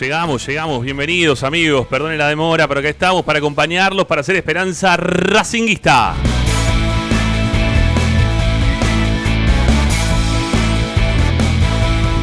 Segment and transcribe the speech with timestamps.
[0.00, 0.82] llegamos, llegamos.
[0.82, 6.14] Bienvenidos amigos, perdonen la demora, pero acá estamos para acompañarlos, para hacer esperanza racinguista.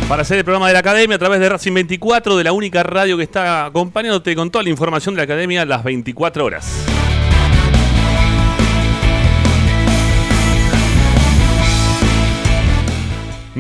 [0.08, 2.84] Para hacer el programa de la Academia a través de Racing 24, de la única
[2.84, 6.91] radio que está acompañándote con toda la información de la Academia las 24 horas.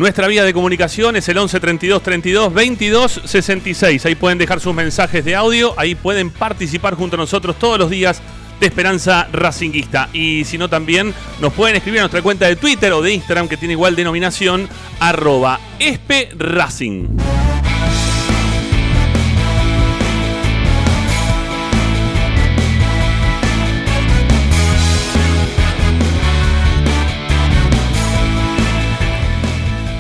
[0.02, 4.04] Nuestra vía de comunicación es el 11 32 32 22 66.
[4.08, 7.92] Ahí pueden dejar sus mensajes de audio, ahí pueden participar junto a nosotros todos los
[7.92, 8.20] días
[8.60, 10.10] de Esperanza Racinguista.
[10.12, 13.48] Y si no, también nos pueden escribir a nuestra cuenta de Twitter o de Instagram
[13.48, 14.68] que tiene igual denominación,
[15.00, 15.60] arroba
[16.40, 17.06] Racing.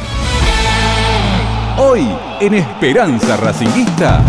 [1.77, 2.07] Hoy
[2.39, 4.21] en Esperanza Racinguista.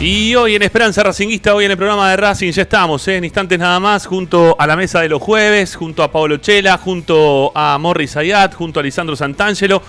[0.00, 3.16] Y hoy en Esperanza Racinguista, hoy en el programa de Racing, ya estamos, ¿eh?
[3.16, 6.76] en instantes nada más, junto a la mesa de los jueves, junto a Pablo Chela,
[6.76, 9.80] junto a Morris Ayat, junto a Lisandro Santangelo,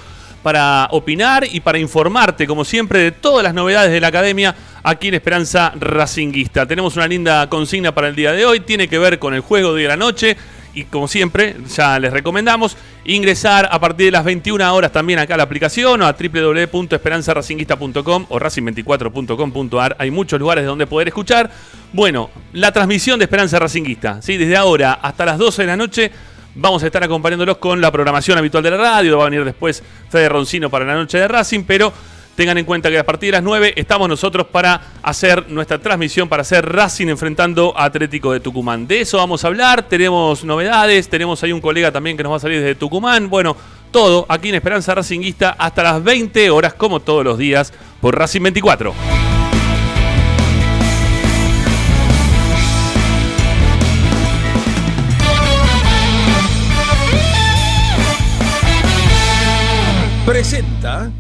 [0.48, 5.10] para opinar y para informarte, como siempre, de todas las novedades de la academia aquí
[5.10, 6.66] en Esperanza Racinguista.
[6.66, 9.74] Tenemos una linda consigna para el día de hoy, tiene que ver con el juego
[9.74, 10.38] de la noche.
[10.74, 15.34] Y como siempre, ya les recomendamos ingresar a partir de las 21 horas también acá
[15.34, 19.98] a la aplicación o a www.esperanzaracinguista.com o racing24.com.ar.
[20.00, 21.52] Hay muchos lugares donde poder escuchar.
[21.92, 24.38] Bueno, la transmisión de Esperanza Racinguista, ¿sí?
[24.38, 26.10] desde ahora hasta las 12 de la noche
[26.60, 29.20] Vamos a estar acompañándolos con la programación habitual de la radio.
[29.20, 31.94] Va a venir después Fede Roncino para la noche de Racing, pero
[32.36, 36.28] tengan en cuenta que a partir de las 9 estamos nosotros para hacer nuestra transmisión,
[36.28, 38.88] para hacer Racing enfrentando a Atlético de Tucumán.
[38.88, 42.38] De eso vamos a hablar, tenemos novedades, tenemos ahí un colega también que nos va
[42.38, 43.30] a salir desde Tucumán.
[43.30, 43.56] Bueno,
[43.92, 47.72] todo aquí en Esperanza Racinguista hasta las 20 horas, como todos los días,
[48.02, 48.96] por Racing 24.
[60.28, 61.12] Presenta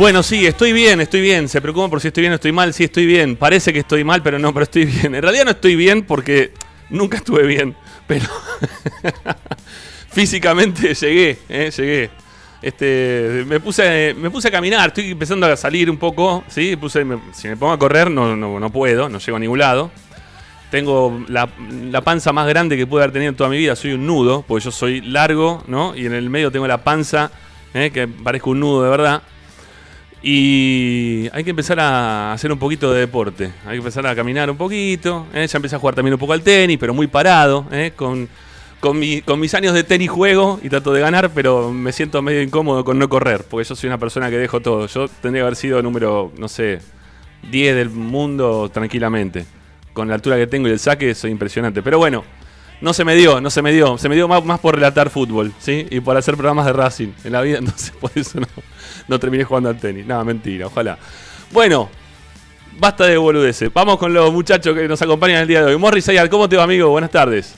[0.00, 1.46] Bueno, sí, estoy bien, estoy bien.
[1.46, 2.72] Se preocupan por si estoy bien o estoy mal.
[2.72, 3.36] Sí, estoy bien.
[3.36, 5.14] Parece que estoy mal, pero no, pero estoy bien.
[5.14, 6.54] En realidad no estoy bien porque
[6.88, 7.76] nunca estuve bien.
[8.06, 8.24] Pero
[10.10, 12.10] físicamente llegué, eh, llegué.
[12.62, 16.76] Este, me puse, me puse a caminar, estoy empezando a salir un poco, ¿sí?
[16.76, 17.04] Puse,
[17.34, 19.90] si me pongo a correr no, no, no, puedo, no llego a ningún lado.
[20.70, 21.46] Tengo la,
[21.90, 24.46] la, panza más grande que pude haber tenido en toda mi vida, soy un nudo,
[24.48, 25.94] porque yo soy largo, ¿no?
[25.94, 27.30] Y en el medio tengo la panza,
[27.74, 27.90] ¿eh?
[27.92, 29.22] que parezco un nudo de verdad.
[30.22, 33.52] Y hay que empezar a hacer un poquito de deporte.
[33.64, 35.26] Hay que empezar a caminar un poquito.
[35.32, 35.46] ¿eh?
[35.46, 37.66] Ya empecé a jugar también un poco al tenis, pero muy parado.
[37.70, 37.92] ¿eh?
[37.96, 38.28] Con,
[38.80, 42.84] con, mis años de tenis juego y trato de ganar, pero me siento medio incómodo
[42.84, 44.86] con no correr, porque yo soy una persona que dejo todo.
[44.86, 46.80] Yo tendría que haber sido número, no sé,
[47.50, 49.46] 10 del mundo tranquilamente.
[49.92, 51.82] con la altura que tengo y el saque, soy impresionante.
[51.82, 52.24] Pero bueno,
[52.80, 53.98] no se me dio, no se me dio.
[53.98, 55.86] Se me dio más, más por relatar fútbol, ¿sí?
[55.90, 58.46] Y por hacer programas de Racing en la vida, entonces por eso no,
[59.10, 60.06] no terminé jugando al tenis.
[60.06, 60.96] Nada, mentira, ojalá.
[61.50, 61.90] Bueno,
[62.78, 63.70] basta de boludeces.
[63.74, 65.78] Vamos con los muchachos que nos acompañan el día de hoy.
[65.78, 66.88] Morris Ayar, ¿cómo te va, amigo?
[66.88, 67.56] Buenas tardes.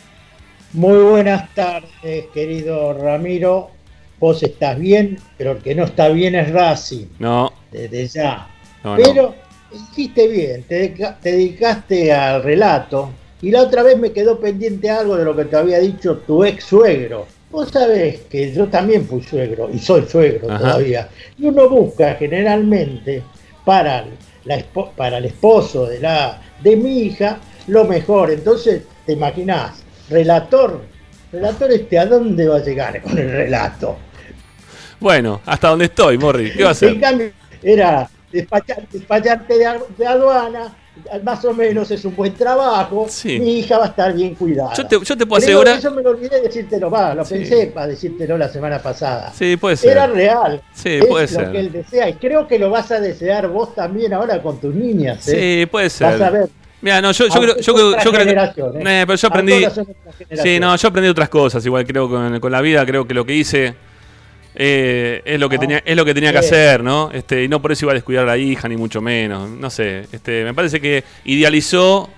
[0.72, 3.70] Muy buenas tardes, querido Ramiro.
[4.18, 7.06] Vos estás bien, pero el que no está bien es Racing.
[7.18, 7.52] No.
[7.70, 8.48] Desde ya.
[8.82, 9.34] pero
[9.72, 13.10] hiciste bien, te, dedicaste al relato.
[13.42, 16.44] Y la otra vez me quedó pendiente algo de lo que te había dicho tu
[16.44, 17.26] ex suegro.
[17.52, 21.08] Vos sabés que yo también fui suegro y soy suegro todavía.
[21.38, 23.22] Y uno busca generalmente
[23.62, 24.06] para,
[24.44, 24.64] la,
[24.96, 28.30] para el esposo de, la, de mi hija lo mejor.
[28.30, 30.80] Entonces, te imaginás, relator,
[31.30, 33.98] relator este, ¿a dónde va a llegar con el relato?
[34.98, 36.52] Bueno, hasta donde estoy, Morri.
[36.52, 36.88] ¿Qué va a hacer?
[36.88, 37.32] En cambio,
[37.62, 40.74] era despacharte de, aduana,
[41.22, 44.74] más o menos es un buen trabajo, mi hija va a estar bien cuidada.
[44.74, 45.80] Yo te, yo te puedo asegurar.
[45.80, 49.32] Yo me lo olvidé de decírtelo, va, lo pensé para decírtelo la semana pasada.
[49.32, 49.92] Sí, puede ser.
[49.92, 50.62] Era real.
[50.74, 51.46] Sí, puede ser.
[51.46, 54.60] lo que él desea y creo que lo vas a desear vos también ahora con
[54.60, 55.26] tus niñas.
[55.28, 55.60] ¿eh?
[55.62, 56.18] Sí, puede ser.
[56.18, 56.48] Vas a ver.
[56.82, 58.80] Mira, no, yo, yo, creo, yo, yo creo que.
[58.80, 59.04] ¿eh?
[59.06, 59.64] pero yo aprendí.
[60.42, 61.64] Sí, no, yo aprendí otras cosas.
[61.64, 63.74] Igual creo con, con la vida, creo que lo que hice
[64.54, 67.10] eh, es lo que tenía, es lo que tenía que hacer, ¿no?
[67.12, 69.48] Este, y no por eso iba a descuidar a la hija, ni mucho menos.
[69.48, 70.06] No sé.
[70.12, 72.10] Este, me parece que idealizó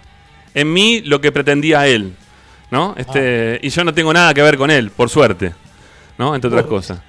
[0.54, 2.14] en mí lo que pretendía él.
[2.70, 2.94] ¿No?
[2.96, 3.66] Este, ah.
[3.66, 5.52] Y yo no tengo nada que ver con él, por suerte.
[6.18, 6.34] ¿No?
[6.34, 7.00] Entre otras cosas.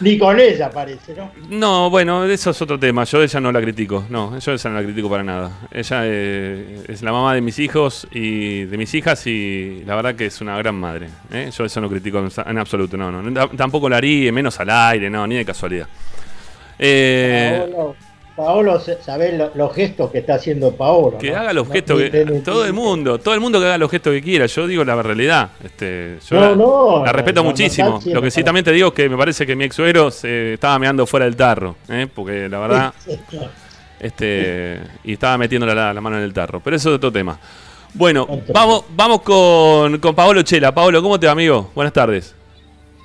[0.00, 1.30] Ni con ella parece, ¿no?
[1.50, 3.04] No, bueno, eso es otro tema.
[3.04, 4.06] Yo ella no la critico.
[4.08, 5.50] No, yo ella no la critico para nada.
[5.70, 10.14] Ella eh, es la mamá de mis hijos y de mis hijas y la verdad
[10.14, 11.08] que es una gran madre.
[11.30, 11.50] ¿eh?
[11.54, 12.96] Yo eso no critico en, absoluto.
[12.96, 13.48] No, no.
[13.50, 15.86] Tampoco la haría, menos al aire, no, ni de casualidad.
[16.78, 17.68] Eh,
[18.40, 21.18] Paolo, ¿sabés los gestos que está haciendo Paolo?
[21.18, 22.40] Que haga los gestos que.
[22.42, 24.46] Todo el mundo, todo el mundo que haga los gestos que quiera.
[24.46, 25.50] Yo digo la realidad.
[25.62, 28.00] Este, yo la, respeto muchísimo.
[28.06, 30.54] Lo que sí también te digo es que me parece que mi ex suegro se
[30.54, 31.76] estaba meando fuera del tarro.
[31.90, 32.08] ¿eh?
[32.12, 32.94] Porque la verdad.
[34.00, 36.60] este Y estaba metiendo la, mano en el tarro.
[36.60, 37.38] Pero eso es otro tema.
[37.92, 40.72] Bueno, vamos, vamos con, con Paolo Chela.
[40.72, 41.70] Paolo, ¿cómo te va, amigo?
[41.74, 42.34] Buenas tardes.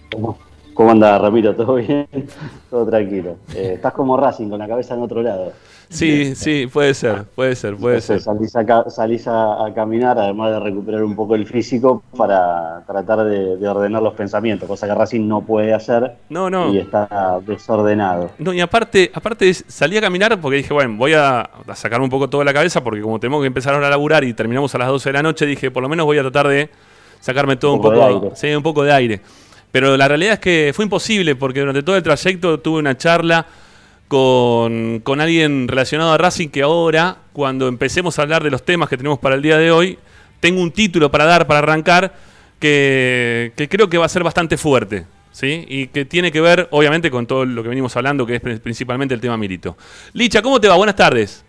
[0.09, 0.44] ¿Cómo
[0.89, 1.55] anda, Ramiro?
[1.55, 2.07] ¿Todo bien?
[2.69, 3.37] Todo tranquilo.
[3.55, 5.51] Eh, estás como Racing, con la cabeza en otro lado.
[5.89, 8.19] Sí, sí, puede ser, puede ser, puede ser.
[8.19, 13.67] Salís, a, salís a, caminar, además de recuperar un poco el físico, para tratar de,
[13.67, 16.15] ordenar los pensamientos, cosa que Racing no puede hacer.
[16.29, 16.73] No, no.
[16.73, 18.31] Y está desordenado.
[18.39, 22.29] No, y aparte, aparte salí a caminar porque dije, bueno, voy a, sacar un poco
[22.29, 24.87] toda la cabeza, porque como tenemos que empezar ahora a laburar y terminamos a las
[24.87, 26.69] 12 de la noche, dije, por lo menos voy a tratar de
[27.19, 29.21] sacarme todo un, poco, sí, un poco de aire.
[29.75, 33.45] Pero la realidad es que fue imposible porque durante todo el trayecto tuve una charla
[34.07, 38.95] con, alguien relacionado a Racing que ahora, cuando empecemos a hablar de los temas que
[38.95, 39.99] tenemos para el día de hoy,
[40.39, 42.13] tengo un título para dar, para arrancar,
[42.57, 45.07] que, que creo que va a ser bastante fuerte.
[45.33, 45.65] ¿Sí?
[45.67, 49.13] Y que tiene que ver, obviamente, con todo lo que venimos hablando, que es principalmente
[49.13, 49.75] el tema Milito.
[50.13, 50.77] Licha, ¿cómo te va?
[50.77, 51.44] Buenas tardes.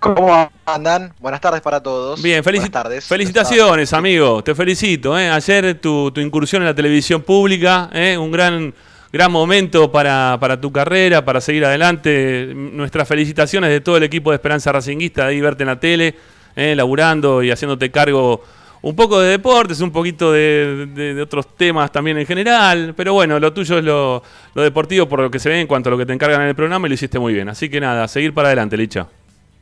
[0.00, 1.12] ¿Cómo andan?
[1.20, 2.22] Buenas tardes para todos.
[2.22, 3.04] Bien, Buenas tardes.
[3.04, 4.42] felicitaciones, amigo.
[4.42, 5.18] Te felicito.
[5.18, 5.28] ¿eh?
[5.28, 8.16] Ayer tu, incursión en la televisión pública, ¿eh?
[8.16, 8.72] un gran,
[9.12, 12.50] gran momento para, tu carrera, para seguir adelante.
[12.54, 16.14] Nuestras felicitaciones de todo el equipo de Esperanza Racinguista de ahí verte en la tele,
[16.56, 16.74] ¿eh?
[16.74, 18.42] laburando y haciéndote cargo
[18.82, 22.94] un poco de deportes, un poquito de, otros temas también en general.
[22.96, 24.22] Pero bueno, lo tuyo es lo,
[24.54, 26.48] lo deportivo por lo que se ve en cuanto a lo que te encargan en
[26.48, 27.50] el programa y lo hiciste muy bien.
[27.50, 29.06] Así que nada, seguir para adelante, Licha.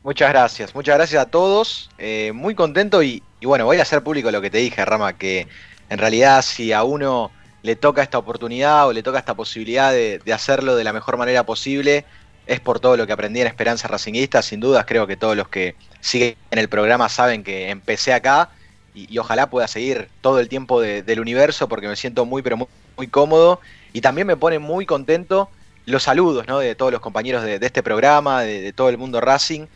[0.08, 1.90] Muchas gracias, muchas gracias a todos.
[1.98, 5.46] Eh, muy contento y, bueno, voy a hacer público lo que te dije, Rama, que
[5.90, 10.22] en realidad si a uno le toca esta oportunidad o le toca esta posibilidad de,
[10.32, 12.06] hacerlo de la mejor manera posible,
[12.46, 14.40] es por todo lo que aprendí en Esperanza Racinguista.
[14.40, 18.48] Sin dudas, creo que todos los que siguen en el programa saben que empecé acá
[18.94, 23.08] y, ojalá pueda seguir todo el tiempo del universo porque me siento muy, pero muy,
[23.08, 23.60] cómodo.
[23.92, 25.50] Y también me pone muy contento
[25.84, 26.60] los saludos ¿no?
[26.60, 29.66] de todos los compañeros de, este programa, de, todo el mundo Racing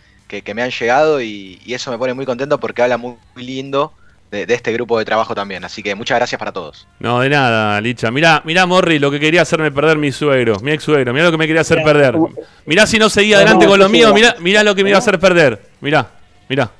[0.40, 3.92] que, me han llegado y, eso me pone muy contento porque habla muy, lindo
[4.30, 5.64] de, este grupo de trabajo también.
[5.64, 6.86] Así que muchas gracias para todos.
[7.00, 8.10] No, de nada, Licha.
[8.10, 11.12] Mirá, mirá, Morri, lo que quería hacerme perder mi suegro, mi ex suegro.
[11.12, 12.16] Mirá lo que me quería hacer perder.
[12.64, 15.00] Mirá si no seguía adelante con lo mío, mirá, mirá lo que me iba a
[15.00, 15.60] hacer perder.
[15.80, 16.08] Mirá,
[16.48, 16.70] mirá.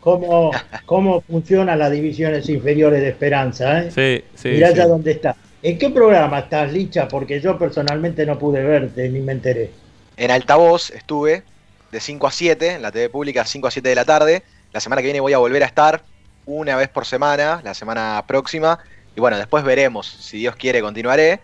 [0.00, 0.50] Cómo,
[0.84, 3.90] cómo funcionan las divisiones inferiores de Esperanza, ¿eh?
[3.90, 4.48] Sí, sí.
[4.50, 5.34] Mirá ya dónde está.
[5.62, 7.08] ¿En qué programa estás, Licha?
[7.08, 9.70] Porque yo personalmente no pude verte ni me enteré.
[10.16, 11.42] En altavoz estuve,
[11.90, 14.42] de 5 a 7, en la TV pública 5 a 7 de la tarde.
[14.72, 16.02] La semana que viene voy a volver a estar
[16.46, 18.78] una vez por semana, la semana próxima.
[19.16, 21.40] Y bueno, después veremos, si Dios quiere continuaré.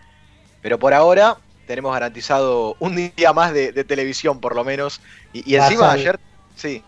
[0.61, 1.37] Pero por ahora
[1.67, 5.01] tenemos garantizado un día más de, televisión por lo menos.
[5.33, 6.19] Y, encima ayer,
[6.55, 6.83] sí.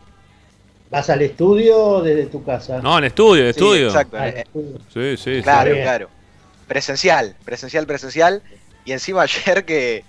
[0.89, 2.79] ¿Vas al estudio desde tu casa?
[2.81, 3.87] No, en estudio, en estudio.
[3.87, 4.17] exacto.
[4.17, 4.45] Ah, eh,
[4.93, 6.09] Sí, sí, claro, claro.
[6.67, 8.41] Presencial, presencial, presencial.
[8.85, 10.05] Y encima ayer que,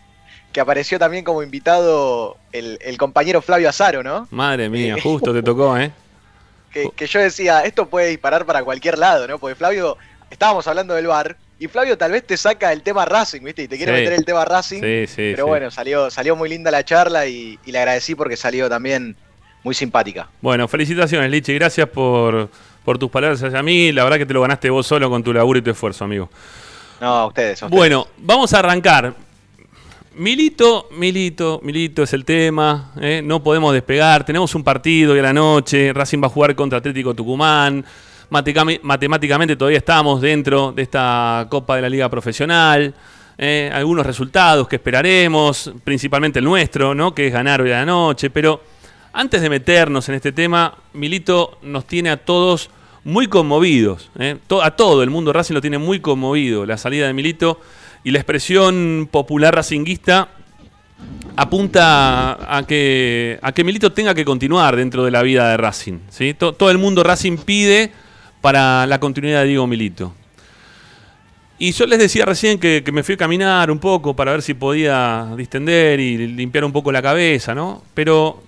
[0.52, 4.26] que apareció también como invitado el, el compañero Flavio Azaro, ¿no?
[4.30, 5.90] Madre mía, justo te tocó, ¿eh?
[6.72, 9.38] Que, que yo decía, esto puede disparar para cualquier lado, ¿no?
[9.38, 9.96] Porque Flavio,
[10.30, 13.62] estábamos hablando del bar, y Flavio tal vez te saca el tema Racing, ¿viste?
[13.64, 13.98] Y te quiere Sí.
[14.00, 14.80] meter el tema Racing.
[14.80, 15.32] Sí, sí.
[15.34, 19.16] pero bueno, salió, salió muy linda la charla y, y le agradecí porque salió también
[19.64, 20.28] muy simpática.
[20.40, 21.52] Bueno, felicitaciones, Lichi.
[21.54, 22.48] Gracias por,
[22.84, 23.90] por tus palabras hacia mí.
[23.90, 26.30] La verdad que te lo ganaste vos solo con tu laburo y tu esfuerzo, amigo.
[27.00, 27.60] No, a ustedes.
[27.62, 27.76] a ustedes.
[27.76, 29.14] Bueno, vamos a arrancar.
[30.18, 32.90] Milito, Milito, Milito es el tema.
[33.00, 33.22] ¿eh?
[33.24, 34.26] No podemos despegar.
[34.26, 35.92] Tenemos un partido y a la noche.
[35.92, 37.84] Racing va a jugar contra Atlético Tucumán.
[38.28, 42.92] Matemáticamente todavía estamos dentro de esta Copa de la Liga Profesional.
[43.38, 43.70] ¿eh?
[43.72, 47.14] Algunos resultados que esperaremos, principalmente el nuestro, ¿no?
[47.14, 48.28] que es ganar hoy a la noche.
[48.28, 48.60] Pero
[49.12, 52.70] antes de meternos en este tema, Milito nos tiene a todos
[53.04, 54.10] muy conmovidos.
[54.18, 54.36] ¿eh?
[54.62, 56.66] A todo el mundo Racing lo tiene muy conmovido.
[56.66, 57.60] La salida de Milito
[58.04, 60.28] y la expresión popular racinguista
[61.36, 65.98] apunta a que, a que Milito tenga que continuar dentro de la vida de Racing.
[66.08, 66.34] ¿sí?
[66.34, 67.92] To- todo el mundo Racing pide
[68.40, 70.14] para la continuidad de Diego Milito.
[71.60, 74.54] Y yo les decía recién que, me fui a caminar un poco para ver si
[74.54, 77.82] podía distender y limpiar un poco la cabeza, ¿no?
[77.94, 78.42] Pero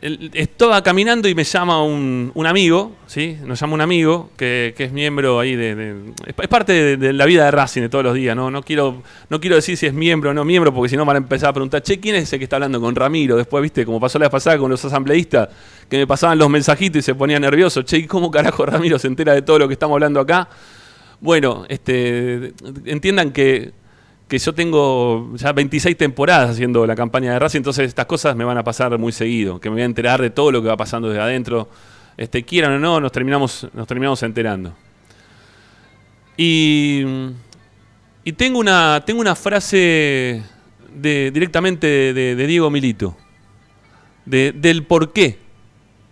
[0.00, 3.36] estaba caminando y me llama un, un amigo, ¿sí?
[3.44, 6.12] Nos llama un amigo que, que es miembro ahí de...
[6.24, 8.48] es, parte de, de la vida de Racing de todos los días, ¿no?
[8.50, 11.16] No quiero, no quiero decir si es miembro o no miembro, porque si no van
[11.16, 13.36] a empezar a preguntar, che, ¿quién es ese que está hablando con Ramiro?
[13.36, 15.48] Después, viste, como pasó la vez pasada con los asambleístas,
[15.88, 19.08] que me pasaban los mensajitos y se ponía nervioso, che, ¿y ¿cómo carajo Ramiro se
[19.08, 20.48] entera de todo lo que estamos hablando acá?
[21.20, 22.52] Bueno, este,
[22.84, 23.72] entiendan que,
[24.28, 28.44] que yo tengo ya 26 temporadas haciendo la campaña de Racing, entonces estas cosas me
[28.44, 30.76] van a pasar muy seguido, que me voy a enterar de todo lo que va
[30.76, 31.68] pasando desde adentro.
[32.16, 34.74] Este, quieran o no, nos terminamos, nos terminamos enterando.
[36.36, 37.04] Y,
[38.24, 40.42] y tengo, una, tengo una frase
[40.92, 43.16] directamente de, de- Diego Milito,
[44.24, 45.38] de- del por qué.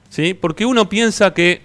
[0.09, 0.35] ¿sí?
[0.35, 1.63] Porque uno piensa que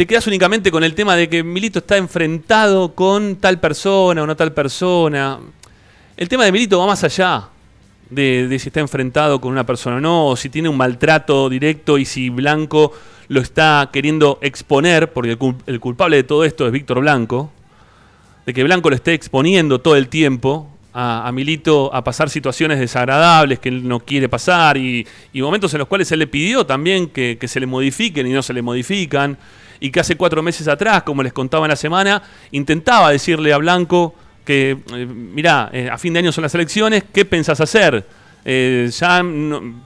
[0.00, 4.26] te quedas únicamente con el tema de que Milito está enfrentado con tal persona o
[4.26, 5.38] no tal persona.
[6.16, 7.50] El tema de Milito va más allá
[8.08, 11.98] de, si está enfrentado con una persona o no, o si tiene un maltrato directo
[11.98, 12.94] y si Blanco
[13.28, 17.52] lo está queriendo exponer, porque el, cul- el culpable de todo esto es Víctor Blanco,
[18.46, 23.58] de que Blanco lo esté exponiendo todo el tiempo a, Milito a pasar situaciones desagradables
[23.58, 27.08] que él no quiere pasar y, y momentos en los cuales él le pidió también
[27.08, 29.36] que, que se le modifiquen y no se le modifican
[29.80, 32.22] y que hace cuatro meses atrás, como les contaba en la semana,
[32.52, 37.04] intentaba decirle a Blanco que, eh, mirá, eh, a fin de año son las elecciones,
[37.12, 38.06] ¿qué pensás hacer?
[38.44, 39.22] Eh, ya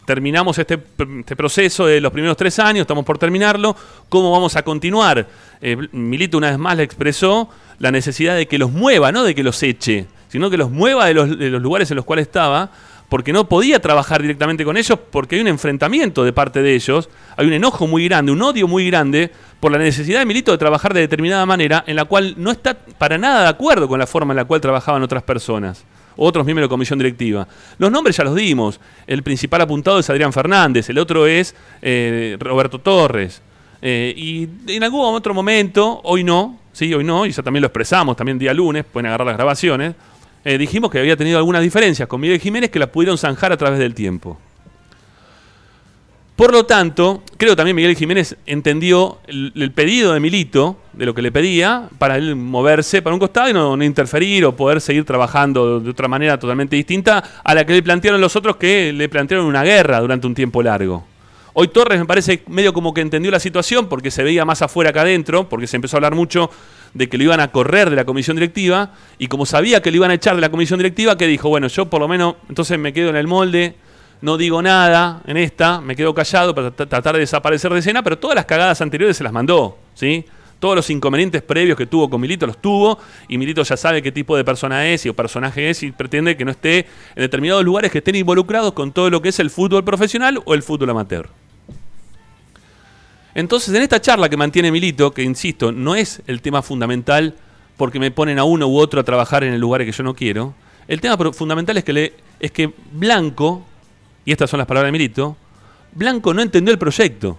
[0.04, 0.78] terminamos este,
[1.18, 3.74] este proceso de los primeros tres años, estamos por terminarlo,
[4.08, 5.26] ¿cómo vamos a continuar?
[5.60, 7.48] Eh, Milito una vez más le expresó
[7.80, 11.06] la necesidad de que los mueva, no de que los eche, sino que los mueva
[11.06, 12.70] de los, de los lugares en los cuales estaba,
[13.08, 17.08] porque no podía trabajar directamente con ellos, porque hay un enfrentamiento de parte de ellos,
[17.36, 19.32] hay un enojo muy grande, un odio muy grande
[19.64, 22.74] por la necesidad de Milito de trabajar de determinada manera, en la cual no está
[22.74, 25.86] para nada de acuerdo con la forma en la cual trabajaban otras personas
[26.18, 27.48] otros miembros de comisión directiva.
[27.78, 28.78] Los nombres ya los dimos.
[29.06, 33.40] El principal apuntado es Adrián Fernández, el otro es eh, Roberto Torres.
[33.80, 37.68] Eh, y en algún otro momento, hoy no, sí, hoy no, y ya también lo
[37.68, 39.94] expresamos, también día lunes, pueden agarrar las grabaciones,
[40.44, 43.56] eh, dijimos que había tenido algunas diferencias con Miguel Jiménez que las pudieron zanjar a
[43.56, 44.38] través del tiempo.
[46.36, 51.14] Por lo tanto, creo también Miguel Jiménez entendió el, el pedido de Milito, de lo
[51.14, 54.80] que le pedía, para él moverse para un costado y no, no interferir o poder
[54.80, 58.92] seguir trabajando de otra manera totalmente distinta a la que le plantearon los otros que
[58.92, 61.04] le plantearon una guerra durante un tiempo largo.
[61.52, 64.92] Hoy Torres me parece medio como que entendió la situación porque se veía más afuera
[64.92, 66.50] que adentro, porque se empezó a hablar mucho
[66.94, 69.98] de que lo iban a correr de la comisión directiva y como sabía que lo
[69.98, 72.76] iban a echar de la comisión directiva, que dijo, bueno, yo por lo menos entonces
[72.76, 73.76] me quedo en el molde,
[74.24, 78.02] no digo nada en esta, me quedo callado para tra- tratar de desaparecer de escena,
[78.02, 80.24] pero todas las cagadas anteriores se las mandó, ¿sí?
[80.58, 84.10] Todos los inconvenientes previos que tuvo con Milito los tuvo y Milito ya sabe qué
[84.10, 87.62] tipo de persona es y o personaje es y pretende que no esté en determinados
[87.62, 90.88] lugares que estén involucrados con todo lo que es el fútbol profesional o el fútbol
[90.88, 91.28] amateur.
[93.34, 97.34] Entonces, en esta charla que mantiene Milito, que insisto, no es el tema fundamental
[97.76, 100.14] porque me ponen a uno u otro a trabajar en el lugar que yo no
[100.14, 100.54] quiero,
[100.88, 103.66] el tema fundamental es que, es que Blanco,
[104.24, 105.36] y estas son las palabras de Milito,
[105.92, 107.38] Blanco no entendió el proyecto.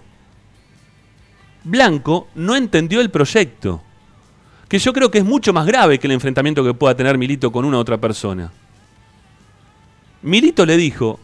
[1.64, 3.82] Blanco no entendió el proyecto.
[4.68, 7.52] Que yo creo que es mucho más grave que el enfrentamiento que pueda tener Milito
[7.52, 8.52] con una otra persona.
[10.22, 11.20] Milito le dijo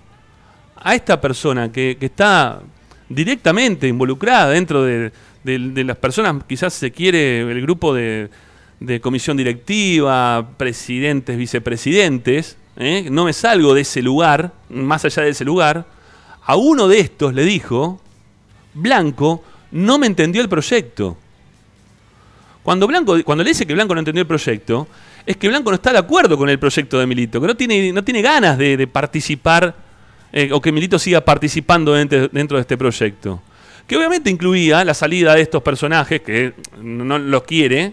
[0.77, 2.61] a esta persona que, está
[3.09, 5.12] directamente involucrada dentro de,
[5.44, 8.31] las personas, quizás se quiere el grupo de,
[9.01, 13.09] comisión directiva, presidentes, vicepresidentes, ¿eh?
[13.11, 15.87] no me salgo de ese lugar, más allá de ese lugar,
[16.45, 18.01] a uno de estos le dijo,
[18.75, 21.17] Blanco no me entendió el proyecto.
[22.63, 24.87] Cuando, Blanco, cuando le dice que Blanco no entendió el proyecto,
[25.27, 27.93] es que Blanco no está de acuerdo con el proyecto de Milito, que no tiene,
[27.93, 29.75] no tiene ganas de, participar
[30.33, 33.43] eh, o que Milito siga participando dentro, de este proyecto.
[33.87, 37.93] Que obviamente incluía la salida de estos personajes, que no los quiere,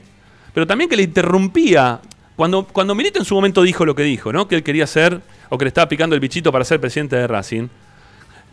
[0.53, 1.99] pero también que le interrumpía.
[2.39, 4.47] Cuando, cuando Milito en su momento dijo lo que dijo, ¿no?
[4.47, 7.27] que él quería ser, o que le estaba picando el bichito para ser presidente de
[7.27, 7.67] Racing,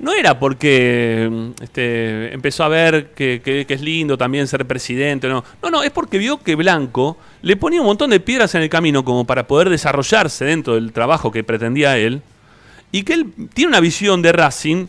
[0.00, 5.44] no era porque este, empezó a ver que, es lindo también ser presidente, no.
[5.62, 8.68] No, no, es porque vio que Blanco le ponía un montón de piedras en el
[8.68, 12.22] camino como para poder desarrollarse dentro del trabajo que pretendía él.
[12.90, 14.88] Y que él tiene una visión de Racing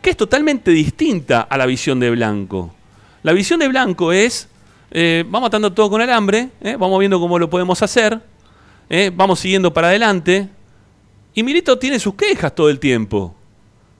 [0.00, 2.74] que es totalmente distinta a la visión de Blanco.
[3.24, 4.48] La visión de Blanco es,
[4.90, 8.18] eh, vamos atando todo con alambre, eh, vamos viendo cómo lo podemos hacer,
[8.90, 10.48] eh, vamos siguiendo para adelante.
[11.34, 13.34] Y Milito tiene sus quejas todo el tiempo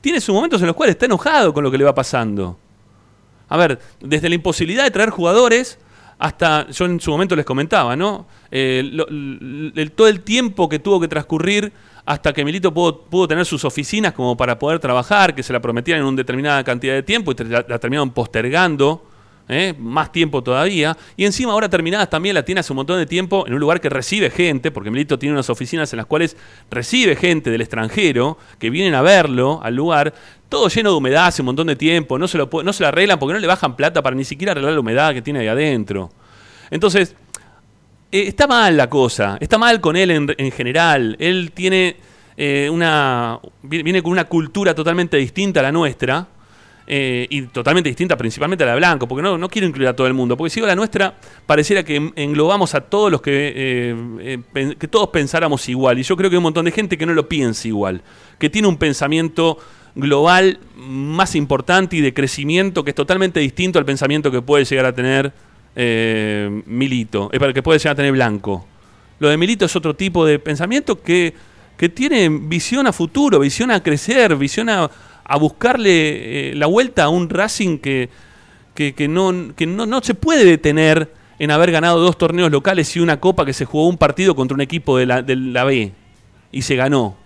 [0.00, 2.58] tiene sus momentos en los cuales está enojado con lo que le va pasando.
[3.48, 5.78] A ver, desde la imposibilidad de traer jugadores
[6.18, 8.26] hasta, yo en su momento les comentaba, ¿no?
[8.50, 11.72] Eh, todo el tiempo que tuvo que transcurrir
[12.04, 16.00] hasta que Milito pudo, tener sus oficinas como para poder trabajar, que se la prometían
[16.00, 19.04] en una determinada cantidad de tiempo y la terminaron postergando
[19.48, 19.74] ¿eh?
[19.78, 20.96] más tiempo todavía.
[21.16, 23.80] Y encima ahora terminadas también la tiene hace un montón de tiempo en un lugar
[23.80, 26.36] que recibe gente, porque Milito tiene unas oficinas en las cuales
[26.70, 30.14] recibe gente del extranjero que vienen a verlo al lugar,
[30.48, 33.18] todo lleno de humedad hace un montón de tiempo, no se lo, no se arreglan
[33.18, 36.10] porque no le bajan plata para ni siquiera arreglar la humedad que tiene ahí adentro.
[36.70, 37.14] Entonces,
[38.10, 41.16] eh, está mal la cosa, está mal con él en, general.
[41.18, 41.96] Él tiene
[42.36, 43.38] eh, una.
[43.62, 46.26] viene con una cultura totalmente distinta a la nuestra.
[46.90, 49.94] Eh, y totalmente distinta principalmente a la de Blanco, porque no, no quiero incluir a
[49.94, 53.52] todo el mundo, porque si digo la nuestra, pareciera que englobamos a todos los que,
[53.54, 56.96] eh, eh, que todos pensáramos igual, y yo creo que hay un montón de gente
[56.96, 58.00] que no lo piensa igual,
[58.38, 59.58] que tiene un pensamiento
[59.96, 64.86] global más importante y de crecimiento que es totalmente distinto al pensamiento que puede llegar
[64.86, 65.30] a tener
[66.64, 68.66] Milito, es para que puede llegar a tener Blanco.
[69.18, 71.34] Lo de Milito es otro tipo de pensamiento que,
[71.76, 74.90] que tiene visión a futuro, visión a crecer, visión a,
[75.28, 78.08] a buscarle eh, la vuelta a un Racing que,
[78.74, 83.00] que, no, que no, no, se puede detener en haber ganado dos torneos locales y
[83.00, 85.92] una copa que se jugó un partido contra un equipo de la, de la B
[86.50, 87.16] y se ganó.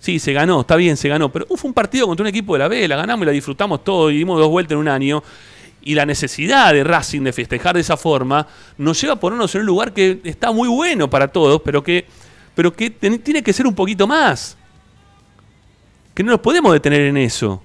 [0.00, 2.60] Sí, se ganó, está bien, se ganó, pero fue un partido contra un equipo de
[2.60, 5.22] la B, la ganamos y la disfrutamos todo y dimos dos vueltas en un año.
[5.82, 8.46] Y la necesidad de Racing de festejar de esa forma
[8.78, 12.06] nos lleva a ponernos en un lugar que está muy bueno para todos, pero que,
[12.54, 14.56] pero que tiene que ser un poquito más
[16.14, 17.62] que no nos podemos detener en eso,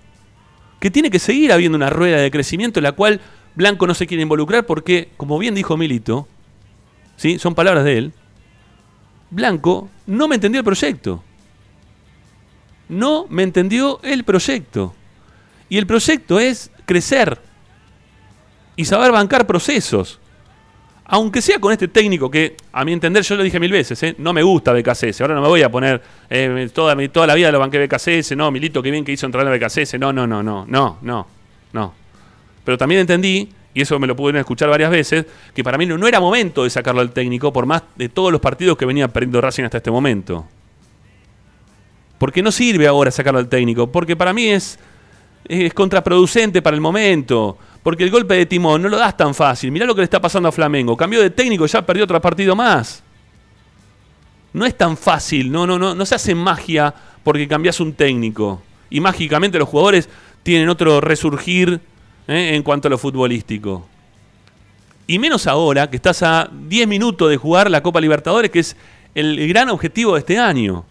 [0.79, 3.21] que tiene que seguir habiendo una rueda de crecimiento en la cual
[3.55, 6.27] Blanco no se quiere involucrar porque, como bien dijo Milito,
[7.15, 7.39] ¿sí?
[7.39, 8.13] son palabras de él,
[9.29, 11.23] Blanco no me entendió el proyecto.
[12.87, 14.95] No me entendió el proyecto.
[15.69, 17.39] Y el proyecto es crecer
[18.75, 20.19] y saber bancar procesos
[21.11, 24.15] aunque sea con este técnico que, a mi entender, yo lo dije mil veces, ¿eh?
[24.19, 27.51] no me gusta BKCS, ahora no me voy a poner eh, toda, toda la vida
[27.51, 30.43] lo banqué BKCS, no, Milito, qué bien que hizo entrar en BKCS, no, no, no,
[30.43, 31.27] no, no, no,
[31.73, 31.93] no.
[32.63, 36.07] Pero también entendí, y eso me lo pudieron escuchar varias veces, que para mí no,
[36.07, 39.41] era momento de sacarlo al técnico por más de todos los partidos que venía perdiendo
[39.41, 40.45] Racing hasta este momento.
[42.19, 44.77] Porque no sirve ahora sacarlo al técnico, porque para mí es,
[45.45, 47.57] es contraproducente para el momento.
[47.83, 49.71] Porque el golpe de timón no lo das tan fácil.
[49.71, 50.97] Mirá lo que le está pasando a Flamengo.
[50.97, 53.03] Cambió de técnico, ya perdió otro partido más.
[54.51, 58.61] No es tan fácil, no, no, no, no se hace magia porque cambias un técnico.
[58.89, 60.09] Y mágicamente los jugadores
[60.43, 61.79] tienen otro resurgir
[62.27, 62.55] ¿eh?
[62.55, 63.87] en cuanto a lo futbolístico.
[65.05, 68.75] Y menos ahora que estás a 10 minutos de jugar la Copa Libertadores, que es
[69.15, 70.85] el gran objetivo de este año.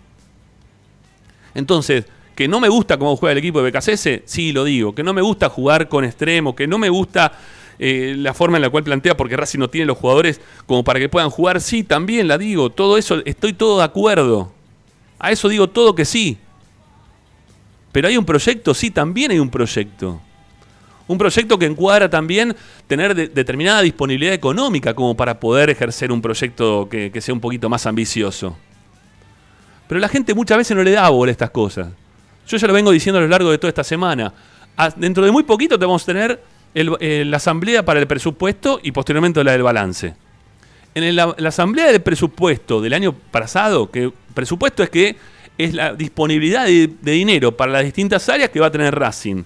[1.55, 2.05] Entonces,
[2.38, 4.94] que no me gusta cómo juega el equipo de BKCS, sí lo digo.
[4.94, 7.33] Que no me gusta jugar con extremo, que no me gusta
[7.81, 11.01] eh, la forma en la cual plantea porque Racing no tiene los jugadores como para
[11.01, 12.70] que puedan jugar, sí, también la digo.
[12.70, 14.53] Todo eso, estoy todo de acuerdo.
[15.18, 16.38] A eso digo todo que sí.
[17.90, 20.20] Pero hay un proyecto, sí, también hay un proyecto.
[21.09, 22.55] Un proyecto que encuadra también
[22.87, 27.68] tener determinada disponibilidad económica como para poder ejercer un proyecto que, que sea un poquito
[27.68, 28.57] más ambicioso.
[29.88, 31.88] Pero la gente muchas veces no le da bola a estas cosas.
[32.48, 34.32] Yo ya lo vengo diciendo a lo largo de toda esta semana.
[34.96, 36.42] dentro de muy poquito te vamos a tener
[36.74, 40.14] eh, la asamblea para el presupuesto y posteriormente la del balance.
[40.94, 45.16] En la, asamblea del presupuesto del año pasado, que presupuesto es que
[45.58, 49.44] es la disponibilidad de, dinero para las distintas áreas que va a tener Racing.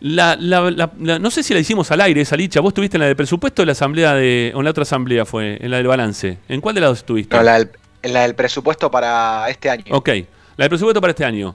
[0.00, 2.60] no sé si la hicimos al aire esa licha.
[2.60, 5.24] ¿Vos estuviste en la de presupuesto o la asamblea de, o en la otra asamblea
[5.24, 5.58] fue?
[5.60, 6.38] En la del balance.
[6.48, 7.36] ¿En cuál de las dos estuviste?
[7.36, 9.84] en la del presupuesto para este año.
[9.90, 10.08] Ok,
[10.56, 11.54] la del presupuesto para este año.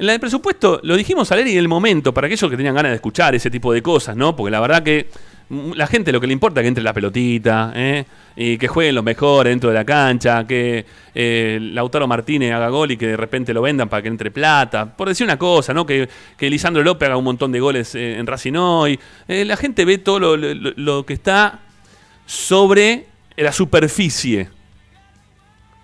[0.00, 2.90] La del presupuesto lo dijimos al aire y el momento, para aquellos que tenían ganas
[2.90, 4.34] de escuchar ese tipo de cosas, ¿no?
[4.34, 5.08] Porque la verdad que
[5.50, 8.06] la gente lo que le importa es que entre la pelotita, ¿eh?
[8.34, 12.92] y que jueguen los mejores dentro de la cancha, que eh, Lautaro Martínez haga gol
[12.92, 14.96] y que de repente lo vendan para que entre plata.
[14.96, 15.84] Por decir una cosa, ¿no?
[15.84, 16.08] Que,
[16.38, 18.98] que Lisandro López haga un montón de goles eh, en Racing hoy.
[19.28, 21.58] Eh, la gente ve todo lo que está
[22.24, 23.04] sobre
[23.36, 24.48] la superficie.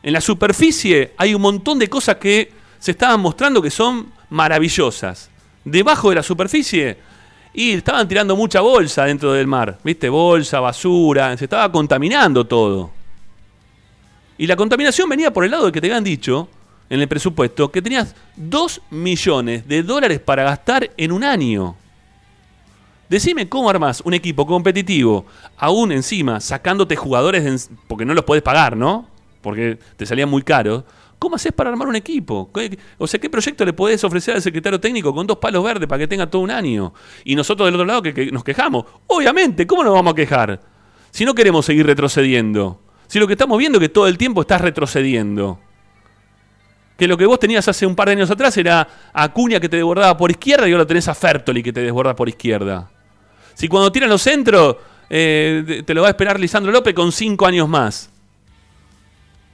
[0.02, 5.30] En la superficie hay un montón de cosas que se estaban mostrando que son maravillosas.
[5.64, 6.96] Debajo de la superficie
[7.52, 10.08] y estaban tirando mucha bolsa dentro del mar, ¿viste?
[10.08, 12.90] Bolsa, basura, se estaba contaminando todo.
[14.38, 16.48] Y la contaminación venía por el lado de que te habían dicho
[16.90, 21.76] en el presupuesto que tenías 2 millones de dólares para gastar en un año.
[23.08, 28.76] Decime cómo armás un equipo competitivo, aún encima sacándote jugadores porque no los podés pagar,
[28.76, 29.06] ¿no?
[29.42, 30.84] Porque te salían muy caros.
[31.18, 32.50] ¿Cómo haces para armar un equipo?
[32.98, 36.00] O sea, ¿qué proyecto le podés ofrecer al secretario técnico con dos palos verdes para
[36.00, 36.92] que tenga todo un año?
[37.24, 38.85] Y nosotros del otro lado que, nos quejamos.
[39.07, 40.61] Obviamente, ¿cómo nos vamos a quejar?
[41.11, 42.81] Si no queremos seguir retrocediendo.
[43.07, 45.59] Si lo que estamos viendo es que todo el tiempo estás retrocediendo.
[46.98, 49.68] Que lo que vos tenías hace un par de años atrás era a Acuña que
[49.68, 52.90] te desbordaba por izquierda y ahora tenés a Fertoli que te desborda por izquierda.
[53.55, 54.76] Si cuando tiran los centros
[55.09, 58.11] eh, te lo va a esperar Lisandro López con cinco años más.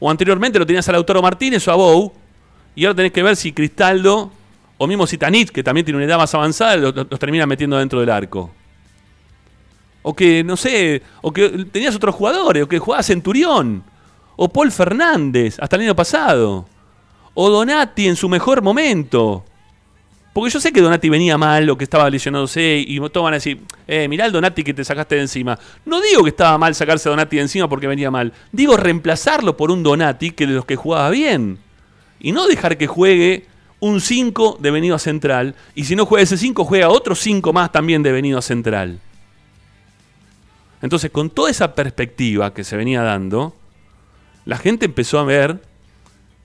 [0.05, 2.13] O anteriormente lo tenías a Lautaro Martínez o a Bou.
[2.75, 4.33] Y ahora tenés que ver si Cristaldo
[4.77, 8.11] o mismo Zitanich, que también tiene una edad más avanzada, los, termina metiendo dentro del
[8.11, 8.51] arco.
[10.03, 13.85] O que, no sé, o que tenías otros jugadores, o que jugaba Centurión,
[14.35, 16.67] o Paul Fernández, hasta el año pasado,
[17.35, 19.45] o Donati en su mejor momento.
[20.33, 23.37] Porque yo sé que Donati venía mal o que estaba lesionándose y todos van a
[23.37, 25.59] decir, eh, mirá el Donati que te sacaste de encima.
[25.85, 28.33] No digo que estaba mal sacarse a Donati de encima porque venía mal.
[28.51, 31.59] Digo reemplazarlo por un Donati que de los que jugaba bien.
[32.19, 33.47] Y no dejar que juegue
[33.81, 35.55] un 5 de venido a central.
[35.75, 39.01] Y si no juega ese 5, juega otro 5 más también de venido a central.
[40.81, 43.55] Entonces, con toda esa perspectiva que se venía dando,
[44.47, 45.61] la gente empezó a ver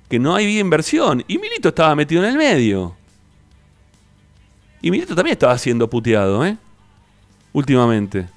[0.09, 1.23] que no había inversión.
[1.27, 2.95] Y Milito estaba metido en el medio.
[4.81, 6.57] Y Milito también estaba siendo puteado, ¿eh?
[7.53, 8.27] Últimamente.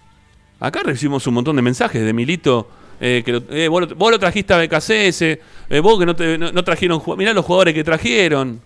[0.58, 2.68] Acá recibimos un montón de mensajes de Milito.
[3.00, 5.22] Eh, que eh, vos, lo trajiste a BKCS.
[5.22, 7.16] Eh, vos que no, te, no.
[7.16, 8.60] Mirá los jugadores que trajeron.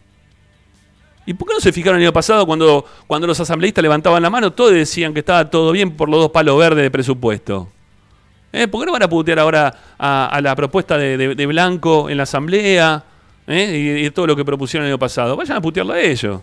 [1.26, 4.28] ¿Y por qué no se fijaron el año pasado cuando, cuando los asambleístas levantaban la
[4.28, 4.52] mano?
[4.52, 7.68] Todos decían que estaba todo bien por los dos palos verdes de presupuesto.
[8.52, 8.68] ¿Eh?
[8.68, 13.04] ¿Por qué no van a putear ahora a, la propuesta de, Blanco en la asamblea?
[13.46, 15.34] y, todo lo que propusieron el año pasado.
[15.36, 16.40] Vayan a putearlo a ellos.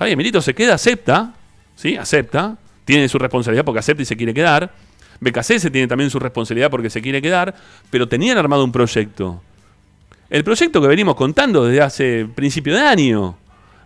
[0.00, 1.34] Está bien, Milito se queda, acepta,
[1.76, 1.94] ¿sí?
[1.94, 4.72] Acepta, tiene su responsabilidad porque acepta y se quiere quedar.
[5.20, 7.54] BKC tiene también su responsabilidad porque se quiere quedar,
[7.90, 9.42] pero tenían armado un proyecto.
[10.30, 13.36] El proyecto que venimos contando desde hace principio de año.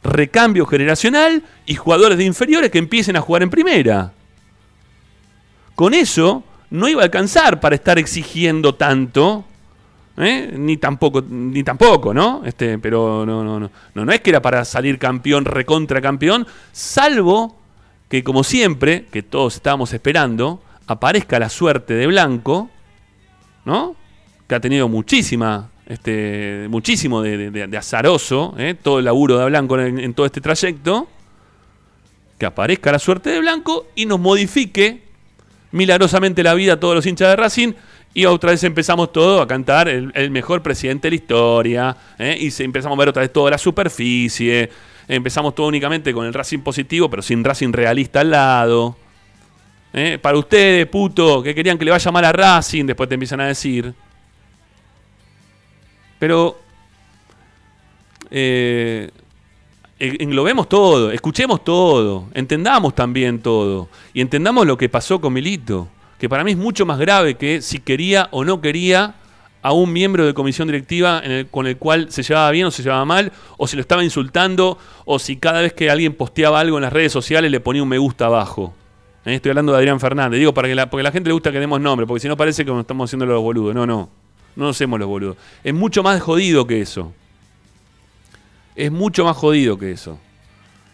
[0.04, 4.12] Recambio generacional y jugadores de inferiores que empiecen a jugar en primera.
[5.74, 9.44] Con eso no iba a alcanzar para estar exigiendo tanto
[10.16, 10.54] ¿Eh?
[10.56, 12.42] Ni tampoco, ni tampoco, ¿no?
[12.44, 16.46] Este, pero no, no, no, no, no es que era para salir campeón, recontra campeón,
[16.70, 17.56] salvo
[18.08, 22.70] que como siempre, que todos estábamos esperando, aparezca la suerte de Blanco,
[23.64, 23.96] ¿no?
[24.46, 28.76] Que ha tenido muchísima, este, muchísimo de, azaroso, ¿eh?
[28.80, 31.08] todo el laburo de Blanco en todo este trayecto,
[32.38, 35.02] que aparezca la suerte de Blanco y nos modifique
[35.72, 37.72] milagrosamente la vida a todos los hinchas de Racing
[38.16, 41.96] y otra vez empezamos todo a cantar el, mejor presidente de la historia.
[42.16, 42.38] ¿eh?
[42.38, 44.70] Y empezamos a ver otra vez toda la superficie.
[45.08, 48.96] Empezamos todo únicamente con el Racing positivo, pero sin Racing realista al lado.
[49.92, 50.20] ¿eh?
[50.22, 53.48] Para ustedes, puto, que querían que le vaya mal a Racing, después te empiezan a
[53.48, 53.92] decir.
[56.20, 56.60] Pero
[58.30, 59.10] eh,
[59.98, 63.88] englobemos todo, escuchemos todo, entendamos también todo.
[64.12, 65.88] Y entendamos lo que pasó con Milito
[66.24, 69.16] que para mí es mucho más grave que si quería o no quería
[69.60, 73.04] a un miembro de comisión directiva con el cual se llevaba bien o se llevaba
[73.04, 76.82] mal, o si lo estaba insultando, o si cada vez que alguien posteaba algo en
[76.84, 78.72] las redes sociales le ponía un me gusta abajo.
[79.26, 79.34] ¿Eh?
[79.34, 81.52] Estoy hablando de Adrián Fernández, digo para que la, porque a la gente le gusta
[81.52, 83.74] que demos nombre, porque si no parece que nos estamos haciendo los boludos.
[83.74, 84.08] No, no,
[84.56, 85.36] no nos hacemos los boludos.
[85.62, 87.12] Es mucho más jodido que eso.
[88.76, 90.18] Es mucho más jodido que eso.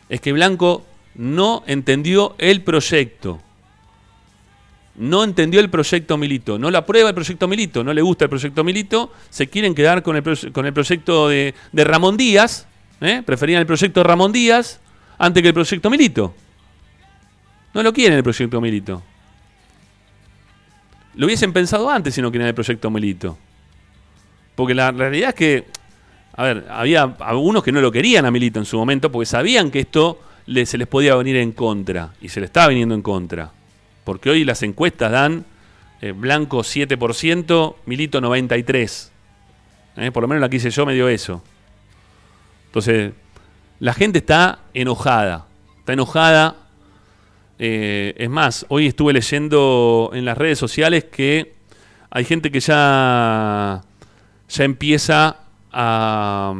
[0.08, 0.82] Es que Blanco
[1.14, 3.40] no entendió el proyecto
[5.00, 8.28] no entendió el proyecto Milito, no la aprueba el proyecto Milito, no le gusta el
[8.28, 12.66] proyecto Milito, se quieren quedar con el, con el proyecto de, Ramón Díaz,
[13.00, 13.22] ¿eh?
[13.24, 14.78] preferían el proyecto de Ramón Díaz
[15.16, 16.34] antes que el proyecto Milito.
[17.72, 19.02] No lo quieren el proyecto Milito.
[21.14, 23.38] Lo hubiesen pensado antes si no querían el proyecto Milito.
[24.54, 25.64] Porque la realidad es que,
[26.34, 29.70] a ver, había algunos que no lo querían a Milito en su momento porque sabían
[29.70, 30.20] que esto
[30.66, 33.59] se les podía venir en contra y se le estaba viniendo en contra.
[34.04, 35.44] Porque hoy las encuestas dan
[36.00, 39.10] eh, Blanco 7%, Milito 93%.
[39.96, 41.42] Eh, por lo menos la que hice yo me dio eso.
[42.66, 43.12] Entonces,
[43.80, 45.46] la gente está enojada.
[45.78, 46.56] Está enojada.
[47.58, 51.54] Eh, es más, hoy estuve leyendo en las redes sociales que
[52.08, 53.82] hay gente que ya,
[54.48, 55.36] ya empieza
[55.70, 56.54] a,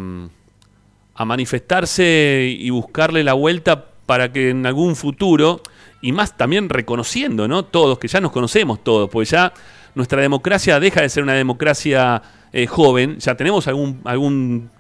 [1.15, 5.63] a manifestarse y buscarle la vuelta para que en algún futuro
[6.01, 7.65] y más también reconociendo, ¿no?
[7.65, 9.53] Todos, que ya nos conocemos todos, porque ya
[9.95, 14.71] nuestra democracia deja de ser una democracia eh, joven, ya tenemos algún, algún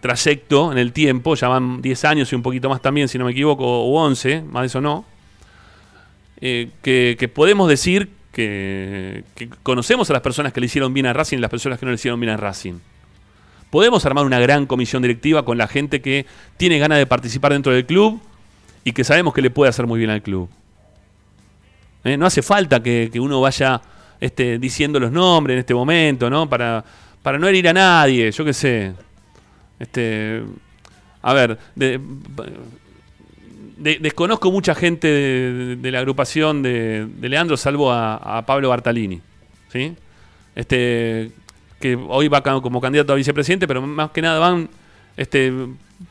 [0.00, 3.24] trayecto en el tiempo, ya van 10 años y un poquito más también, si no
[3.24, 5.04] me equivoco, o 11, más de eso no,
[6.40, 11.12] eh, que, podemos decir que, que, conocemos a las personas que le hicieron bien a
[11.12, 12.74] Racing y las personas que no le hicieron bien a Racing.
[13.70, 17.72] Podemos armar una gran comisión directiva con la gente que tiene ganas de participar dentro
[17.72, 18.20] del club
[18.84, 20.48] y que sabemos que le puede hacer muy bien al club.
[22.04, 22.16] ¿Eh?
[22.16, 23.80] No hace falta que, uno vaya
[24.20, 26.48] este, diciendo los nombres en este momento, ¿no?
[26.48, 26.84] Para,
[27.22, 28.92] para no herir a nadie, yo qué sé.
[29.78, 30.42] Este,
[31.22, 31.58] a ver,
[33.76, 39.20] desconozco mucha gente de, la agrupación de, Leandro, salvo a, Pablo Bartalini,
[39.72, 39.94] ¿sí?
[40.54, 41.32] Este,
[41.80, 44.68] que hoy va como candidato a vicepresidente, pero más que nada van
[45.16, 45.52] este,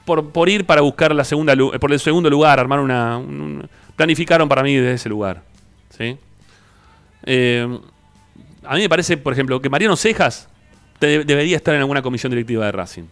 [0.03, 3.21] por, por ir para buscar la segunda, por el segundo lugar, armar una
[3.95, 5.41] planificaron para mí desde ese lugar.
[5.97, 6.17] ¿Sí?
[7.25, 7.79] Eh,
[8.63, 10.47] a mí me parece, por ejemplo, que Mariano Cejas
[10.99, 13.03] debería estar en alguna comisión directiva de Racing.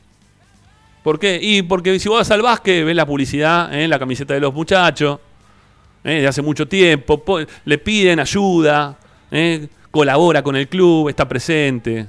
[1.03, 1.39] ¿Por qué?
[1.41, 3.87] Y porque si vos vas al básquet, ves la publicidad en ¿eh?
[3.87, 5.19] la camiseta de los muchachos,
[6.03, 6.21] ¿eh?
[6.21, 7.21] de hace mucho tiempo,
[7.65, 8.97] le piden ayuda,
[9.91, 12.07] colabora con el club, está presente.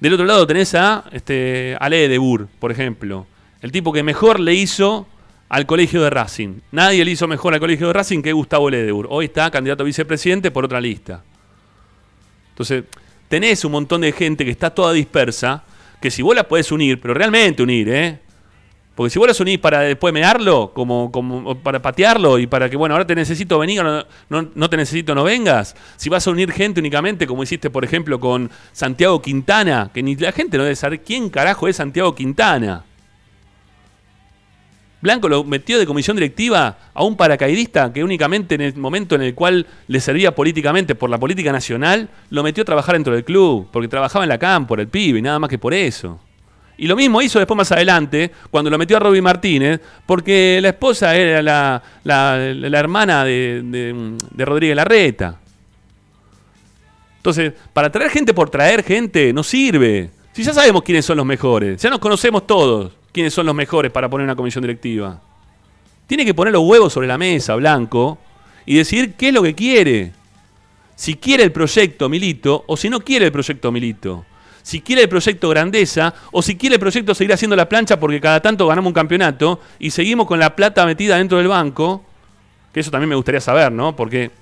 [0.00, 3.26] Del otro lado tenés a este, Ale de Bur, por ejemplo,
[3.62, 5.06] el tipo que mejor le hizo
[5.54, 6.62] al colegio de Racing.
[6.72, 9.06] Nadie le hizo mejor al colegio de Racing que Gustavo Ledeur.
[9.08, 11.22] Hoy está candidato a vicepresidente por otra lista.
[12.50, 12.82] Entonces,
[13.28, 15.62] tenés un montón de gente que está toda dispersa,
[16.02, 18.18] que si vos la podés unir, pero realmente unir, ¿eh?
[18.96, 22.76] Porque si vos las unís para después mearlo, como, como para patearlo y para que,
[22.76, 25.76] bueno, ahora te necesito venir, no, no, no, te necesito, no vengas.
[25.94, 30.16] Si vas a unir gente únicamente, como hiciste, por ejemplo, con Santiago Quintana, que ni
[30.16, 32.82] la gente no debe saber quién carajo es Santiago Quintana.
[35.04, 39.20] Blanco lo metió de comisión directiva a un paracaidista que únicamente en el momento en
[39.20, 43.22] el cual le servía políticamente por la política nacional, lo metió a trabajar dentro del
[43.22, 46.18] club, porque trabajaba en la CAM por el pibe, y nada más que por eso.
[46.78, 50.70] Y lo mismo hizo después más adelante, cuando lo metió a Roby Martínez, porque la
[50.70, 55.38] esposa era la, la, hermana de, de Rodríguez Larreta.
[57.18, 60.08] Entonces, para traer gente por traer gente no sirve.
[60.32, 63.92] Si ya sabemos quiénes son los mejores, ya nos conocemos todos quiénes son los mejores
[63.92, 65.20] para poner una comisión directiva.
[66.08, 68.18] Tiene que poner los huevos sobre la mesa, Blanco,
[68.66, 70.12] y decidir qué es lo que quiere.
[70.96, 74.26] Si quiere el proyecto Milito o si no quiere el proyecto Milito.
[74.62, 78.20] Si quiere el proyecto Grandeza o si quiere el proyecto seguir haciendo la plancha porque
[78.20, 82.02] cada tanto ganamos un campeonato y seguimos con la plata metida dentro del banco.
[82.72, 83.94] Que eso también me gustaría saber, ¿no?
[83.94, 84.32] Porque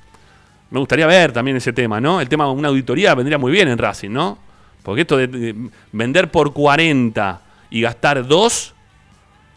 [0.70, 2.22] me gustaría ver también ese tema, ¿no?
[2.22, 4.38] El tema de una auditoría vendría muy bien en Racing, ¿no?
[4.82, 5.54] Porque esto de
[5.92, 8.74] vender por 40 y gastar dos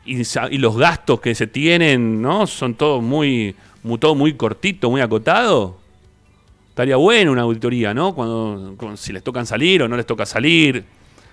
[0.06, 0.24] y,
[0.58, 2.48] los gastos que se tienen, ¿no?
[2.48, 5.78] Son todos muy, muy, todo muy cortito, muy acotado.
[6.70, 8.16] Estaría bueno una auditoría, ¿no?
[8.16, 10.86] Cuando, si les tocan salir o no les toca salir.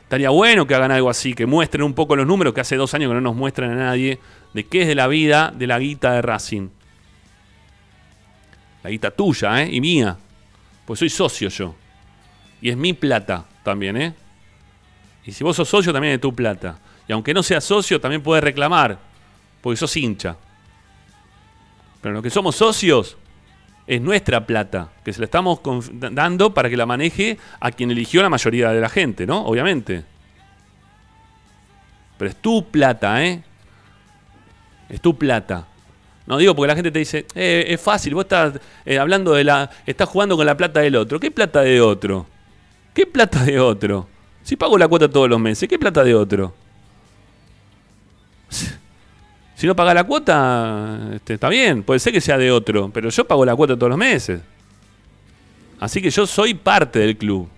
[0.02, 2.92] Estaría bueno que hagan algo así, que muestren un poco los números que hace dos
[2.94, 4.18] años que no nos muestran a nadie
[4.52, 6.68] de qué es de la vida de la guita de Racing.
[8.82, 9.68] La guita tuya, ¿eh?
[9.70, 10.16] Y mía.
[10.84, 11.76] Pues soy socio yo.
[12.60, 14.14] Y es mi plata también, ¿eh?
[15.24, 16.78] Y si vos sos socio, también es tu plata.
[17.06, 18.98] Y aunque no seas socio, también puedes reclamar,
[19.60, 20.36] porque sos hincha.
[22.00, 23.16] Pero lo que somos socios
[23.86, 25.60] es nuestra plata, que se la estamos
[25.92, 29.44] dando para que la maneje a quien eligió la mayoría de la gente, ¿no?
[29.44, 30.04] Obviamente.
[32.18, 33.42] Pero es tu plata, ¿eh?
[34.88, 35.66] Es tu plata.
[36.26, 39.44] No digo porque la gente te dice, eh, es fácil, vos estás eh, hablando de
[39.44, 39.70] la.
[39.86, 41.18] estás jugando con la plata del otro.
[41.18, 42.26] ¿Qué plata de otro?
[42.94, 44.08] ¿Qué plata de otro?
[44.42, 46.54] Si pago la cuota todos los meses, ¿qué plata de otro?
[49.62, 53.10] Si no paga la cuota, este, está bien, puede ser que sea de otro, pero
[53.10, 54.40] yo pago la cuota todos los meses.
[55.78, 57.48] Así que yo soy parte del club.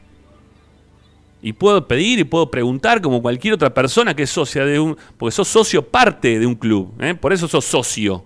[1.41, 4.97] Y puedo pedir y puedo preguntar como cualquier otra persona que es socia de un...
[5.19, 6.95] Porque sos socio parte de un club.
[7.01, 7.15] ¿eh?
[7.15, 8.25] Por eso sos socio.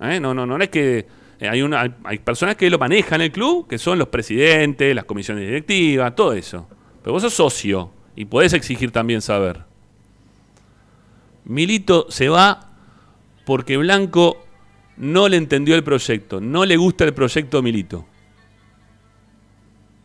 [0.00, 0.18] ¿eh?
[0.18, 1.06] No, no, no, es que...
[1.40, 5.04] Eh, hay, una, hay personas que lo manejan el club, que son los presidentes, las
[5.04, 6.66] comisiones directivas, todo eso.
[7.02, 9.64] Pero vos sos socio y podés exigir también saber.
[11.44, 12.68] Milito se va
[13.44, 14.44] porque Blanco
[14.96, 18.06] no le entendió el proyecto, no le gusta el proyecto Milito.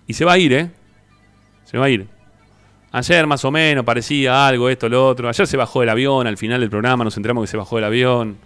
[0.08, 0.72] Y se va a ir, ¿eh?
[1.66, 2.08] Se va a ir.
[2.92, 5.28] Ayer más o menos parecía algo, esto, lo otro.
[5.28, 7.86] Ayer se bajó del avión, al final del programa nos enteramos que se bajó del
[7.86, 8.38] avión.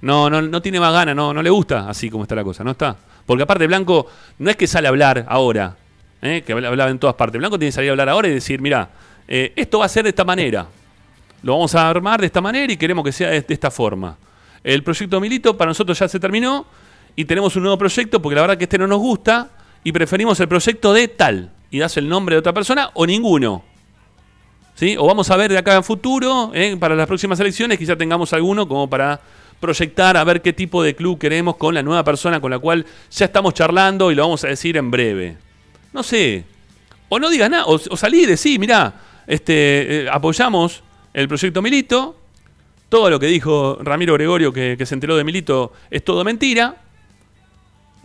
[0.00, 2.62] No, no, no tiene más ganas, no, no le gusta así como está la cosa,
[2.62, 2.96] no está.
[3.26, 4.06] Porque aparte Blanco
[4.38, 5.76] no es que sale a hablar ahora,
[6.24, 6.42] ¿eh?
[6.42, 7.38] que hablaba en todas partes.
[7.38, 8.88] Blanco tiene que salir a hablar ahora y decir, mira,
[9.28, 10.66] eh, esto va a ser de esta manera.
[11.42, 14.16] Lo vamos a armar de esta manera y queremos que sea de, esta forma.
[14.64, 16.66] El proyecto Milito para nosotros ya se terminó
[17.14, 19.50] y tenemos un nuevo proyecto porque la verdad que este no nos gusta
[19.84, 21.52] y preferimos el proyecto de tal.
[21.70, 23.62] Y das el nombre de otra persona o ninguno.
[24.74, 24.96] ¿Sí?
[24.98, 26.76] O vamos a ver de acá en futuro, ¿eh?
[26.80, 29.20] para las próximas elecciones, quizá tengamos alguno como para
[29.60, 32.84] proyectar a ver qué tipo de club queremos con la nueva persona con la cual
[33.10, 35.36] ya estamos charlando y lo vamos a decir en breve.
[35.94, 36.44] No sé.
[37.08, 42.16] O no digas nada, o, salí y decí, mirá, este, eh, apoyamos el proyecto Milito,
[42.88, 46.76] todo lo que dijo Ramiro Gregorio que, se enteró de Milito es todo mentira.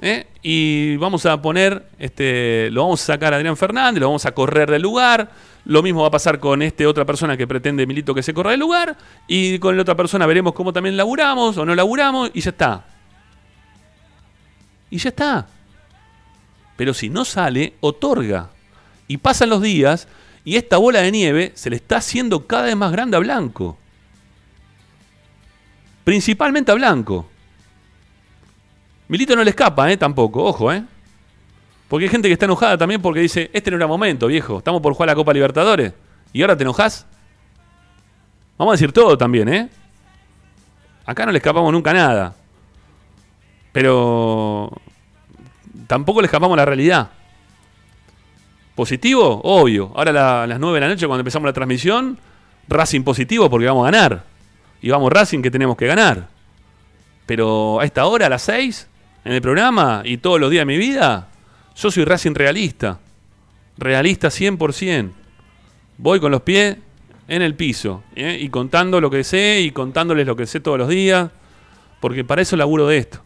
[0.02, 0.28] ¿eh?
[0.43, 4.32] Y vamos a poner, este, lo vamos a sacar a Adrián Fernández, lo vamos a
[4.34, 5.32] correr del lugar.
[5.65, 8.52] Lo mismo va a pasar con este otra persona que pretende Milito que se corra
[8.52, 8.95] del lugar.
[9.28, 12.86] Y con la otra persona veremos cómo también laburamos o no laburamos y ya está.
[14.91, 15.59] Y ya está.
[16.80, 18.51] Pero si no sale, otorga.
[19.09, 20.07] Y pasan los días
[20.45, 23.77] y esta bola de nieve se le está haciendo cada vez más grande a Blanco.
[26.05, 27.27] Principalmente a Blanco.
[29.09, 29.97] Milito no le escapa, ¿eh?
[29.97, 30.86] Tampoco, ojo, ¿eh?
[31.89, 34.82] Porque hay gente que está enojada también porque dice, este no era momento, viejo, estamos
[34.82, 35.91] por jugar la Copa Libertadores.
[36.32, 37.05] ¿Y ahora te enojas?
[38.57, 39.69] Vamos a decir todo también, ¿eh?
[41.05, 42.38] Acá no le escapamos nunca nada.
[43.73, 44.71] Pero
[45.90, 47.10] tampoco le escapamos la realidad.
[48.76, 49.42] ¿Positivo?
[49.44, 49.92] Obvio.
[49.96, 52.20] Ahora a las 9 de la noche cuando empezamos la transmisión,
[52.68, 54.24] Racing positivo porque vamos a ganar.
[54.84, 56.28] Y vamos Racing que tenemos que ganar.
[57.26, 58.88] Pero a esta hora, a las 6,
[59.26, 61.30] en el programa y todos los días de mi vida,
[61.76, 63.00] yo soy Racing realista.
[63.76, 65.10] Realista 100%.
[65.98, 66.78] Voy con los pies
[67.28, 68.04] en el piso.
[68.16, 68.38] ¿eh?
[68.40, 71.32] Y contando lo que sé y contándoles lo que sé todos los días.
[72.00, 73.24] Porque para eso laburo de esto.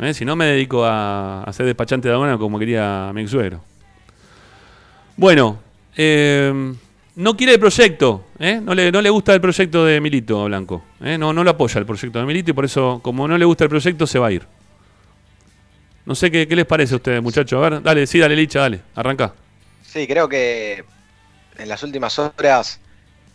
[0.00, 0.14] ¿Eh?
[0.14, 3.62] Si no, me dedico a, a ser despachante de aduana como quería mi suegro.
[5.18, 5.58] Bueno,
[5.96, 6.52] eh,
[7.16, 8.60] no quiere el proyecto, ¿eh?
[8.62, 10.84] no, le, no le gusta el proyecto de Milito Blanco.
[11.00, 11.18] ¿eh?
[11.18, 13.64] No, no lo apoya el proyecto de Milito y por eso, como no le gusta
[13.64, 14.46] el proyecto, se va a ir.
[16.06, 17.58] No sé qué, les parece a ustedes, muchachos.
[17.58, 19.34] A ver, dale, sí, dale, Licha, dale, arranca.
[19.82, 20.84] Sí, creo que
[21.58, 22.78] en las últimas horas,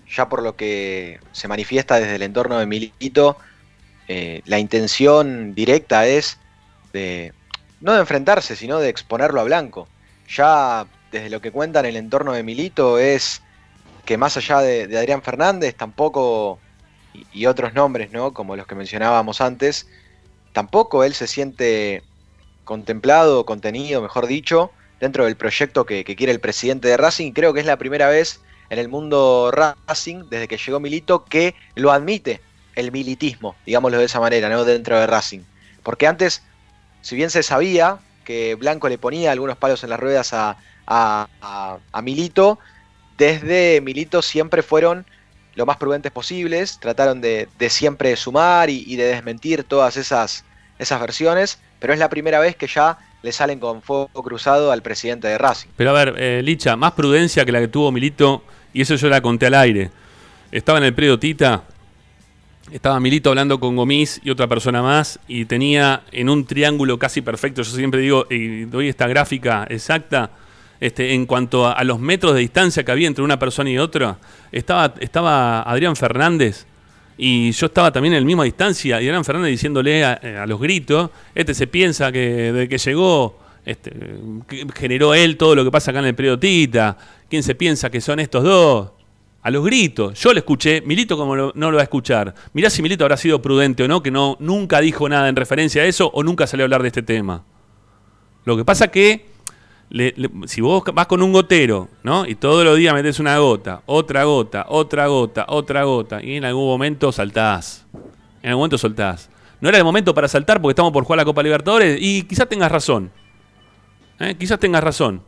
[0.09, 3.37] ya por lo que se manifiesta desde el entorno de Milito,
[4.07, 6.39] la intención directa es
[6.93, 7.33] de
[7.81, 9.89] no de enfrentarse, sino de exponerlo a Blanco.
[10.29, 13.41] Ya desde lo que cuentan el entorno de Milito es
[14.05, 16.59] que más allá de, Adrián Fernández, tampoco,
[17.33, 18.33] y, otros nombres, ¿no?
[18.33, 19.87] Como los que mencionábamos antes,
[20.53, 22.03] tampoco él se siente
[22.63, 27.33] contemplado, contenido, mejor dicho, dentro del proyecto que, quiere el presidente de Racing.
[27.33, 28.39] Creo que es la primera vez
[28.69, 32.41] en el mundo Racing, desde que llegó Milito, que lo admite
[32.75, 34.63] el militismo, digámoslo de esa manera, ¿no?
[34.63, 35.41] Dentro de Racing.
[35.83, 36.43] Porque antes,
[37.03, 42.01] si bien se sabía que Blanco le ponía algunos palos en las ruedas a, a
[42.01, 42.57] Milito,
[43.17, 45.05] desde Milito siempre fueron
[45.55, 50.45] lo más prudentes posibles, trataron de, siempre sumar y, de desmentir todas esas,
[50.79, 54.81] esas versiones, pero es la primera vez que ya le salen con fuego cruzado al
[54.81, 55.69] presidente de Racing.
[55.77, 58.43] Pero a ver, eh, Licha, más prudencia que la que tuvo Milito,
[58.73, 59.91] y eso yo la conté al aire.
[60.51, 61.63] Estaba en el predio Tita,
[62.71, 67.21] estaba Milito hablando con Gomis y otra persona más, y tenía en un triángulo casi
[67.21, 70.31] perfecto, yo siempre digo, y doy esta gráfica exacta,
[70.79, 74.17] este, en cuanto a, los metros de distancia que había entre una persona y otra,
[74.51, 76.65] estaba, estaba Adrián Fernández
[77.17, 80.59] y yo estaba también en la misma distancia y Adrián Fernández diciéndole a, eh, los
[80.59, 83.93] gritos, este se piensa que desde que llegó este,
[84.75, 86.97] generó él todo lo que pasa acá en el periodo Tita,
[87.29, 88.91] ¿quién se piensa que son estos dos?
[89.43, 90.19] A los gritos.
[90.19, 92.33] Yo lo escuché, Milito como no lo va a escuchar.
[92.53, 95.81] Mirá si Milito habrá sido prudente o no, que no, nunca dijo nada en referencia
[95.81, 97.43] a eso o nunca salió a hablar de este tema.
[98.45, 99.33] Lo que pasa que
[100.47, 102.25] si vos vas con un gotero, ¿no?
[102.25, 106.45] Y todos los días metes una gota, otra gota, otra gota, otra gota, y en
[106.45, 107.85] algún momento saltás.
[108.41, 109.29] En algún momento soltás.
[109.61, 112.49] No era el momento para saltar porque estamos por jugar la Copa Libertadores y quizás
[112.49, 113.11] tengas razón.
[114.19, 114.35] ¿Eh?
[114.37, 115.21] Quizás tengas razón.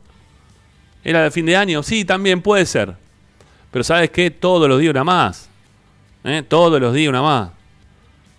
[1.04, 1.84] ¿Era de fin de año?
[1.84, 2.96] Sí, también puede ser.
[3.76, 4.32] Pero ¿sabes qué?
[4.32, 5.50] Todos los días una más.
[6.24, 6.44] ¿Eh?
[6.48, 7.50] Todos los días una más.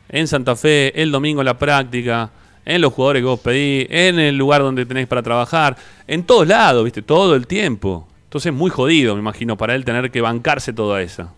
[0.09, 2.31] En Santa Fe, el domingo la práctica,
[2.65, 5.77] en los jugadores que vos pedís, en el lugar donde tenéis para trabajar,
[6.07, 7.03] en todos lados, ¿viste?
[7.03, 8.09] Todo el tiempo.
[8.25, 11.31] Entonces es muy jodido, me imagino, para él tener que bancarse toda esa.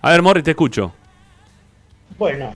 [0.00, 0.94] A ver, Morris, te escucho.
[2.16, 2.54] Bueno,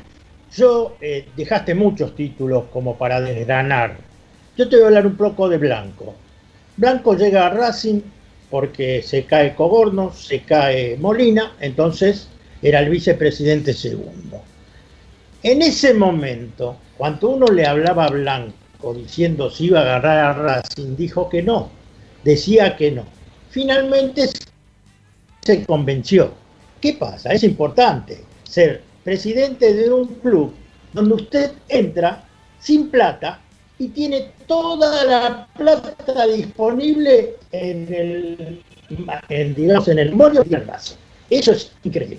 [0.57, 3.99] yo eh, dejaste muchos títulos como para desgranar.
[4.57, 6.15] Yo te voy a hablar un poco de Blanco.
[6.79, 8.01] Blanco llega a Racing
[8.51, 12.29] porque se cae Coborno, se cae Molina, entonces
[12.63, 14.43] era el vicepresidente segundo.
[15.43, 20.33] En ese momento, cuando uno le hablaba a Blanco diciendo si iba a agarrar a
[20.33, 21.71] Racing, dijo que no,
[22.25, 23.05] decía que no.
[23.51, 24.29] Finalmente
[25.43, 26.33] se convenció.
[26.81, 27.33] ¿Qué pasa?
[27.33, 30.53] Es importante ser presidente de un club
[30.93, 32.25] donde usted entra
[32.59, 33.41] sin plata
[33.79, 38.63] y tiene toda la plata disponible en el,
[39.29, 40.97] en, digamos, en el memorio y el vaso.
[41.29, 42.19] Eso es increíble.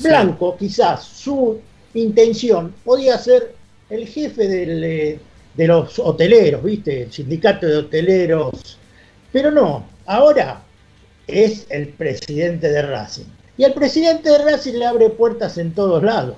[0.00, 1.60] Blanco, quizás su
[1.94, 3.54] intención podía ser
[3.90, 5.18] el jefe eh,
[5.54, 7.02] de los hoteleros, ¿viste?
[7.02, 8.78] El sindicato de hoteleros.
[9.32, 10.62] Pero no, ahora
[11.26, 13.26] es el presidente de Racing.
[13.56, 16.36] Y el presidente de Racing le abre puertas en todos lados.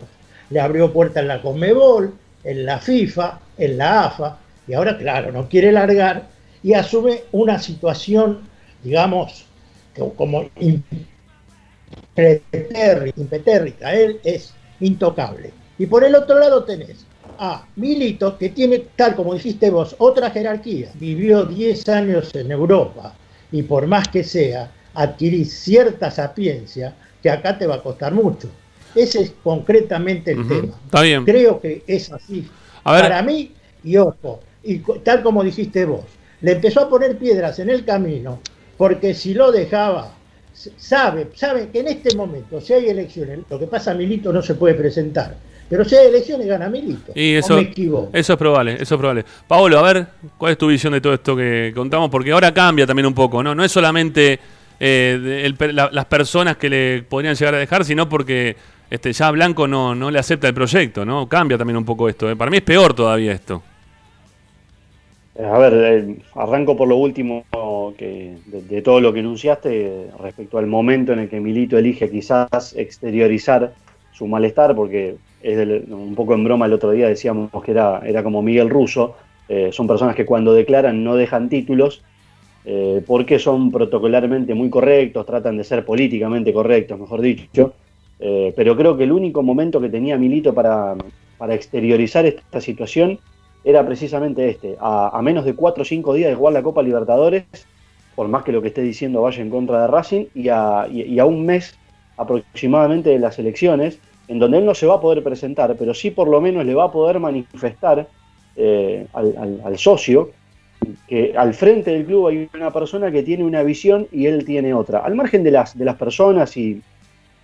[0.50, 2.12] Le abrió puertas en la Conmebol,
[2.44, 6.28] en la FIFA, en la AFA, y ahora, claro, no quiere largar
[6.62, 8.40] y asume una situación,
[8.82, 9.46] digamos,
[10.16, 10.48] como
[12.16, 13.94] impetérrita.
[13.94, 15.52] Él es intocable.
[15.78, 17.04] Y por el otro lado tenés
[17.38, 20.90] a Milito, que tiene, tal como dijiste vos, otra jerarquía.
[20.94, 23.14] Vivió 10 años en Europa
[23.50, 28.48] y por más que sea, adquirir cierta sapiencia que acá te va a costar mucho.
[28.94, 30.74] Ese es concretamente el tema.
[30.84, 31.24] Está bien.
[31.24, 32.48] Creo que es así.
[32.82, 33.52] Para mí,
[33.82, 36.04] y ojo, y tal como dijiste vos,
[36.40, 38.40] le empezó a poner piedras en el camino,
[38.76, 40.14] porque si lo dejaba,
[40.76, 44.54] sabe, sabe que en este momento, si hay elecciones, lo que pasa, Milito no se
[44.54, 45.36] puede presentar.
[45.68, 47.12] Pero si hay elecciones, gana Milito.
[47.14, 47.58] Y eso,
[48.12, 49.24] eso es probable, eso es probable.
[49.48, 50.06] Paolo, a ver,
[50.36, 52.10] ¿cuál es tu visión de todo esto que contamos?
[52.10, 53.54] Porque ahora cambia también un poco, ¿no?
[53.54, 54.38] No es solamente
[54.78, 58.54] eh, las personas que le podrían llegar a dejar, sino porque
[58.90, 61.26] este, ya Blanco no, no le acepta el proyecto, ¿no?
[61.26, 62.28] Cambia también un poco esto.
[62.30, 62.36] ¿eh?
[62.36, 63.62] Para mí es peor todavía esto.
[65.34, 67.44] Eh, a ver, eh, arranco por lo último
[67.96, 72.74] que, de, todo lo que enunciaste respecto al momento en el que Milito elige quizás
[72.76, 73.72] exteriorizar
[74.12, 78.22] su malestar, porque es un poco en broma el otro día decíamos que era, era
[78.22, 79.16] como Miguel Russo,
[79.70, 82.02] son personas que cuando declaran no dejan títulos
[82.64, 87.74] eh, porque son protocolarmente muy correctos, tratan de ser políticamente correctos, mejor dicho.
[88.20, 90.94] Eh, pero creo que el único momento que tenía Milito para,
[91.50, 93.18] exteriorizar esta situación
[93.64, 97.44] era precisamente este, a, menos de 4 o 5 días de jugar la Copa Libertadores,
[98.14, 100.86] por más que lo que esté diciendo vaya en contra de Racing, y a,
[101.24, 101.78] un mes
[102.16, 103.98] aproximadamente de las elecciones,
[104.28, 106.74] en donde él no se va a poder presentar, pero sí por lo menos le
[106.74, 108.06] va a poder manifestar
[108.56, 110.30] eh, al socio
[111.08, 114.74] que al frente del club hay una persona que tiene una visión y él tiene
[114.74, 115.00] otra.
[115.00, 116.82] Al margen de las, de las personas y,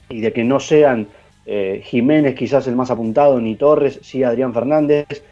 [0.08, 1.06] de que no sean
[1.46, 5.22] eh, Jiménez quizás el más apuntado, ni Torres, sí Adrián Fernández,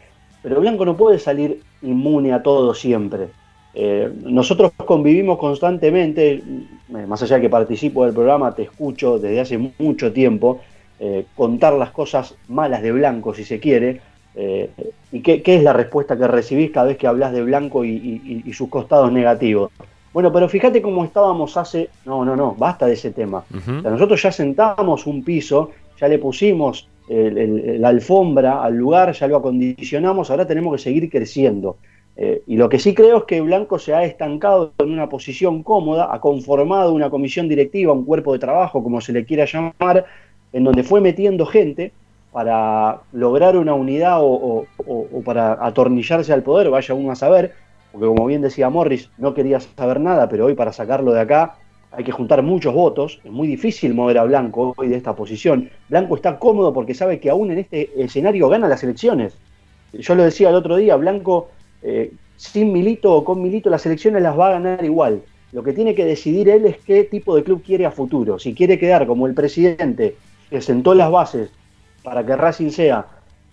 [0.47, 3.29] pero Blanco no puede salir inmune a todo siempre.
[3.73, 9.39] Eh, nosotros convivimos constantemente, eh, más allá de que participo del programa, te escucho desde
[9.39, 10.61] hace mucho tiempo,
[11.35, 14.01] contar las cosas malas de Blanco, si se quiere,
[14.39, 14.69] eh,
[15.11, 18.69] ¿Y qué, es la respuesta que recibís cada vez que hablas de Blanco y, sus
[18.69, 19.71] costados negativos?
[20.13, 21.89] Bueno, pero fíjate cómo estábamos hace...
[22.05, 23.43] No, no, no, basta de ese tema.
[23.83, 30.29] nosotros ya sentamos un piso, ya le pusimos la alfombra al lugar, ya lo acondicionamos,
[30.29, 31.77] ahora tenemos que seguir creciendo.
[32.19, 35.61] Eh, y lo que sí creo es que Blanco se ha estancado en una posición
[35.61, 40.05] cómoda, ha conformado una comisión directiva, un cuerpo de trabajo, como se le quiera llamar,
[40.51, 41.91] en donde fue metiendo gente
[42.31, 44.65] para lograr una unidad o,
[45.23, 47.53] para atornillarse al poder, vaya uno a saber,
[47.91, 51.55] porque como bien decía Morris, no quería saber nada, pero hoy para sacarlo de acá
[51.91, 55.69] hay que juntar muchos votos, es muy difícil mover a Blanco hoy de esta posición.
[55.89, 59.37] Blanco está cómodo porque sabe que aún en este escenario gana las elecciones.
[59.93, 61.49] Yo lo decía el otro día, Blanco
[61.81, 65.21] eh, sin Milito o con Milito las elecciones las va a ganar igual.
[65.53, 68.37] Lo que tiene que decidir él es qué tipo de club quiere a futuro.
[68.37, 70.15] Si quiere quedar como el presidente
[70.49, 71.51] que sentó las bases
[72.03, 73.07] para que Racing sea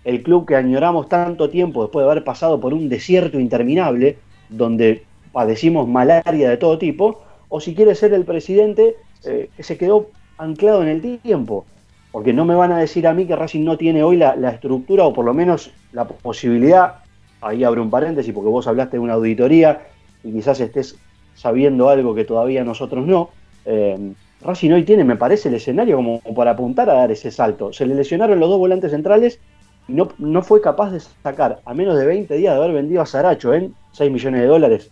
[0.04, 4.18] el club que añoramos tanto tiempo después de haber pasado por un desierto interminable,
[4.48, 7.23] donde padecimos malaria de todo tipo,
[7.54, 11.66] o si quiere ser el presidente eh, que se quedó anclado en el tiempo.
[12.10, 15.04] Porque no me van a decir a mí que Racing no tiene hoy la, estructura
[15.04, 16.96] o por lo menos la posibilidad,
[17.40, 19.86] ahí abro un paréntesis porque vos hablaste de una auditoría
[20.24, 20.96] y quizás estés
[21.36, 23.30] sabiendo algo que todavía nosotros no.
[23.66, 27.72] Eh, Racing hoy tiene, me parece, el escenario como para apuntar a dar ese salto.
[27.72, 29.38] Se le lesionaron los dos volantes centrales
[29.86, 33.00] y no, no fue capaz de sacar, a menos de 20 días de haber vendido
[33.00, 34.90] a Saracho en 6 millones de dólares,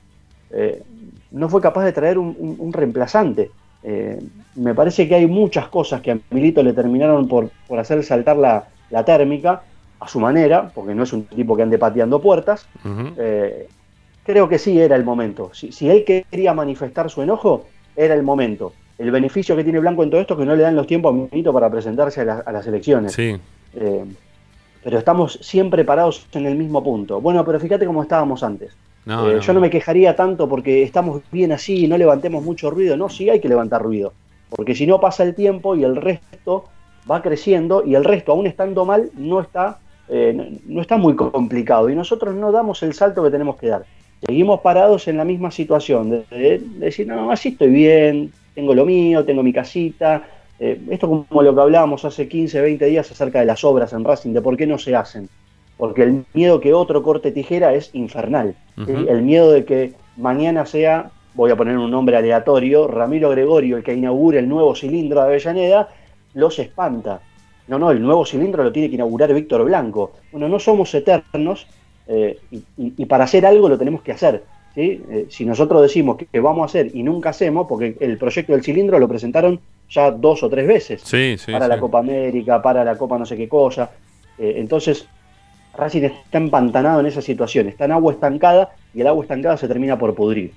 [0.53, 0.81] eh,
[1.33, 3.51] no fue capaz de traer un, reemplazante.
[3.83, 4.23] Eh,
[4.55, 8.37] me parece que hay muchas cosas que a Milito le terminaron por, por hacer saltar
[8.37, 8.65] la,
[9.05, 9.63] térmica
[9.99, 12.67] a su manera, porque no es un tipo que ande pateando puertas.
[13.17, 13.69] Eh,
[14.25, 15.51] creo que sí era el momento.
[15.55, 17.67] Si, si, él quería manifestar su enojo,
[17.97, 18.75] era el momento.
[18.99, 21.13] El beneficio que tiene Blanco en todo esto es que no le dan los tiempos
[21.13, 23.13] a Milito para presentarse a, las elecciones.
[23.13, 23.37] Sí.
[24.85, 27.21] pero estamos siempre parados en el mismo punto.
[27.21, 28.77] Bueno, pero fíjate cómo estábamos antes.
[29.07, 32.97] Eh, yo no me quejaría tanto porque estamos bien así y no levantemos mucho ruido.
[32.97, 34.13] No, sí hay que levantar ruido.
[34.51, 36.65] Porque si no pasa el tiempo y el resto
[37.11, 39.79] va creciendo y el resto, aún estando mal, no está,
[40.09, 41.89] eh, no, está muy complicado.
[41.91, 43.85] Y nosotros no damos el salto que tenemos que dar.
[44.25, 46.11] Seguimos parados en la misma situación.
[46.11, 50.23] De, decir, no, así estoy bien, tengo lo mío, tengo mi casita.
[50.61, 54.05] Eh, esto como lo que hablábamos hace 15, 20 días acerca de las obras en
[54.05, 55.29] Racing, de por qué no se hacen
[55.83, 58.55] porque el miedo que otro corte tijera es infernal.
[58.87, 63.83] El miedo de que mañana sea, voy a poner un nombre aleatorio, Ramiro Gregorio, el
[63.83, 65.89] que inaugure el nuevo cilindro de Avellaneda,
[66.35, 67.21] los espanta.
[67.67, 70.13] No, no, el nuevo cilindro lo tiene que inaugurar Víctor Blanco.
[70.31, 71.67] Bueno, no somos eternos
[72.07, 72.39] eh,
[72.77, 74.45] y, para hacer algo lo tenemos que hacer.
[74.77, 78.63] Eh, si nosotros decimos que, vamos a hacer y nunca hacemos, porque el proyecto del
[78.63, 79.59] cilindro lo presentaron
[79.91, 81.03] ya dos o tres veces,
[81.51, 83.91] para la Copa América, para la Copa no sé qué cosa.
[84.39, 85.09] Eh, entonces,
[85.75, 89.69] Racing está empantanado en esa situación, está en agua estancada y el agua estancada se
[89.69, 90.53] termina por pudrir.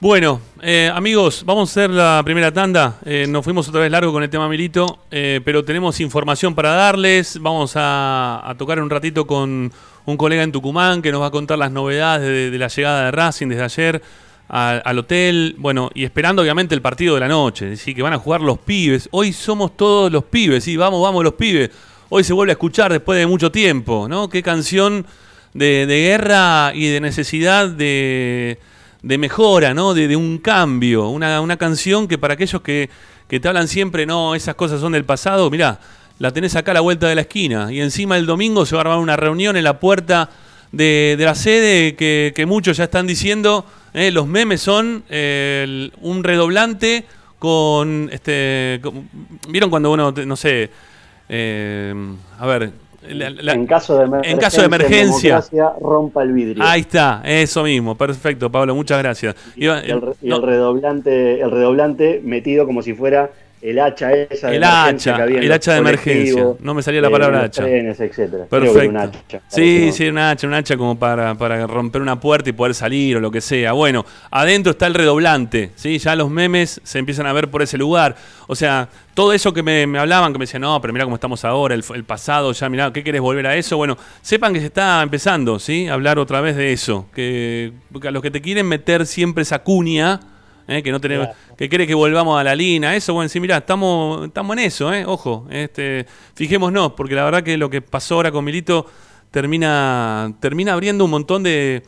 [0.00, 2.96] Bueno, eh, amigos, vamos a hacer la primera tanda.
[3.04, 6.70] Eh, nos fuimos otra vez largo con el tema Milito, eh, pero tenemos información para
[6.70, 7.38] darles.
[7.38, 9.70] Vamos a, tocar un ratito con
[10.06, 13.10] un colega en Tucumán que nos va a contar las novedades de, la llegada de
[13.10, 14.02] Racing desde ayer
[14.48, 15.54] al hotel.
[15.58, 18.58] Bueno, y esperando obviamente el partido de la noche, decir, que van a jugar los
[18.58, 19.06] pibes.
[19.12, 21.70] Hoy somos todos los pibes, sí, vamos, vamos los pibes
[22.10, 24.28] hoy se vuelve a escuchar después de mucho tiempo, ¿no?
[24.28, 25.06] Qué canción
[25.54, 28.58] de, guerra y de necesidad de,
[29.02, 29.94] mejora, ¿no?
[29.94, 32.90] De, un cambio, una, canción que para aquellos que,
[33.28, 35.78] te hablan siempre, no, esas cosas son del pasado, mirá,
[36.18, 38.82] la tenés acá a la vuelta de la esquina y encima el domingo se va
[38.82, 40.28] a armar una reunión en la puerta
[40.72, 44.10] de, la sede que, muchos ya están diciendo, ¿eh?
[44.10, 47.04] los memes son un redoblante
[47.38, 48.80] con, este,
[49.48, 50.70] ¿vieron cuando uno, no sé,
[51.32, 51.94] eh,
[52.38, 52.72] a ver.
[53.06, 56.64] en caso de emergencia, en caso de emergencia rompa el vidrio.
[56.64, 59.36] Ahí está, eso mismo, perfecto, Pablo, muchas gracias.
[59.54, 63.30] Y, el, redoblante, el redoblante metido como si fuera
[63.62, 66.46] el hacha esa el hacha el hacha de emergencia.
[66.60, 67.62] no me salía la palabra hacha.
[67.62, 68.46] trenes, etcétera.
[68.46, 69.40] Perfecto.
[69.48, 73.18] sí sí una hacha un hacha como para, para romper una puerta y poder salir
[73.18, 73.72] o lo que sea.
[73.72, 77.76] Bueno adentro está el redoblante sí ya los memes se empiezan a ver por ese
[77.76, 78.16] lugar.
[78.46, 81.44] O sea todo eso que me, hablaban que me decían no pero mira cómo estamos
[81.44, 85.02] ahora el, pasado ya mira qué querés volver a eso bueno sepan que se está
[85.02, 89.04] empezando sí a hablar otra vez de eso que a los que te quieren meter
[89.04, 90.20] siempre esa cuña
[90.70, 90.82] ¿eh?
[90.82, 94.26] que no tenemos, que quiere que volvamos a la línea, eso, bueno, sí, mirá, estamos,
[94.26, 95.04] estamos en eso, ¿eh?
[95.04, 98.86] ojo, este, fijémonos, porque la verdad que lo que pasó ahora con Milito
[99.30, 101.82] termina, termina abriendo un montón de,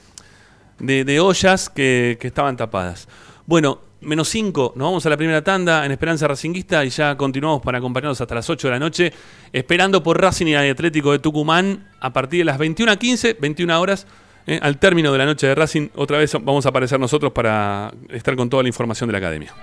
[0.79, 3.09] de, ollas que, estaban tapadas.
[3.47, 7.63] Bueno, menos 5, nos vamos a la primera tanda en Esperanza Racinguista y ya continuamos
[7.63, 9.13] para acompañarnos hasta las 8 de la noche,
[9.53, 14.07] esperando por Racing y Atlético de Tucumán a partir de las 21.15, 21 horas.
[14.47, 17.93] Eh, al término de la noche de Racing, otra vez vamos a aparecer nosotros para
[18.09, 19.55] estar con toda la información de la academia.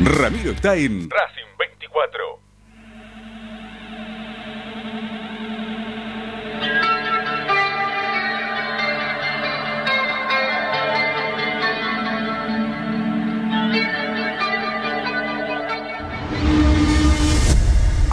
[0.00, 2.41] Ramiro está en Racing 24.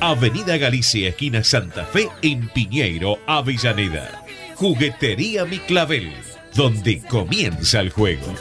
[0.00, 4.26] Avenida Galicia, esquina Santa Fe, en Piñeiro, Avellaneda.
[4.56, 6.12] Juguetería Mi Clavel,
[6.54, 8.34] donde comienza el juego.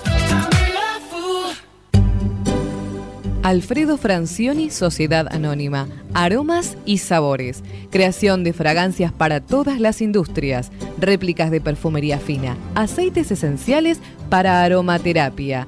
[3.45, 5.87] Alfredo Francioni, Sociedad Anónima.
[6.15, 7.63] Aromas y sabores.
[7.91, 10.71] Creación de fragancias para todas las industrias.
[10.97, 12.57] Réplicas de perfumería fina.
[12.73, 13.99] Aceites esenciales
[14.31, 15.67] para aromaterapia.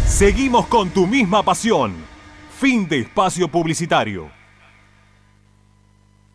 [0.05, 1.95] Seguimos con tu misma pasión.
[2.59, 4.37] Fin de espacio publicitario.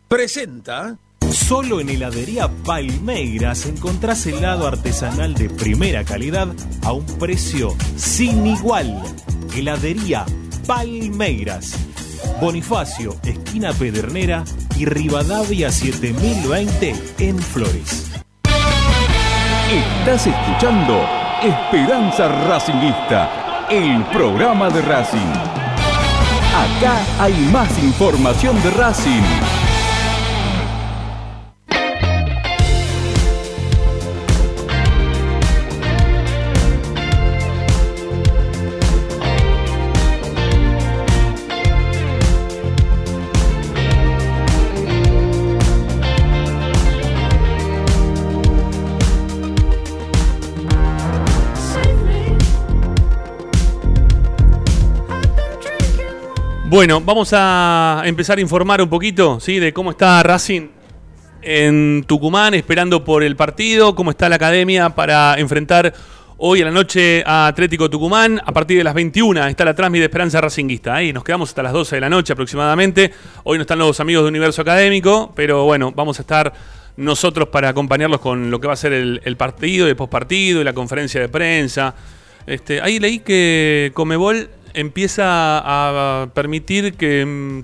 [0.07, 0.97] Presenta.
[1.31, 6.47] Solo en heladería Palmeiras encontrás helado artesanal de primera calidad
[6.83, 9.01] a un precio sin igual.
[9.55, 10.25] Heladería
[10.67, 11.75] Palmeiras.
[12.39, 14.43] Bonifacio, esquina Pedernera
[14.77, 18.11] y Rivadavia 7020 en Flores.
[19.71, 21.03] Estás escuchando
[21.41, 25.31] Esperanza Racingista, el programa de Racing.
[26.55, 29.64] Acá hay más información de Racing.
[56.75, 59.59] Bueno, vamos a empezar a informar un poquito, ¿sí?
[59.59, 60.67] De cómo está Racing
[61.41, 65.93] en Tucumán, esperando por el partido, cómo está la academia para enfrentar
[66.35, 68.41] hoy a la noche a Atlético Tucumán.
[68.45, 70.95] A partir de las 21 está la transmisión de Esperanza Racinguista.
[70.95, 73.13] Ahí nos quedamos hasta las 12 de la noche aproximadamente.
[73.45, 76.51] Hoy no están los amigos de Universo Académico, pero bueno, vamos a estar
[76.97, 80.73] nosotros para acompañarlos con lo que va a ser el, partido, el postpartido y la
[80.73, 81.95] conferencia de prensa.
[82.45, 87.21] Este, ahí leí que Comebol empieza a permitir que,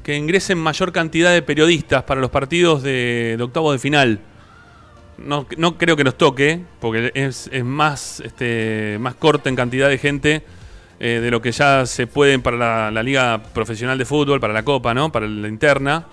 [0.08, 4.20] ingresen mayor cantidad de periodistas para los partidos de, octavos de final.
[5.18, 5.46] No,
[5.78, 10.44] creo que nos toque, porque es, más, este, más corto en cantidad de gente
[11.00, 14.54] eh, de lo que ya se puede para la, la, Liga Profesional de Fútbol, para
[14.54, 15.12] la Copa, ¿no?
[15.12, 16.08] para la interna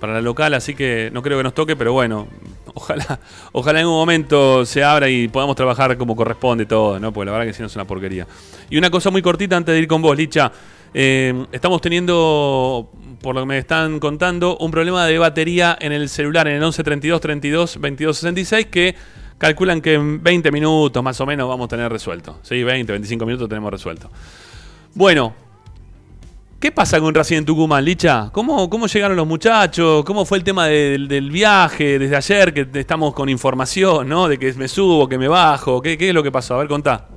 [0.00, 2.28] para la local, así que no creo que nos toque, pero bueno,
[2.76, 3.18] ojalá,
[3.52, 7.10] ojalá en un momento se abra y podamos trabajar como corresponde todo, ¿no?
[7.12, 8.26] Porque la verdad que si no es una porquería.
[8.68, 10.52] Y una cosa muy cortita antes de ir con vos, Licha.
[10.92, 16.08] Eh, estamos teniendo, por lo que me están contando, un problema de batería en el
[16.08, 18.94] celular, en el 11 32 32 22 66, que
[19.38, 22.38] calculan que en 20 minutos más o menos vamos a tener resuelto.
[22.42, 24.10] Sí, 20, 25 minutos tenemos resuelto.
[24.94, 25.34] Bueno,
[26.58, 28.30] ¿Qué pasa con Racing en Tucumán, Licha?
[28.32, 30.02] ¿Cómo, ¿Cómo llegaron los muchachos?
[30.06, 34.26] ¿Cómo fue el tema del, viaje desde ayer que estamos con información, ¿no?
[34.26, 35.82] De que me subo, que me bajo.
[35.82, 36.54] ¿Qué, es lo que pasó?
[36.54, 37.08] A ver, contá.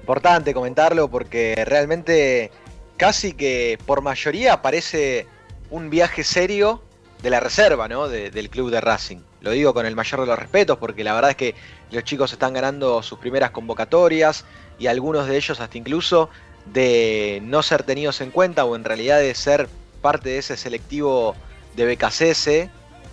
[0.00, 2.50] Importante comentarlo porque realmente
[2.98, 5.26] casi que por mayoría parece
[5.70, 6.82] un viaje serio
[7.22, 8.08] de la reserva, ¿no?
[8.08, 9.20] del club de Racing.
[9.40, 11.54] Lo digo con el mayor de los respetos porque la verdad es que
[11.90, 14.44] los chicos están ganando sus primeras convocatorias
[14.78, 16.28] y algunos de ellos hasta incluso
[16.72, 19.68] de no ser tenidos en cuenta o en realidad de ser
[20.00, 21.34] parte de ese selectivo
[21.76, 22.44] de BKCS,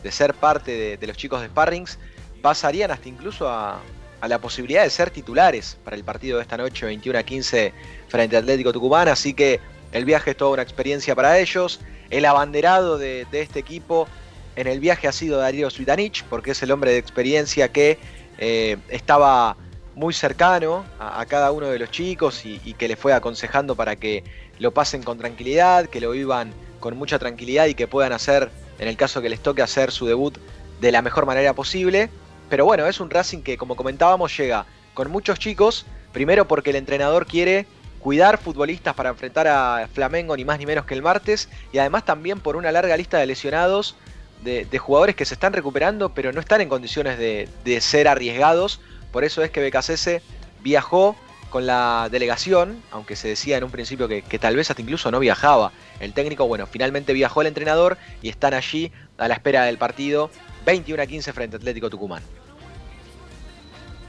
[0.03, 1.97] de ser parte de, los chicos de Sparrings,
[2.41, 3.81] pasarían hasta incluso a,
[4.27, 7.73] la posibilidad de ser titulares para el partido de esta noche, 21 a 15,
[8.07, 9.07] frente a Atlético Tucumán.
[9.07, 9.59] Así que
[9.91, 11.79] el viaje es toda una experiencia para ellos.
[12.09, 14.07] El abanderado de, este equipo
[14.55, 17.99] en el viaje ha sido Darío Svitanich, porque es el hombre de experiencia que
[18.39, 19.57] eh, estaba
[19.95, 24.23] muy cercano a, cada uno de los chicos y, que le fue aconsejando para que
[24.59, 28.87] lo pasen con tranquilidad, que lo vivan con mucha tranquilidad y que puedan hacer, en
[28.87, 30.37] el caso que les toque hacer su debut
[30.81, 32.09] de la mejor manera posible.
[32.49, 36.75] Pero bueno, es un Racing que como comentábamos llega con muchos chicos, primero porque el
[36.75, 37.65] entrenador quiere
[37.99, 41.49] cuidar futbolistas para enfrentar a Flamengo ni más ni menos que el martes.
[41.71, 43.95] Y además también por una larga lista de lesionados
[44.43, 48.79] de, jugadores que se están recuperando pero no están en condiciones de ser arriesgados
[49.15, 50.21] por eso es que BKCS
[50.61, 51.15] viajó
[51.49, 55.21] con la delegación, aunque se decía en un principio que, tal vez hasta incluso no
[55.21, 59.77] viajaba el técnico, bueno, finalmente viajó el entrenador y están allí a la espera del
[59.77, 60.29] partido
[60.65, 62.23] 21 a 15 frente a Atlético Tucumán.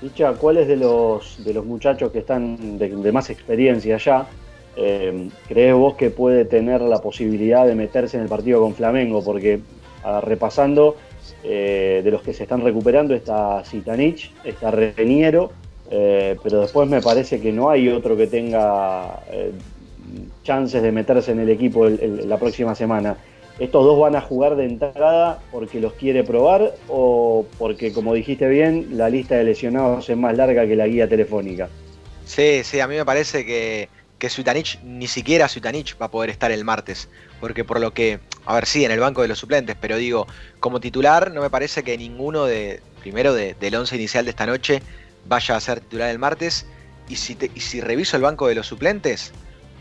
[0.02, 4.26] Dicha, ¿cuáles de los, de los muchachos que están de, más experiencia ya
[4.74, 9.22] eh, crees vos que puede tener la posibilidad de meterse en el partido con Flamengo?
[9.22, 9.60] Porque
[10.22, 10.96] repasando,
[11.44, 15.52] eh, de los que se están recuperando está Zitanich, está Reniero,
[15.90, 19.52] eh, pero después me parece que no hay otro que tenga eh,
[20.42, 23.16] chances de meterse en el equipo la próxima semana.
[23.58, 28.48] ¿Estos dos van a jugar de entrada porque los quiere probar o porque, como dijiste
[28.48, 31.68] bien, la lista de lesionados es más larga que la guía telefónica?
[32.26, 36.30] Sí, sí, a mí me parece que, que Sutanich, ni siquiera Sutanich va a poder
[36.30, 37.08] estar el martes
[37.40, 40.26] porque por lo que, a ver, sí, en el banco de los suplentes, pero digo,
[40.60, 44.82] como titular no me parece que ninguno de, primero del once inicial de esta noche
[45.26, 46.66] vaya a ser titular el martes.
[47.08, 49.32] Y si, si reviso el banco de los suplentes,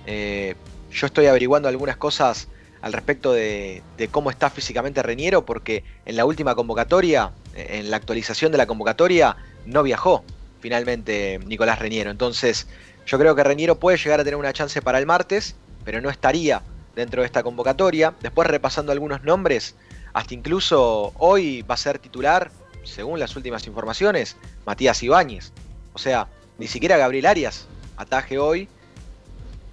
[0.06, 0.56] eh,
[0.92, 2.48] yo estoy averiguando algunas cosas
[2.82, 7.98] al respecto de, de, cómo está físicamente Reñero, porque en la última convocatoria, en la
[7.98, 10.24] actualización de la convocatoria, no viajó
[10.60, 12.12] finalmente Nicolás Reñero.
[12.12, 12.68] Entonces,
[13.06, 16.10] yo creo que Reñero puede llegar a tener una chance para el martes, pero no
[16.10, 16.62] estaría
[16.96, 18.14] dentro de esta convocatoria.
[18.22, 19.76] Después repasando algunos nombres,
[20.14, 22.50] hasta incluso hoy va a ser titular,
[22.84, 25.52] según las últimas informaciones, Matías Ibáñez.
[25.94, 26.28] O sea,
[26.58, 28.68] ni siquiera Gabriel Arias ataje hoy,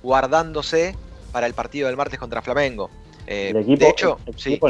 [0.03, 0.95] guardándose
[1.33, 2.91] para el partido del martes contra Flamengo.
[3.27, 4.19] Eh, el equipo, de hecho,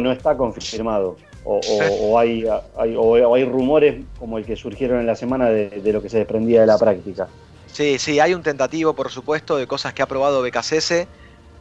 [0.00, 1.16] no está confirmado.
[1.44, 1.60] O,
[2.18, 2.44] hay,
[2.76, 6.60] hay, rumores como el que surgieron en la semana de, de, lo que se desprendía
[6.60, 7.28] de la práctica.
[7.72, 11.06] Sí, sí, hay un tentativo, por supuesto, de cosas que ha probado BKCS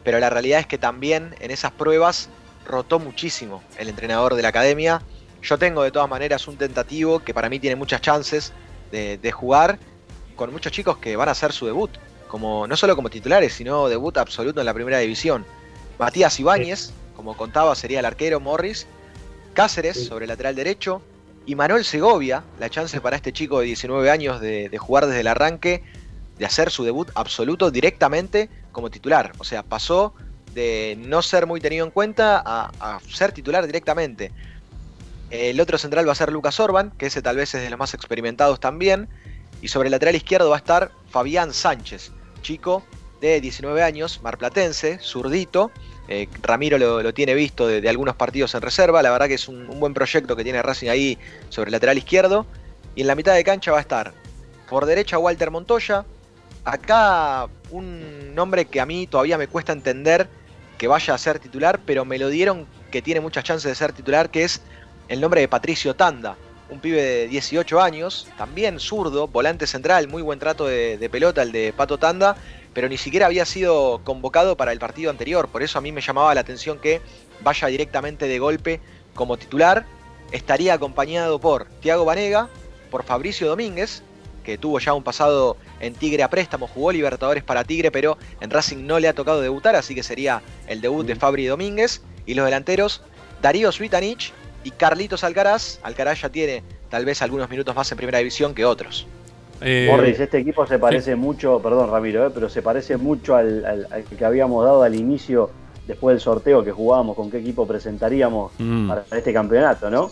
[0.03, 2.30] pero la realidad es que también en esas pruebas
[2.66, 5.01] rotó muchísimo el entrenador de la academia.
[5.41, 8.53] Yo tengo de todas maneras un tentativo que para mí tiene muchas chances
[8.91, 9.80] de, jugar
[10.36, 11.91] con muchos chicos que van a hacer su debut,
[12.28, 15.45] como, no solo como titulares, sino debut absoluto en la primera división.
[15.97, 18.88] Matías Ibáñez, como contaba, sería el arquero Morris.
[19.53, 21.01] Cáceres sobre el lateral derecho.
[21.45, 25.22] Y Manuel Segovia, la chance para este chico de 19 años de, de jugar desde
[25.22, 25.84] el arranque,
[26.41, 29.31] de hacer su debut absoluto directamente como titular.
[29.37, 30.15] O sea, pasó
[30.55, 34.31] de no ser muy tenido en cuenta a, ser titular directamente.
[35.29, 37.77] El otro central va a ser Lucas Orban, que ese tal vez es de los
[37.77, 39.07] más experimentados también.
[39.61, 42.11] Y sobre el lateral izquierdo va a estar Fabián Sánchez,
[42.41, 42.83] chico
[43.21, 45.69] de 19 años, marplatense, zurdito.
[46.07, 49.03] Eh, Ramiro lo, tiene visto de, algunos partidos en reserva.
[49.03, 51.19] La verdad que es un, un, buen proyecto que tiene Racing ahí
[51.49, 52.47] sobre el lateral izquierdo.
[52.95, 54.11] Y en la mitad de cancha va a estar
[54.71, 56.05] por derecha Walter Montoya,
[56.64, 60.30] Acá un nombre que a mí todavía me cuesta entender
[60.78, 63.93] que vaya a ser titular, pero me lo dieron que tiene muchas chances de ser
[63.93, 64.62] titular, que es
[65.07, 66.38] el nombre de Patricio Tanda,
[66.70, 71.51] un pibe de 18 años, también zurdo, volante central, muy buen trato de, pelota el
[71.51, 72.36] de Pato Tanda,
[72.74, 76.01] pero ni siquiera había sido convocado para el partido anterior, por eso a mí me
[76.01, 77.01] llamaba la atención que
[77.41, 78.80] vaya directamente de golpe
[79.14, 79.86] como titular.
[80.32, 82.47] Estaría acompañado por Tiago Vanega,
[82.89, 84.01] por Fabricio Domínguez,
[84.43, 88.49] que tuvo ya un pasado en Tigre a préstamo, jugó Libertadores para Tigre, pero en
[88.49, 92.01] Racing no le ha tocado debutar, así que sería el debut de Fabri Domínguez.
[92.25, 93.01] Y los delanteros,
[93.41, 94.31] Darío Svitanich
[94.63, 95.79] y Carlitos Alcaraz.
[95.83, 99.07] Alcaraz ya tiene tal vez algunos minutos más en primera división que otros.
[99.61, 103.87] Eh, Morris, este equipo se parece mucho, perdón Ramiro, eh, pero se parece mucho al,
[104.17, 105.51] que habíamos dado al inicio,
[105.87, 108.87] después del sorteo que jugábamos, con qué equipo presentaríamos mm.
[108.87, 110.11] para este campeonato, ¿no?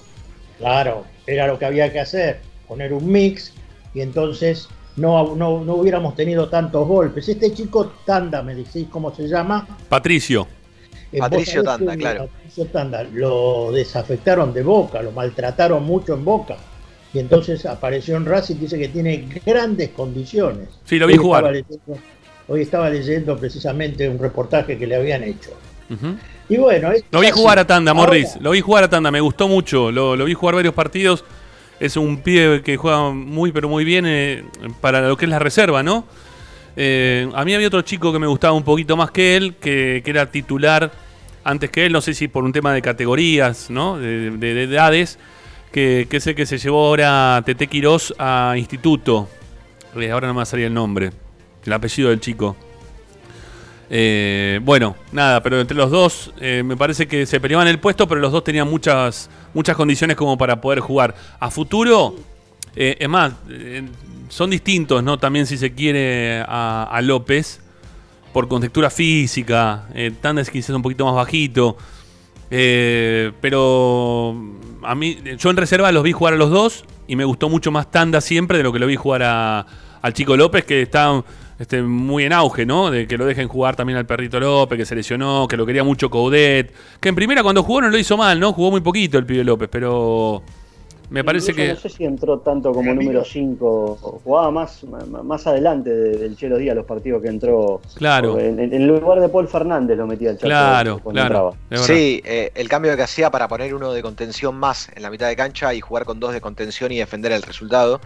[0.60, 3.54] Claro, era lo que había que hacer, poner un mix
[3.94, 7.28] y entonces no, no, hubiéramos tenido tantos golpes.
[7.30, 9.68] Este chico Tanda, me decís cómo se llama.
[9.88, 10.48] Patricio.
[11.12, 12.28] Eh, Patricio Tanda, claro.
[12.28, 16.58] Patricio Tanda, lo desafectaron de boca, lo maltrataron mucho en boca.
[17.14, 20.70] Y entonces apareció en Racing, dice que tiene grandes condiciones.
[20.84, 21.52] Sí, lo vi jugar.
[22.48, 25.52] hoy estaba leyendo precisamente un reportaje que le habían hecho.
[26.50, 28.38] Y bueno, lo vi jugar a Tanda, Morris.
[28.40, 29.92] Lo vi jugar a Tanda, me gustó mucho.
[29.92, 31.24] Lo, vi jugar varios partidos.
[31.80, 34.44] Es un pibe que juega muy, pero muy bien eh,
[34.82, 36.06] para lo que es la reserva, ¿no?
[36.76, 40.04] Eh, a mí había otro chico que me gustaba un poquito más que él, que,
[40.06, 40.92] era titular
[41.44, 43.98] antes que él, no sé si por un tema de categorías, ¿no?
[43.98, 45.20] De, edades,
[45.72, 49.30] que, que, es el que se llevó ahora Tete Quirós a instituto.
[49.96, 51.12] Eh, ahora no me va el nombre,
[51.66, 52.56] el apellido del chico.
[53.92, 58.08] Eh, bueno, nada, pero entre los dos eh, me parece que se peleaban el puesto,
[58.08, 61.16] pero los dos tenían muchas, muchas condiciones como para poder jugar.
[61.40, 62.16] A futuro,
[62.76, 63.34] eh, es más,
[64.30, 65.18] son distintos, ¿no?
[65.18, 67.62] También si se quiere a, López,
[68.32, 69.88] por contextura física,
[70.22, 71.76] Tandes quizás un poquito más bajito.
[72.48, 74.36] pero
[74.84, 77.72] a mí, yo en reserva los vi jugar a los dos y me gustó mucho
[77.72, 81.24] más Tanda siempre de lo que lo vi jugar al chico López, que está
[81.60, 82.90] este, muy en auge, ¿no?
[82.90, 85.84] De que lo dejen jugar también al perrito López, que se lesionó, que lo quería
[85.84, 86.74] mucho Coudet.
[87.00, 88.54] Que en primera cuando jugó no lo hizo mal, ¿no?
[88.54, 90.42] Jugó muy poquito el pibe López, pero
[91.10, 91.70] me parece que.
[91.70, 94.84] No sé si entró tanto como número 5, jugaba más,
[95.24, 97.82] más adelante del Chelo Díaz los partidos que entró.
[97.96, 98.40] Claro.
[98.40, 100.48] En, lugar de Paul Fernández lo metía el Chato.
[100.48, 101.56] Claro, claro.
[101.72, 105.28] Sí, eh, el cambio que hacía para poner uno de contención más en la mitad
[105.28, 108.00] de cancha y jugar con dos de contención y defender el resultado.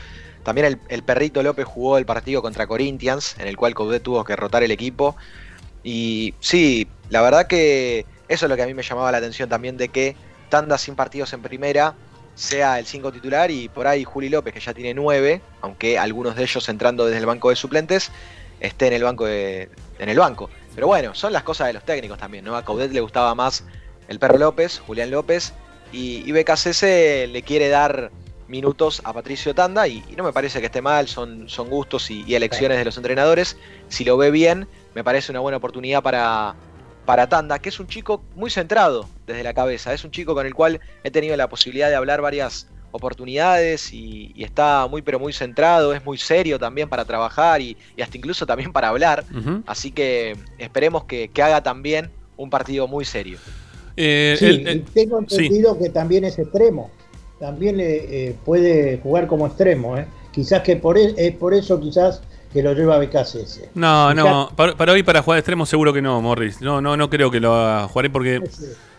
[0.43, 4.35] También el, perrito López jugó el partido contra Corinthians, en el cual Coudet tuvo que
[4.35, 5.15] rotar el equipo.
[5.83, 9.49] Y sí, la verdad que eso es lo que a mí me llamaba la atención
[9.49, 10.15] también de que
[10.49, 11.95] tanda sin partidos en primera
[12.35, 16.35] sea el 5 titular y por ahí Juli López, que ya tiene 9, aunque algunos
[16.35, 18.11] de ellos entrando desde el banco de suplentes,
[18.59, 19.69] esté en el banco en
[19.99, 20.49] el banco.
[20.73, 22.55] Pero bueno, son las cosas de los técnicos también, ¿no?
[22.55, 23.63] A Coudet le gustaba más
[24.07, 25.53] el perro López, Julián López,
[25.91, 28.11] y, y le quiere dar
[28.53, 32.35] minutos a Patricio Tanda y, no me parece que esté mal, son, son gustos y,
[32.35, 33.57] elecciones de los entrenadores.
[33.87, 36.53] Si lo ve bien, me parece una buena oportunidad para,
[37.03, 40.45] para Tanda, que es un chico muy centrado desde la cabeza, es un chico con
[40.45, 45.33] el cual he tenido la posibilidad de hablar varias oportunidades y, está muy pero muy
[45.33, 49.25] centrado, es muy serio también para trabajar y, hasta incluso también para hablar,
[49.65, 53.39] así que esperemos que, haga también un partido muy serio.
[53.97, 56.91] Eh, sí, tengo entendido que también es extremo
[57.39, 59.97] también eh, puede jugar como extremo.
[59.97, 60.05] ¿eh?
[60.31, 62.21] Quizás que por, e, es por eso quizás
[62.53, 63.69] que lo lleva a BKCS.
[63.73, 66.61] No, no, para, hoy para jugar extremo seguro que no, Morris.
[66.61, 67.87] No, no, no creo que lo haga.
[67.87, 68.41] Jugaré porque...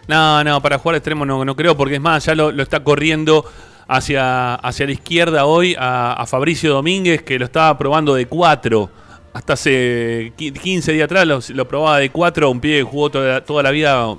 [0.08, 3.44] No, no, para jugar extremo no, no creo, porque es más, ya lo, está corriendo
[3.88, 8.90] hacia, hacia la izquierda hoy a, Fabricio Domínguez, que lo estaba probando de 4.
[9.32, 13.62] Hasta hace 15 días atrás lo, probaba de 4, un pie que jugó toda, toda
[13.62, 14.14] la vida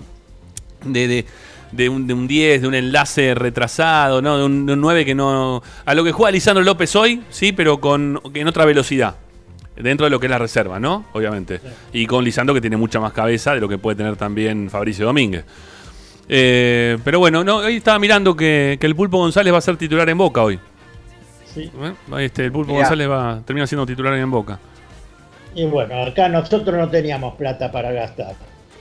[0.83, 1.25] de, de
[1.89, 4.37] un, de un 10, de un enlace retrasado, ¿no?
[4.37, 5.61] De un, 9 que no.
[5.85, 9.15] A lo que juega Lisandro López hoy, sí, pero con en otra velocidad.
[9.75, 11.05] Dentro de lo que es la reserva, ¿no?
[11.13, 11.59] Obviamente.
[11.91, 15.05] Y con Lisandro que tiene mucha más cabeza de lo que puede tener también Fabricio
[15.05, 15.43] Domínguez.
[16.27, 20.07] Eh, pero bueno, no, hoy estaba mirando que, el Pulpo González va a ser titular
[20.09, 20.59] en Boca hoy.
[21.53, 21.71] Sí.
[21.81, 21.93] ¿Eh?
[22.19, 24.59] Este, el Pulpo González va, termina siendo titular en Boca.
[25.53, 28.35] Y bueno, acá nosotros no teníamos plata para gastar.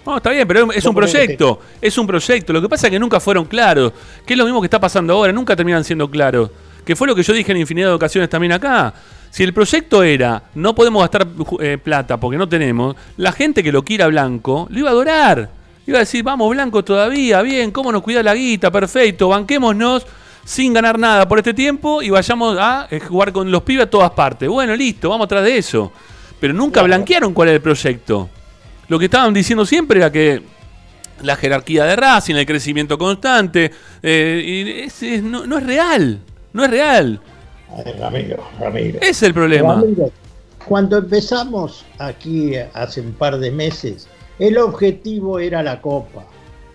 [0.07, 1.61] No, está bien, pero es un proyecto.
[1.81, 2.53] Es un proyecto.
[2.53, 3.93] Lo que pasa es que nunca fueron claros.
[4.27, 5.33] Que es lo mismo que está pasando ahora.
[5.33, 6.51] Nunca terminan siendo claros.
[6.85, 8.93] Que fue lo que yo dije en infinidad de ocasiones también acá.
[9.31, 11.27] Si el proyecto era no podemos gastar
[11.59, 15.51] eh, plata porque no tenemos, la gente que lo quiera blanco lo iba a adorar.
[15.87, 20.07] Iba a decir, vamos blanco todavía, bien, cómo nos cuida la guita, perfecto, banquémonos
[20.45, 23.91] sin ganar nada por este tiempo y vayamos a eh, jugar con los pibes a
[23.91, 24.49] todas partes.
[24.49, 25.91] Bueno, listo, vamos atrás de eso.
[26.39, 28.29] Pero nunca blanquearon cuál era el proyecto.
[28.89, 30.43] Lo que estaban diciendo siempre era que
[31.23, 33.71] la jerarquía de Racing, el crecimiento constante,
[34.03, 34.89] eh,
[35.23, 36.21] no, es real,
[36.53, 37.21] no es real.
[37.99, 38.99] Ramiro, Ramiro.
[39.01, 39.83] Es el problema.
[40.67, 44.09] cuando empezamos aquí hace un par de meses,
[44.39, 46.25] el objetivo era la Copa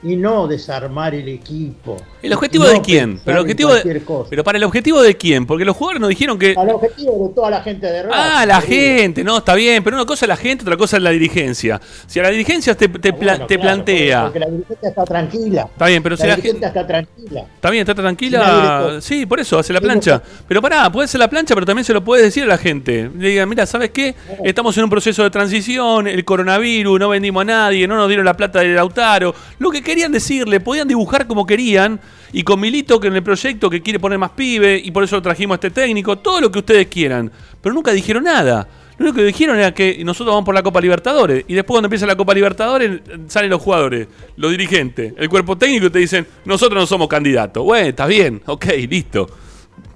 [0.01, 1.97] y no desarmar el equipo.
[2.21, 3.19] ¿El objetivo de quién?
[3.23, 5.45] Pero, el objetivo de, pero para el objetivo de quién?
[5.45, 6.53] Porque los jugadores nos dijeron que.
[6.53, 8.21] Para el objetivo de toda la gente de Racing.
[8.21, 11.03] Ah, la gente, no, está bien, pero una cosa es la gente, otra cosa es
[11.03, 11.81] la dirigencia.
[12.07, 14.23] Si a la dirigencia te, te, ah, te plantea.
[14.23, 15.69] Porque la dirigencia está tranquila.
[15.71, 17.45] Está bien, pero la si la gente está tranquila.
[17.55, 18.97] Está bien, está tranquila.
[19.01, 20.21] sí, por eso, hace la plancha.
[20.47, 23.09] Pero pará, puede ser la plancha, pero también se lo puedes decir a la gente.
[23.17, 24.15] Le digan, mira, ¿sabes qué?
[24.43, 28.25] Estamos en un proceso de transición, el coronavirus, no vendimos a nadie, no nos dieron
[28.25, 29.33] la plata de Lautaro.
[29.59, 31.99] Lo que querían decirle, podían dibujar como querían,
[32.31, 35.15] y con Milito que en el proyecto que quiere poner más pibe, y por eso
[35.15, 38.67] lo trajimos a este técnico, todo lo que ustedes quieran, pero nunca dijeron nada.
[38.99, 41.45] Lo único que dijeron era que nosotros vamos por la Copa Libertadores.
[41.47, 45.85] Y después cuando empieza la Copa Libertadores salen los jugadores, los dirigentes, el cuerpo técnico
[45.85, 47.63] y te dicen, nosotros no somos candidatos.
[47.63, 49.27] Bueno, está bien, ok, listo.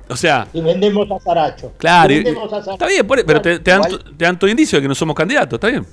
[0.07, 0.47] O sea...
[0.53, 1.73] Y vendemos a Saracho.
[1.77, 2.13] Claro.
[2.13, 3.81] Está bien, pero te, dan,
[4.17, 5.85] te, dan, todo indicio de que no somos candidatos, está bien.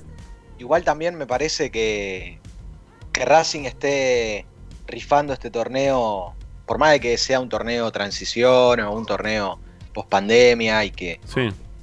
[0.61, 2.39] Igual también me parece que,
[3.13, 4.47] que Racing esté
[4.87, 6.35] rifando este torneo,
[6.67, 9.59] por más de que sea un torneo transición o un torneo
[9.93, 11.21] post pandemia y que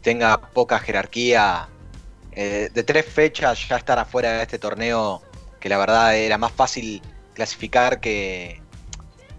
[0.01, 1.67] tenga poca jerarquía,
[2.32, 5.21] eh, de tres fechas ya estar afuera de este torneo,
[5.59, 7.01] que la verdad era más fácil
[7.34, 8.61] clasificar que,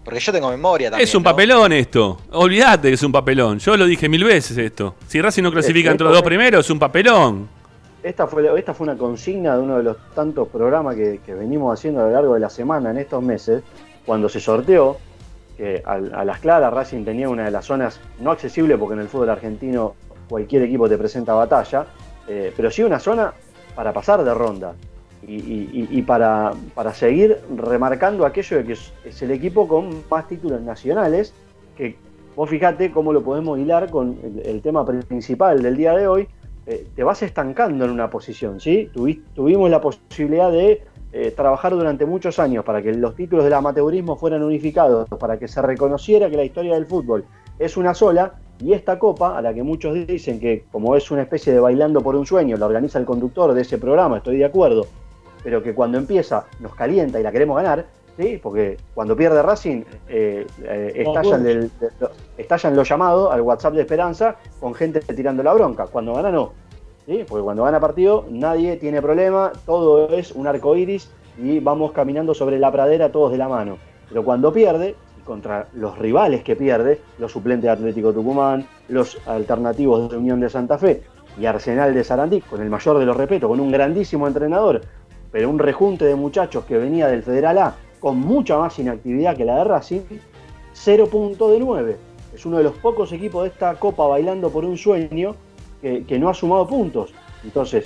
[0.03, 1.07] porque yo tengo memoria también.
[1.07, 2.19] Es un papelón esto.
[2.31, 3.59] Olvídate que es un papelón.
[3.59, 4.95] Yo lo dije mil veces esto.
[5.07, 7.58] Si Racing no clasifica entre los dos primeros, es un papelón.
[8.01, 12.11] Esta fue, una consigna de uno de los tantos programas que, venimos haciendo a lo
[12.11, 13.61] largo de la semana en estos meses,
[14.05, 14.97] cuando se sorteó
[15.57, 19.09] que a, las claras Racing tenía una de las zonas no accesible porque en el
[19.09, 19.95] fútbol argentino
[20.29, 21.87] cualquier equipo te presenta batalla,
[22.27, 23.33] eh, pero sí una zona
[23.75, 24.73] para pasar de ronda
[25.27, 26.53] y, para,
[26.93, 31.33] seguir remarcando aquello de que es, el equipo con más títulos nacionales,
[31.75, 31.97] que
[32.35, 36.27] vos fijate cómo lo podemos hilar con el, tema principal del día de hoy,
[36.69, 38.91] eh, te vas estancando en una posición, ¿sí?
[39.33, 44.15] tuvimos la posibilidad de eh, trabajar durante muchos años para que los títulos del amateurismo
[44.15, 47.25] fueran unificados, para que se reconociera que la historia del fútbol
[47.57, 51.23] es una sola, y esta copa, a la que muchos dicen que como es una
[51.23, 54.45] especie de bailando por un sueño, la organiza el conductor de ese programa, estoy de
[54.45, 54.85] acuerdo,
[55.43, 58.39] pero que cuando empieza nos calienta y la queremos ganar, ¿sí?
[58.43, 61.71] porque cuando pierde Racing eh, eh, estallan,
[62.75, 65.87] los llamados al WhatsApp de Esperanza con gente tirando la bronca.
[65.87, 66.53] Cuando gana no,
[67.05, 67.25] ¿sí?
[67.27, 72.33] porque cuando gana partido nadie tiene problema, todo es un arco iris y vamos caminando
[72.33, 73.77] sobre la pradera todos de la mano.
[74.09, 80.09] Pero cuando pierde, contra los rivales que pierde, los suplentes de Atlético Tucumán, los alternativos
[80.09, 81.03] de Unión de Santa Fe
[81.39, 84.81] y Arsenal de Sarandí, con el mayor de los respetos, con un grandísimo entrenador,
[85.31, 89.45] pero un rejunte de muchachos que venía del Federal A con mucha más inactividad que
[89.45, 90.01] la de Racing,
[90.73, 92.08] 0 punto de 9.
[92.39, 95.35] Es uno de los pocos equipos de esta Copa bailando por un sueño
[95.81, 97.13] que, no ha sumado puntos.
[97.43, 97.83] Entonces,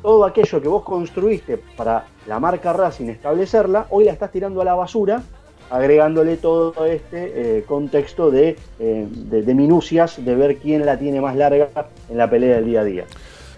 [0.00, 4.64] todo aquello que vos construiste para la marca Racing establecerla, hoy la estás tirando a
[4.64, 5.24] la basura,
[5.70, 11.34] agregándole todo este eh, contexto de, eh, de minucias de ver quién la tiene más
[11.34, 11.68] larga
[12.08, 13.04] en la pelea del día a día.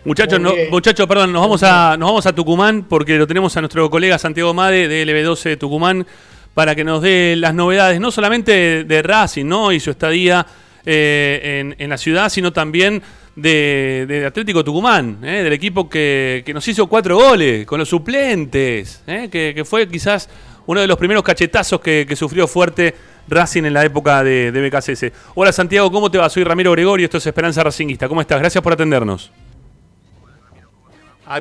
[0.06, 0.40] Muchachos,
[0.70, 4.16] muchachos, perdón, nos vamos, a, nos vamos a Tucumán porque lo tenemos a nuestro colega
[4.16, 6.06] Santiago Made de LB12 Tucumán
[6.54, 9.72] para que nos dé las novedades, no solamente de Racing ¿no?
[9.72, 10.46] y su estadía
[10.84, 13.02] eh, en, la ciudad, sino también
[13.36, 15.42] de, Atlético Tucumán, ¿eh?
[15.42, 19.28] del equipo que, nos hizo cuatro goles con los suplentes, ¿eh?
[19.30, 20.28] que, fue quizás
[20.66, 22.94] uno de los primeros cachetazos que, sufrió fuerte
[23.28, 25.12] Racing en la época de, de BKCS.
[25.34, 26.28] Hola Santiago, ¿cómo te va?
[26.28, 28.08] Soy Ramiro Gregorio, esto es Esperanza Racingista.
[28.08, 28.40] ¿Cómo estás?
[28.40, 29.30] Gracias por atendernos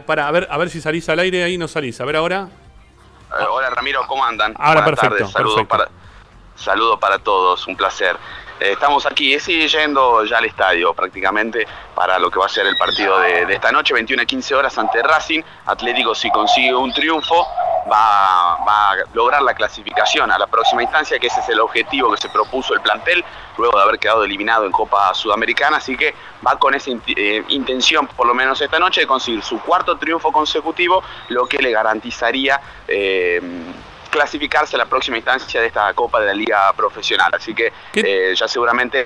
[0.06, 2.00] para, a ver, a ver si salís al aire, ahí no salís.
[2.02, 2.50] A ver ahora.
[3.30, 4.54] Eh, hola Ramiro, ¿cómo andan?
[4.58, 5.28] Ahora perfecto.
[5.28, 5.90] Saludos para,
[6.56, 8.16] saludo para todos, un placer.
[8.60, 12.66] Eh, estamos aquí, sí, yendo ya al estadio prácticamente para lo que va a ser
[12.66, 15.42] el partido de, esta noche, 21 a 15 horas ante Racing.
[15.66, 17.46] Atlético si consigue un triunfo
[17.92, 22.18] va, a lograr la clasificación a la próxima instancia, que ese es el objetivo que
[22.18, 23.24] se propuso el plantel
[23.58, 26.14] luego de haber quedado eliminado en Copa Sudamericana, así que
[26.46, 30.32] va con esa eh, intención, por lo menos esta noche, de conseguir su cuarto triunfo
[30.32, 32.60] consecutivo, lo que le garantizaría...
[32.88, 33.42] Eh,
[34.10, 37.30] clasificarse a la próxima instancia de esta Copa de la Liga Profesional.
[37.36, 39.06] Así que eh, ya seguramente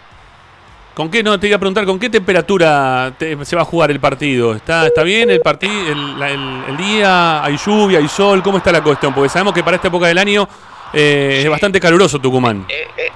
[0.93, 4.01] ¿Con qué no te iba a preguntar con qué temperatura se va a jugar el
[4.01, 4.53] partido?
[4.53, 7.43] ¿Está, está bien el partido, el, día?
[7.43, 8.43] ¿Hay lluvia, hay sol?
[8.43, 9.13] ¿Cómo está la cuestión?
[9.13, 10.47] Porque sabemos que para esta época del año
[10.91, 12.65] eh, es bastante caluroso Tucumán.
[12.67, 13.09] Eh,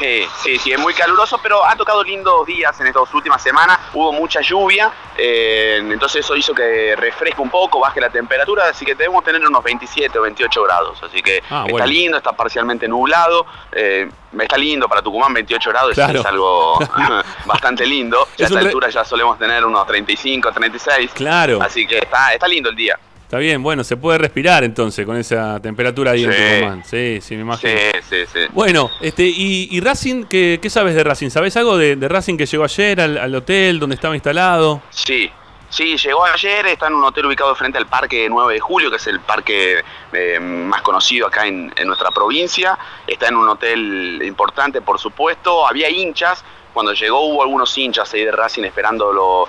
[0.00, 3.78] Sí, sí, sí, es muy caluroso, pero ha tocado lindos días en estas últimas semanas.
[3.92, 8.86] Hubo mucha lluvia, eh, entonces eso hizo que refresque un poco, baje la temperatura, así
[8.86, 11.02] que debemos tener unos 27 o 28 grados.
[11.02, 13.44] Así que ah, está lindo, está parcialmente nublado.
[13.72, 14.08] Eh,
[14.40, 16.78] está lindo para Tucumán, 28 grados, es algo
[17.44, 18.22] bastante lindo.
[18.22, 21.10] a esta altura ya solemos tener unos 35, 36.
[21.12, 21.60] Claro.
[21.60, 22.98] Así que está, está lindo el día.
[23.30, 26.84] Está bien, bueno, se puede respirar entonces con esa temperatura ahí en Tucumán.
[26.84, 27.72] Sí, sí, me imagino.
[27.78, 28.40] Sí, sí, sí.
[28.50, 31.30] Bueno, este, y, Racing, ¿qué, sabes de Racing?
[31.30, 34.82] ¿Sabes algo de, Racing que llegó ayer al, hotel donde estaba instalado?
[34.90, 35.30] Sí,
[35.68, 38.96] Sí, llegó ayer, está en un hotel ubicado frente al Parque 9 de Julio, que
[38.96, 42.76] es el parque eh, más conocido acá en, en, nuestra provincia.
[43.06, 45.64] Está en un hotel importante, por supuesto.
[45.68, 49.48] Había hinchas, cuando llegó hubo algunos hinchas ahí de Racing esperándolo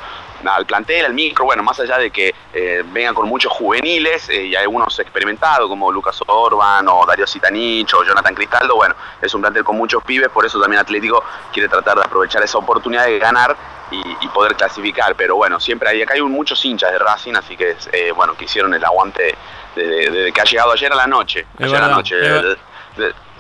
[0.50, 4.48] al plantel, al micro, bueno, más allá de que eh, vengan con muchos juveniles eh,
[4.48, 9.42] y algunos experimentados como Lucas Orban o Darío Citanich o Jonathan Cristaldo, bueno, es un
[9.42, 13.20] plantel con muchos pibes, por eso también Atlético quiere tratar de aprovechar esa oportunidad de
[13.20, 13.56] ganar
[13.92, 17.76] y, poder clasificar, pero bueno, siempre hay, acá hay muchos hinchas de Racing, así que
[17.92, 19.36] eh, bueno, que hicieron el aguante
[19.76, 22.16] de, que ha llegado ayer a la noche, ayer a la noche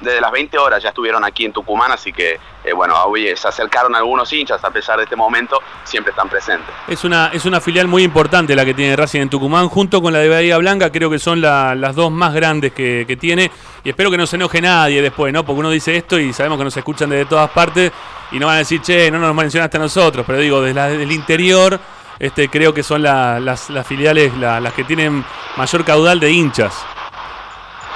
[0.02, 3.48] desde las 20 horas ya estuvieron aquí en Tucumán, así que eh, bueno, hoy se
[3.48, 6.70] acercaron algunos hinchas, a pesar de este momento, siempre están presentes.
[6.88, 10.14] Es una, es una filial muy importante la que tiene Racing en Tucumán, junto con
[10.14, 13.52] la de Bahía Blanca, creo que son las dos más grandes que, que, tiene,
[13.84, 15.44] y espero que no se enoje nadie después, ¿no?
[15.44, 17.92] Porque uno dice esto y sabemos que nos escuchan desde todas partes,
[18.32, 21.12] y no van a decir, che, no nos mencionaste a nosotros, pero digo, desde el
[21.12, 21.80] interior
[22.22, 25.26] este, creo que son las, filiales las que tienen
[25.58, 26.86] mayor caudal de hinchas.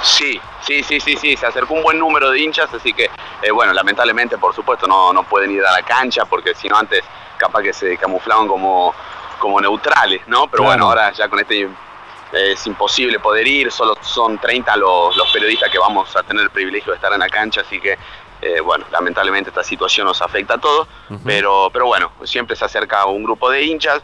[0.02, 3.10] Sí, sí, sí, sí, sí, se acercó un buen número de hinchas, así que,
[3.42, 6.76] eh, bueno, lamentablemente, por supuesto, no, no pueden ir a la cancha, porque si no
[6.76, 7.02] antes
[7.38, 8.94] capaz que se camuflaban como,
[9.38, 10.48] como neutrales, ¿no?
[10.48, 11.68] Pero bueno, ahora ya con este
[12.32, 16.50] es imposible poder ir, solo son 30 los, los periodistas que vamos a tener el
[16.50, 17.96] privilegio de estar en la cancha, así que
[18.42, 20.88] eh, bueno, lamentablemente esta situación nos afecta a todos,
[21.24, 24.02] pero, pero bueno, siempre se acerca un grupo de hinchas,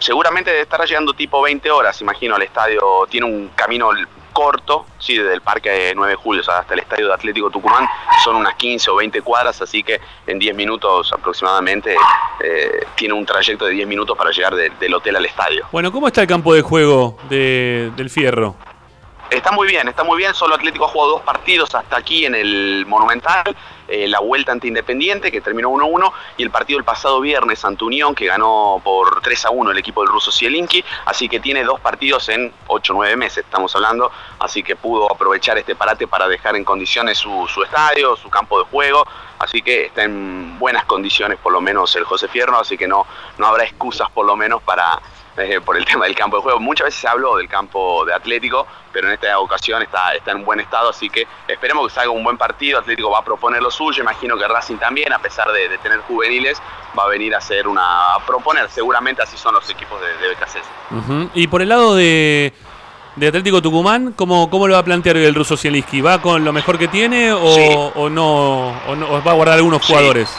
[0.00, 3.90] seguramente estará llegando tipo 20 horas, imagino, al estadio, tiene un camino
[4.36, 7.86] corto, sí, desde el parque de 9 de julio hasta el estadio de Atlético Tucumán,
[8.22, 11.96] son unas 15 o 20 cuadras, así que en 10 minutos aproximadamente
[12.40, 15.66] eh, tiene un trayecto de 10 minutos para llegar del hotel al estadio.
[15.72, 18.56] Bueno, ¿cómo está el campo de juego del Fierro?
[19.30, 20.34] Está muy bien, está muy bien.
[20.34, 23.56] Solo Atlético ha jugado dos partidos hasta aquí en el Monumental.
[23.88, 27.84] Eh, la vuelta ante Independiente, que terminó 1-1, y el partido el pasado viernes ante
[27.84, 30.84] Unión, que ganó por 3-1 el equipo del ruso Zielinski.
[31.06, 34.12] Así que tiene dos partidos en 8-9 meses, estamos hablando.
[34.38, 38.58] Así que pudo aprovechar este parate para dejar en condiciones su, su estadio, su campo
[38.60, 39.04] de juego.
[39.40, 42.58] Así que está en buenas condiciones, por lo menos, el José Fierno.
[42.58, 43.06] Así que no,
[43.38, 45.00] no habrá excusas, por lo menos, para
[45.36, 46.60] eh, por el tema del campo de juego.
[46.60, 50.44] Muchas veces se habló del campo de Atlético, pero en esta ocasión está, está en
[50.44, 52.78] buen estado, así que esperemos que salga un buen partido.
[52.78, 56.60] Atlético va a proponer lo suyo, imagino que Racing también, a pesar de, tener juveniles,
[56.98, 58.14] va a venir a hacer una.
[58.14, 62.52] a proponer, seguramente así son los equipos de, de Y por el lado de.
[63.16, 66.02] De Atlético Tucumán, ¿cómo, ¿cómo lo va a plantear el ruso Zielinski?
[66.02, 70.38] ¿Va con lo mejor que tiene o, no, o no va a guardar algunos jugadores?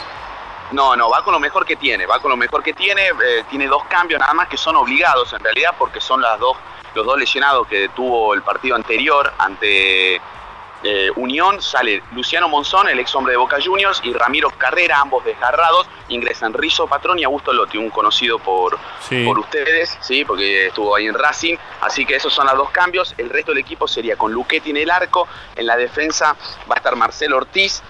[0.72, 3.44] No, no, va con lo mejor que tiene, va con lo mejor que tiene, eh,
[3.48, 6.56] tiene dos cambios nada más que son obligados en realidad porque son las dos,
[6.94, 10.20] los dos lesionados que tuvo el partido anterior ante
[10.84, 15.24] eh, Unión, sale Luciano Monzón, el ex hombre de Boca Juniors, y Ramiro Carrera, ambos
[15.24, 18.78] desgarrados, ingresan Rizo Patrón y Augusto Lotti, un conocido por,
[19.24, 23.12] por ustedes, sí, porque estuvo ahí en Racing, así que esos son los dos cambios,
[23.18, 25.26] el resto del equipo sería con Luquetti en el arco,
[25.56, 26.36] en la defensa
[26.70, 27.82] va a estar Marcelo Ortiz,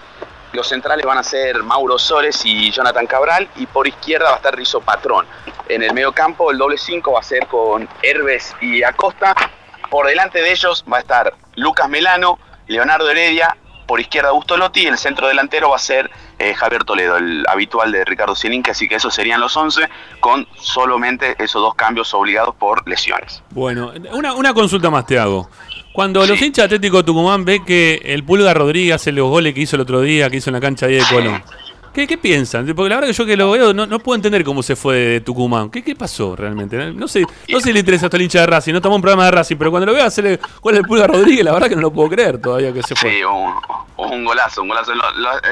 [0.53, 4.37] los centrales van a ser Mauro Sores y Jonathan Cabral y por izquierda va a
[4.37, 5.25] estar Rizo Patrón.
[5.67, 9.35] En el medio campo el doble 5 va a ser con Herbes y Acosta.
[9.89, 13.55] Por delante de ellos va a estar Lucas Melano, Leonardo Heredia,
[13.89, 17.43] por izquierda Augusto Lotti y el centro delantero va a ser eh, Javier Toledo, el
[17.47, 19.89] habitual de Ricardo Zielinski, así que esos serían los 11
[20.19, 23.41] con solamente esos dos cambios obligados por lesiones.
[23.49, 25.49] Bueno, una, una consulta más te hago.
[25.99, 29.75] Cuando los hinchas Atlético Tucumán ve que el Pulga Rodríguez hace los goles que hizo
[29.75, 31.43] el otro día, que hizo en la cancha ahí de Colón,
[31.93, 32.65] ¿qué, qué piensan?
[32.67, 34.95] Porque la verdad que yo que lo veo no, no puedo entender cómo se fue
[34.95, 35.69] de Tucumán.
[35.69, 36.93] ¿Qué, qué pasó realmente?
[36.93, 39.25] No sé, no sé le interesa a el hincha de Racing, no tomó un programa
[39.25, 41.81] de Racing, pero cuando lo veo hacerle gol al Pulga Rodríguez, la verdad que no
[41.81, 43.11] lo puedo creer todavía que se fue.
[43.11, 43.21] Sí,
[43.97, 44.93] un, golazo, un golazo.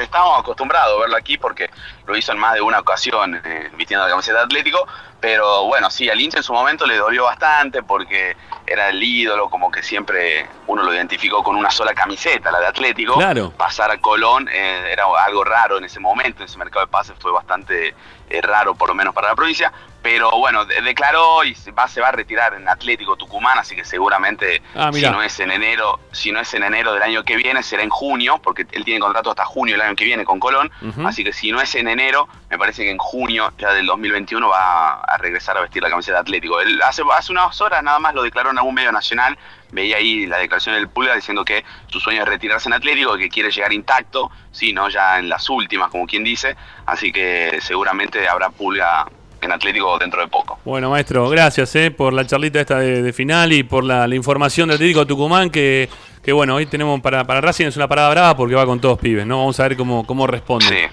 [0.00, 1.68] estábamos acostumbrados a verlo aquí porque
[2.06, 4.88] lo hizo en más de una ocasión eh, vistiendo la camiseta de Atlético,
[5.20, 8.36] pero bueno, sí, al hincha en su momento le dolió bastante porque
[8.66, 12.66] era el ídolo, como que siempre uno lo identificó con una sola camiseta, la de
[12.66, 13.14] Atlético.
[13.14, 13.50] Claro.
[13.56, 17.16] Pasar a Colón eh, era algo raro en ese momento, en ese mercado de pases
[17.18, 17.94] fue bastante
[18.30, 19.72] eh, raro, por lo menos para la provincia.
[20.02, 23.84] Pero bueno, declaró y se va, se va a retirar en Atlético Tucumán, así que
[23.84, 27.36] seguramente ah, si no es en enero, si no es en enero del año que
[27.36, 30.38] viene, será en junio, porque él tiene contrato hasta junio del año que viene con
[30.38, 30.70] Colón.
[31.04, 34.48] Así que si no es en enero, me parece que en junio ya del 2021
[34.48, 36.60] va a regresar a vestir la camiseta de Atlético.
[36.60, 39.36] Él hace, hace unas horas nada más lo declaró en algún medio nacional
[39.70, 43.28] veía ahí la declaración del Pulga diciendo que su sueño es retirarse en Atlético, que
[43.28, 46.56] quiere llegar intacto, sí, no ya en las últimas, como quien dice,
[46.86, 49.06] así que seguramente habrá Pulga
[49.40, 50.58] en Atlético dentro de poco.
[50.64, 54.74] Bueno, maestro, gracias eh, por la charlita esta de, final y por la, información de
[54.74, 55.88] Atlético Tucumán, que,
[56.22, 58.98] que bueno, hoy tenemos para, para Racing es una parada brava porque va con todos
[58.98, 59.38] pibes, ¿no?
[59.38, 60.90] Vamos a ver cómo, cómo responde.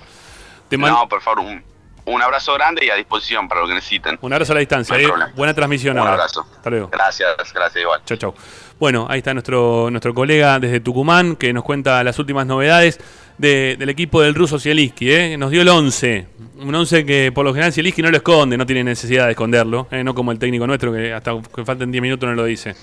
[0.70, 0.78] Sí.
[0.78, 1.64] no, por favor, un,
[2.06, 4.18] un abrazo grande y a disposición para lo que necesiten.
[4.22, 4.98] Un abrazo a la distancia.
[4.98, 5.08] Eh.
[5.36, 5.98] Buena transmisión.
[6.00, 6.46] Un abrazo.
[6.56, 6.90] Hasta luego.
[6.90, 8.02] Gracias, gracias igual.
[8.06, 8.34] Chau, chau.
[8.80, 13.00] Bueno, ahí está nuestro, nuestro colega desde Tucumán que nos cuenta las últimas novedades
[13.38, 15.12] del equipo del ruso Zielinski.
[15.12, 15.38] ¿eh?
[15.38, 16.28] Nos dio el 11.
[16.62, 19.88] Un 11 que por lo general Zielinski no lo esconde, no tiene necesidad de esconderlo.
[19.92, 20.04] ¿eh?
[20.04, 22.76] No como el técnico nuestro que hasta que falten 10 minutos no lo dice.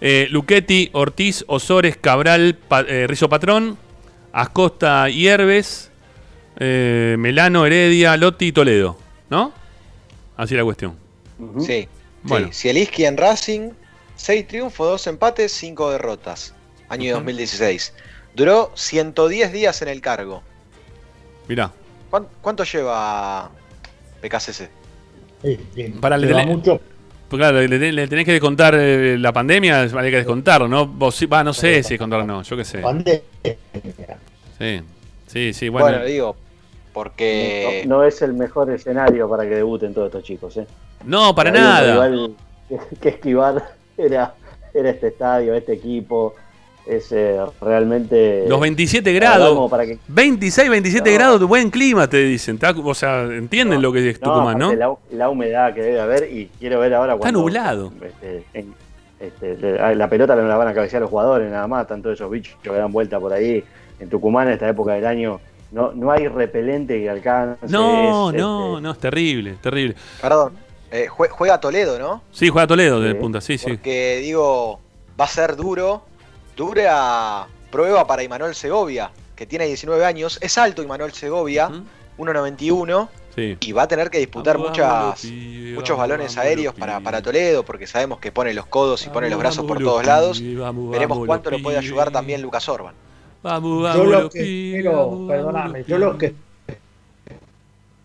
[0.00, 2.58] Eh, Luchetti, Ortiz, Osores, Cabral,
[2.88, 3.76] eh, Rizo Patrón,
[4.32, 5.90] Ascosta Hierbes,
[6.58, 8.96] eh, Melano, Heredia, Lotti y Toledo,
[9.28, 9.52] ¿no?
[10.36, 10.96] Así la cuestión.
[11.58, 11.86] Sí.
[12.22, 12.48] Bueno.
[12.50, 12.62] Sí.
[12.62, 13.70] Zielinski en Racing,
[14.16, 16.54] 6 triunfos, 2 empates, 5 derrotas.
[16.88, 17.92] Año 2016.
[18.34, 20.42] Duró 110 días en el cargo.
[21.48, 21.72] Mirá.
[22.40, 23.50] ¿Cuánto, lleva
[24.20, 24.68] PKCC?
[26.00, 26.80] Para le, mucho.
[27.28, 30.86] Pues claro, le, tenés que descontar eh, la pandemia, hay que descontarlo, ¿no?
[30.86, 32.82] Vos, va, no sé si descontarlo no, yo qué sé.
[34.58, 34.80] Sí,
[35.26, 35.86] sí, sí, bueno.
[35.86, 36.36] Bueno, digo,
[36.92, 37.84] porque...
[37.86, 40.66] No, es el mejor escenario para que debuten todos estos chicos, ¿eh?
[41.04, 41.92] No, para nada.
[41.92, 42.34] Igual
[43.00, 44.34] que esquivar era,
[44.74, 46.34] era este estadio, este equipo,
[46.86, 48.44] es eh, realmente...
[48.48, 49.70] Los 27 grados,
[50.08, 52.58] 26, 27 grados de buen clima, te dicen.
[52.84, 54.72] O sea, entienden lo que es Tucumán, ¿no?
[55.10, 57.26] La, humedad que debe haber y quiero ver ahora cuando...
[57.26, 57.92] Está nublado.
[58.20, 58.66] Este,
[59.20, 62.56] este, la pelota no la van a cabecear los jugadores nada más, tanto esos bichos
[62.62, 63.62] que dan vuelta por ahí.
[63.98, 65.40] En Tucumán, en esta época del año,
[65.72, 67.66] no, no hay repelente que alcance.
[67.68, 69.94] No, no, este, no, es terrible, terrible.
[70.22, 70.54] Perdón,
[70.90, 72.22] eh, juega Toledo, ¿no?
[72.32, 73.70] Sí, juega Toledo de punta, sí, sí.
[73.70, 74.80] Porque digo,
[75.20, 76.02] va a ser duro
[76.60, 80.38] Dura prueba para Imanol Segovia, que tiene 19 años.
[80.42, 81.70] Es alto Imanol Segovia,
[82.18, 83.08] 1.91.
[83.60, 88.18] Y va a tener que disputar muchas, muchos balones aéreos para, para, Toledo, porque sabemos
[88.18, 90.42] que pone los codos y pone los brazos por todos lados.
[90.42, 92.94] Veremos cuánto lo puede ayudar también Lucas Orban.
[93.42, 96.34] yo lo que espero, perdóname, yo lo que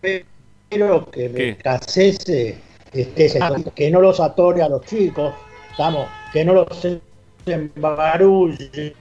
[0.01, 2.57] espero que Casese
[2.93, 3.37] esté,
[3.75, 5.33] que no los atore a los chicos,
[5.71, 6.67] estamos, que no los
[7.45, 8.93] embarulle.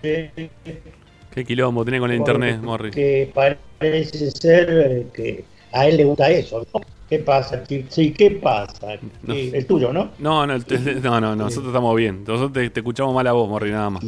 [1.31, 2.91] Qué quilombo tiene con el internet, Morri.
[2.91, 6.67] Que parece ser eh, que a él le gusta eso.
[7.09, 7.63] ¿Qué pasa?
[7.89, 8.99] Sí, ¿qué pasa?
[9.27, 10.11] El tuyo, ¿no?
[10.19, 12.25] No, no, no, no, nosotros estamos bien.
[12.27, 14.05] Nosotros te, escuchamos mal a vos, Morri, nada más.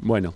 [0.00, 0.34] Bueno.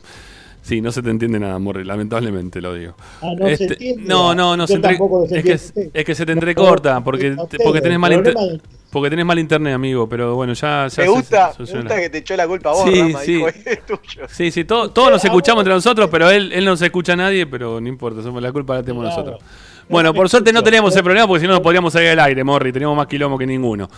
[0.67, 2.95] Sí, no se te entiende nada, Morri, lamentablemente lo digo.
[3.23, 4.03] Ah, no, se este, entiende.
[4.03, 4.99] no, no, no se entre...
[5.31, 8.61] es, que, es que se te entrecorta porque, porque tenés mal internet.
[8.91, 10.89] Porque tenés mal internet, amigo, pero bueno, ya.
[10.99, 13.45] me, gusta, me gusta que te echó la culpa a vos, sí, sí.
[13.65, 14.27] es tuyo.
[14.29, 17.47] Sí, sí, todos nos escuchamos entre nosotros, pero él, él no se escucha a nadie,
[17.47, 19.41] pero no importa, somos la culpa la tenemos nosotros.
[19.89, 22.43] Bueno, por suerte no teníamos ese problema porque si no nos podríamos salir al aire,
[22.43, 23.89] Morri, teníamos más quilombo que ninguno.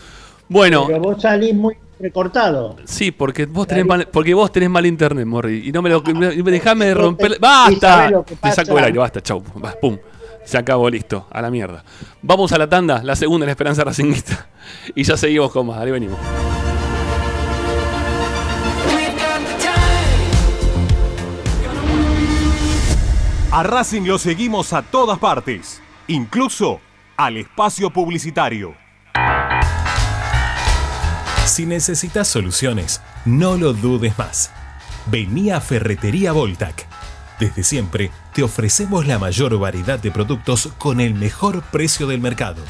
[0.50, 0.84] Bueno.
[0.86, 2.76] Pero vos salís muy recortado.
[2.84, 5.68] Sí, porque vos tenés mal, porque vos tenés mal internet, Morri.
[5.68, 6.00] Y no me lo.
[6.00, 7.38] Dejame de romper.
[7.40, 8.10] ¡Basta!
[8.40, 9.42] Te saco el aire, basta, chau.
[9.80, 9.98] Pum.
[10.44, 11.84] Se acabó, listo, a la mierda.
[12.22, 14.48] Vamos a la tanda, la segunda en la Esperanza Racingista.
[14.94, 16.18] Y ya seguimos con más, dale, venimos.
[23.50, 26.80] A Racing lo seguimos a todas partes, incluso
[27.16, 28.74] al espacio publicitario.
[31.48, 34.50] Si necesitas soluciones, no lo dudes más.
[35.06, 36.86] Vení a Ferretería Voltac
[37.38, 42.62] desde siempre te ofrecemos la mayor variedad de productos con el mejor precio del mercado.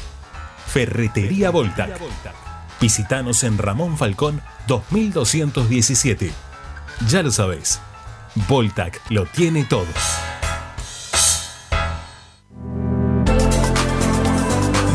[0.67, 1.99] Ferretería Voltac.
[2.79, 6.31] Visítanos en Ramón Falcón 2217.
[7.07, 7.79] Ya lo sabéis,
[8.47, 9.87] Voltac lo tiene todo.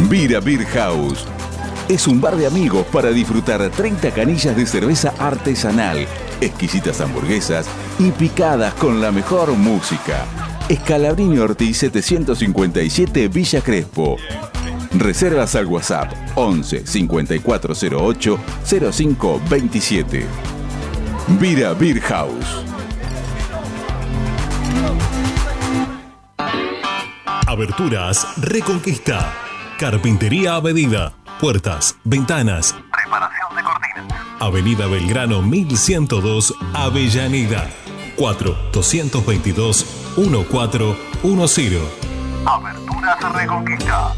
[0.08, 1.26] Vira Beer House
[1.88, 6.06] es un bar de amigos para disfrutar 30 canillas de cerveza artesanal,
[6.40, 7.66] exquisitas hamburguesas
[7.98, 10.24] y picadas con la mejor música.
[10.68, 14.16] Escalabrini Ortiz 757 Villa Crespo.
[14.92, 20.26] Reservas al WhatsApp 11 5408 0527.
[21.40, 22.64] Vira Beer House.
[27.46, 29.32] Aberturas Reconquista.
[29.78, 34.18] Carpintería a puertas, ventanas, preparación de cortinas.
[34.40, 37.68] Avenida Belgrano 1102, Avellaneda.
[38.16, 39.84] 4 222
[40.16, 41.82] 1410.
[42.46, 44.14] Aberturas Reconquista.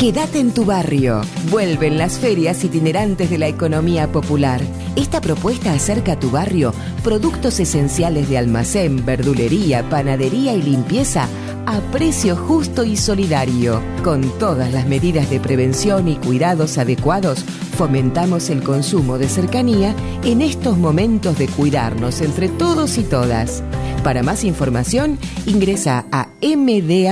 [0.00, 1.20] Quédate en tu barrio.
[1.50, 4.62] Vuelven las ferias itinerantes de la economía popular.
[4.96, 6.72] Esta propuesta acerca a tu barrio
[7.04, 11.28] productos esenciales de almacén, verdulería, panadería y limpieza
[11.68, 13.82] a precio justo y solidario.
[14.02, 17.44] Con todas las medidas de prevención y cuidados adecuados,
[17.76, 23.62] fomentamos el consumo de cercanía en estos momentos de cuidarnos entre todos y todas.
[24.02, 27.02] Para más información, ingresa a mda.gov.ar.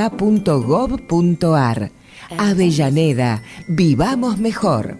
[2.38, 4.96] Avellaneda, vivamos mejor.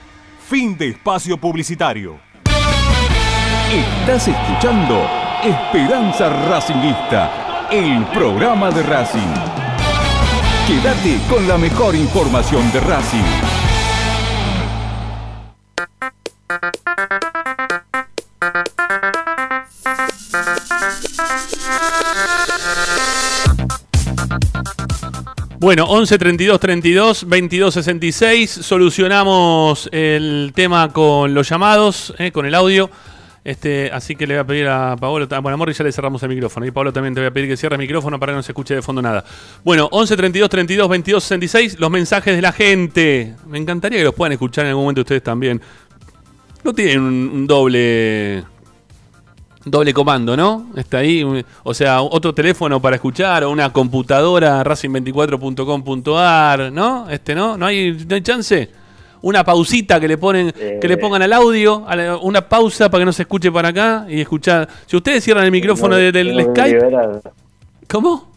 [0.51, 2.19] Fin de espacio publicitario.
[3.71, 5.01] Estás escuchando
[5.41, 9.33] Esperanza Racingista, el programa de Racing.
[10.67, 13.61] Quédate con la mejor información de Racing.
[25.61, 28.49] Bueno, 11 32 32 22 66.
[28.49, 32.89] Solucionamos el tema con los llamados, eh, con el audio.
[33.43, 35.27] Este, así que le voy a pedir a Paolo.
[35.27, 36.65] Bueno, a Morri ya le cerramos el micrófono.
[36.65, 38.53] Y Pablo también te voy a pedir que cierre el micrófono para que no se
[38.53, 39.23] escuche de fondo nada.
[39.63, 41.79] Bueno, 11 32 32 22 66.
[41.79, 43.35] Los mensajes de la gente.
[43.45, 45.61] Me encantaría que los puedan escuchar en algún momento ustedes también.
[46.63, 48.43] No tienen un doble
[49.65, 50.67] doble comando, ¿no?
[50.75, 51.23] Está ahí,
[51.63, 57.09] o sea, otro teléfono para escuchar o una computadora racing24.com.ar, ¿no?
[57.09, 57.57] Este, ¿no?
[57.57, 58.69] ¿No hay, no hay chance?
[59.23, 63.01] Una pausita que le ponen, que le pongan al audio, a la- una pausa para
[63.01, 64.67] que no se escuche para acá y escuchar.
[64.87, 66.79] Si ustedes cierran el micrófono de- del que Skype,
[67.87, 68.30] ¿cómo?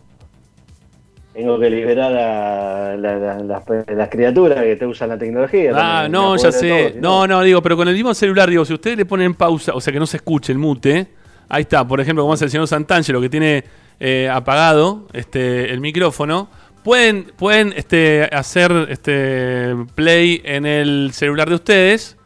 [1.34, 5.72] Tengo que liberar a la- la- las, las criaturas que te usan la tecnología.
[5.74, 6.90] Ah, no, ya sé.
[6.92, 9.72] todo, No, no, digo, pero con el mismo celular, digo, si ustedes le ponen pausa,
[9.74, 11.08] o sea, que no se escuche el mute,
[11.48, 13.64] ahí está, por ejemplo, como hace el señor Santangelo, que tiene
[13.98, 16.48] eh, apagado este, el micrófono,
[16.84, 22.16] pueden, pueden este, hacer este, play en el celular de ustedes,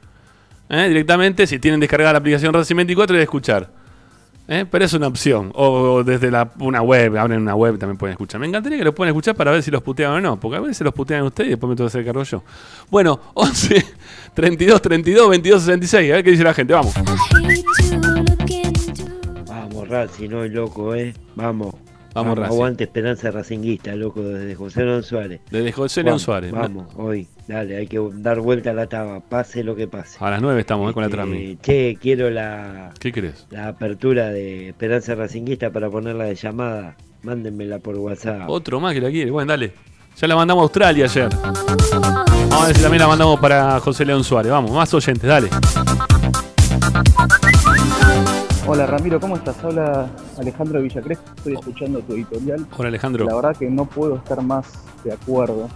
[0.69, 0.87] ¿eh?
[0.89, 3.78] directamente, si tienen descargada la aplicación Racing 24 y escuchar.
[4.49, 4.67] ¿Eh?
[4.69, 5.53] Pero es una opción.
[5.55, 8.41] O desde la, una web, abren una web también pueden escuchar.
[8.41, 10.61] Me encantaría que lo puedan escuchar para ver si los putean o no, porque a
[10.61, 12.43] veces los putean ustedes y después me tengo que hacer cargo yo.
[12.91, 13.87] Bueno, 11
[14.35, 16.11] 32 32 22 66.
[16.11, 16.73] A ver qué dice la gente.
[16.73, 16.95] Vamos.
[19.47, 21.15] Vamos, Racing, no loco, ¿eh?
[21.37, 21.75] Vamos.
[22.23, 22.53] Vamos, Racing.
[22.55, 25.41] Aguante Esperanza Racinguista, loco, desde José León Suárez.
[25.51, 26.53] Desde José León Vamos, Suárez.
[26.53, 30.17] Vamos, hoy, dale, hay que dar vuelta a la taba, pase lo que pase.
[30.21, 31.57] A las 9 estamos eh, con la Eh, trami.
[31.63, 33.47] che, quiero la, ¿Qué querés?
[33.51, 36.97] la apertura de Esperanza Racinguista para ponerla de llamada.
[37.23, 38.49] Mándenmela por WhatsApp.
[38.49, 39.31] Otro más que la quiere.
[39.31, 39.73] Bueno, dale.
[40.21, 41.29] Ya la mandamos a Australia ayer.
[41.43, 44.51] Vamos a ver si también la mandamos para José León Suárez.
[44.53, 45.49] Vamos, más oyentes, dale.
[48.71, 49.65] Hola Ramiro, ¿cómo estás?
[49.65, 52.67] Habla Alejandro Villacres, estoy escuchando tu editorial.
[52.77, 53.25] Hola Alejandro.
[53.25, 55.71] La verdad que no puedo estar más de acuerdo.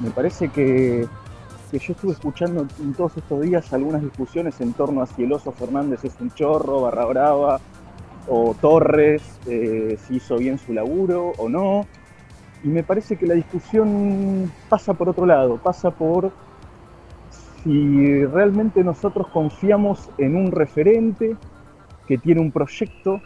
[0.00, 1.06] Me parece que,
[1.70, 5.32] que yo estuve escuchando en todos estos días algunas discusiones en torno a si el
[5.34, 7.60] oso Fernández es un chorro, barra brava,
[8.26, 11.86] o Torres, eh, si hizo bien su laburo o no.
[12.64, 16.32] Y me parece que la discusión pasa por otro lado, pasa por
[17.62, 21.36] si realmente nosotros confiamos en un referente
[22.06, 23.20] que tiene un proyecto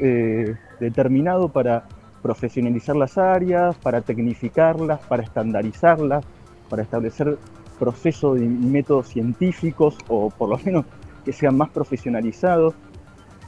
[0.00, 1.84] eh, determinado para
[2.22, 6.24] profesionalizar las áreas, para tecnificarlas, para estandarizarlas,
[6.68, 7.38] para establecer
[7.78, 10.84] procesos y métodos científicos o por lo menos
[11.24, 12.74] que sean más profesionalizados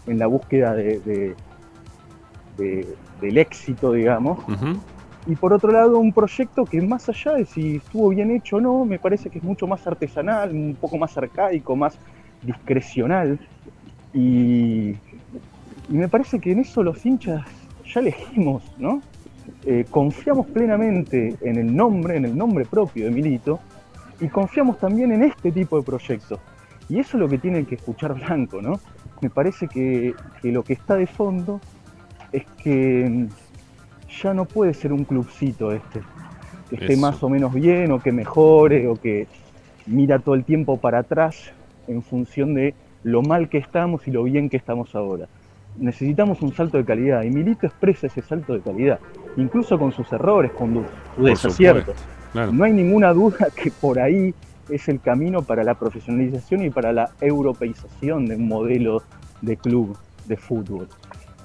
[0.06, 1.34] en la búsqueda de- de-
[2.56, 4.38] de- del éxito, digamos.
[5.26, 8.60] Y por otro lado, un proyecto que más allá de si estuvo bien hecho o
[8.60, 11.98] no, me parece que es mucho más artesanal, un poco más arcaico, más
[12.42, 13.38] discrecional.
[14.12, 14.97] Y, y
[15.93, 17.45] me parece que en eso los hinchas
[17.93, 19.03] ya elegimos, ¿no?
[19.65, 23.61] Eh, confiamos plenamente en el nombre, en el nombre propio de Milito,
[24.20, 26.39] y confiamos también en este tipo de proyectos.
[26.89, 28.81] Y eso es lo que tiene que escuchar Blanco, ¿no?
[29.20, 31.61] Me parece que, que lo que está de fondo
[32.32, 33.28] es que
[34.23, 36.01] ya no puede ser un clubcito este.
[36.69, 39.27] que esté más o menos bien o que mejore o que
[39.87, 41.53] mira todo el tiempo para atrás
[41.87, 45.27] en función de lo mal que estamos y lo bien que estamos ahora.
[45.78, 48.98] Necesitamos un salto de calidad y Milito expresa ese salto de calidad,
[49.36, 50.86] incluso con sus errores, con
[51.16, 51.97] sus desaciertos.
[52.35, 54.35] No hay ninguna duda que por ahí
[54.68, 59.02] es el camino para la profesionalización y para la europeización de un modelo
[59.43, 59.97] de club
[60.27, 60.89] de fútbol.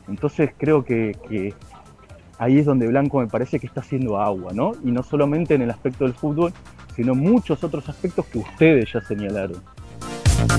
[0.08, 1.54] Entonces creo que,
[2.38, 4.74] ahí es donde Blanco me parece que está haciendo agua, ¿no?
[4.84, 6.54] Y no solamente en el aspecto del fútbol,
[6.96, 9.62] sino muchos otros aspectos que ustedes ya señalaron.
[10.46, 10.52] ¿Qué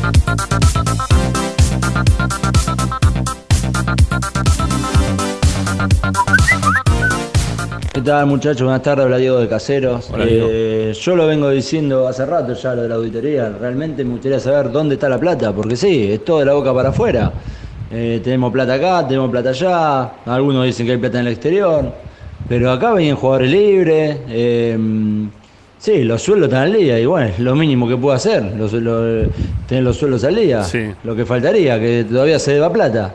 [8.02, 8.62] tal muchachos?
[8.62, 10.10] Buenas tardes, hola Diego de Caseros.
[10.18, 13.48] Eh, yo lo vengo diciendo hace rato ya lo de la auditoría.
[13.50, 16.74] Realmente me gustaría saber dónde está la plata, porque sí, es todo de la boca
[16.74, 17.32] para afuera.
[17.90, 21.92] Eh, tenemos plata acá, tenemos plata allá, algunos dicen que hay plata en el exterior,
[22.48, 24.18] pero acá vienen jugadores libres.
[24.28, 24.76] Eh,
[25.78, 28.72] sí, los sueldos están al día y bueno, es lo mínimo que puedo hacer, los,
[29.66, 30.62] tener los sueldos al día.
[31.04, 33.14] Lo que faltaría, que todavía se deba plata.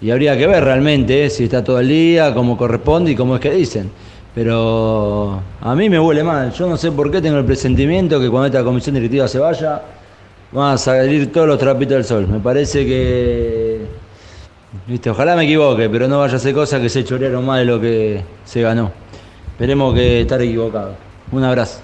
[0.00, 3.36] Y habría que ver realmente eh, si está todo el día, cómo corresponde y cómo
[3.36, 3.90] es que dicen.
[4.34, 6.52] Pero a mí me huele mal.
[6.52, 9.80] Yo no sé por qué tengo el presentimiento que cuando esta comisión directiva se vaya,
[10.52, 12.28] van a salir todos los trapitos del sol.
[12.28, 13.80] Me parece que.
[14.86, 17.64] Viste, ojalá me equivoque, pero no vaya a ser cosa que se chorearon más de
[17.64, 18.92] lo que se ganó.
[19.52, 21.05] Esperemos que estar equivocado.
[21.32, 21.80] Un abrazo.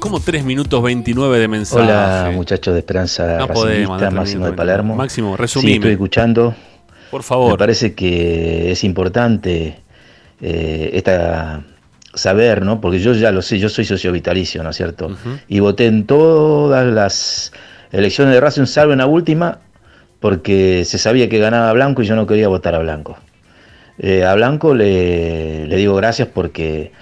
[0.00, 1.82] ¿Cómo, 3 minutos 29 de mensaje?
[1.82, 4.96] Hola, muchachos de Esperanza no Máximo de Palermo.
[4.96, 5.70] Máximo, resumime.
[5.72, 6.54] Sí, estoy escuchando.
[7.10, 7.52] Por favor.
[7.52, 9.82] Me parece que es importante
[10.40, 11.62] eh, esta
[12.14, 12.80] saber, ¿no?
[12.80, 15.14] Porque yo ya lo sé, yo soy socio vitalicio, ¿no es cierto?
[15.48, 17.52] Y voté en todas las
[17.92, 19.58] elecciones de Racing, salvo en la última,
[20.20, 23.18] porque se sabía que ganaba Blanco y yo no quería votar a Blanco.
[23.98, 26.92] Eh, a Blanco le, digo gracias porque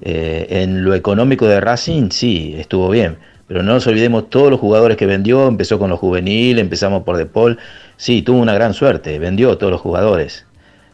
[0.00, 3.18] eh, en lo económico de Racing, sí, estuvo bien.
[3.46, 5.46] Pero no nos olvidemos todos los jugadores que vendió.
[5.48, 7.58] Empezó con los juveniles, empezamos por De Paul.
[7.96, 10.46] Sí, tuvo una gran suerte, vendió todos los jugadores.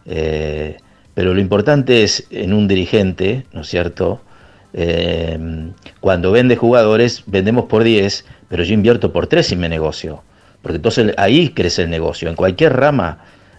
[0.06, 0.76] Eh,
[1.14, 4.20] pero lo importante es en un dirigente, ¿no es cierto?
[6.00, 10.22] Cuando vende jugadores, vendemos por 10, pero yo invierto por 3 y me negocio.
[10.62, 13.18] Porque entonces ahí crece el negocio, en cualquier rama,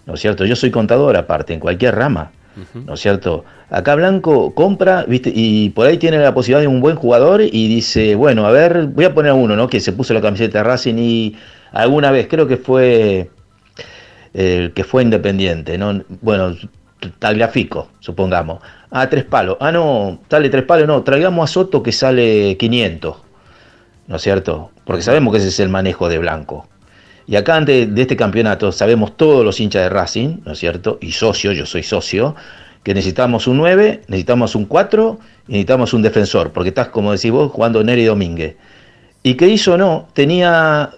[0.10, 0.44] ¿no es cierto?
[0.44, 2.32] Yo soy contador aparte, en cualquier rama.
[2.74, 3.46] ¿no es cierto?
[3.70, 5.32] Acá Blanco compra, ¿viste?
[5.34, 8.88] Y por ahí tiene la posibilidad de un buen jugador y dice, bueno, a ver,
[8.88, 9.70] voy a poner a uno, ¿no?
[9.70, 11.38] Que se puso la camiseta de Racing y
[11.72, 13.30] alguna vez, creo que fue
[14.34, 16.02] el que fue independiente, ¿no?
[16.22, 16.56] Bueno,
[17.20, 18.62] Tagliafico, supongamos.
[18.92, 19.58] Ah, tres palos.
[19.62, 23.16] Ah, no, sale tres palos, no, traigamos a Soto que sale 500,
[24.08, 24.72] ¿no es cierto?
[24.84, 26.68] Porque sabemos que ese es el manejo de Blanco.
[27.30, 30.98] Y acá antes de este campeonato sabemos todos los hinchas de Racing, ¿no es cierto?
[31.00, 32.36] Y socio, yo soy socio,
[32.82, 37.30] que necesitamos un 9, necesitamos un 4 y necesitamos un defensor, porque estás, como decís
[37.30, 38.56] vos, jugando Neri Domínguez.
[39.22, 40.90] Y que hizo no, tenía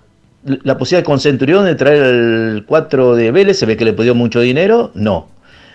[0.45, 4.15] la posibilidad con Centurión de traer el 4 de Vélez, se ve que le pidió
[4.15, 5.27] mucho dinero, no.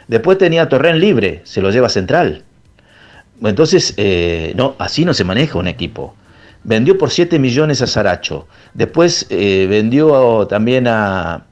[0.09, 2.45] Después tenía Torren libre, se lo lleva central.
[3.43, 6.15] Entonces, eh, no, así no se maneja un equipo
[6.67, 8.47] vendió por 7 millones a Saracho.
[8.75, 11.47] Después eh, vendió también a,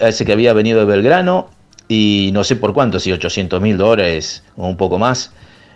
[0.00, 1.48] ese que había venido de Belgrano
[1.88, 5.32] y no sé por cuánto, si 800 mil dólares o un poco más.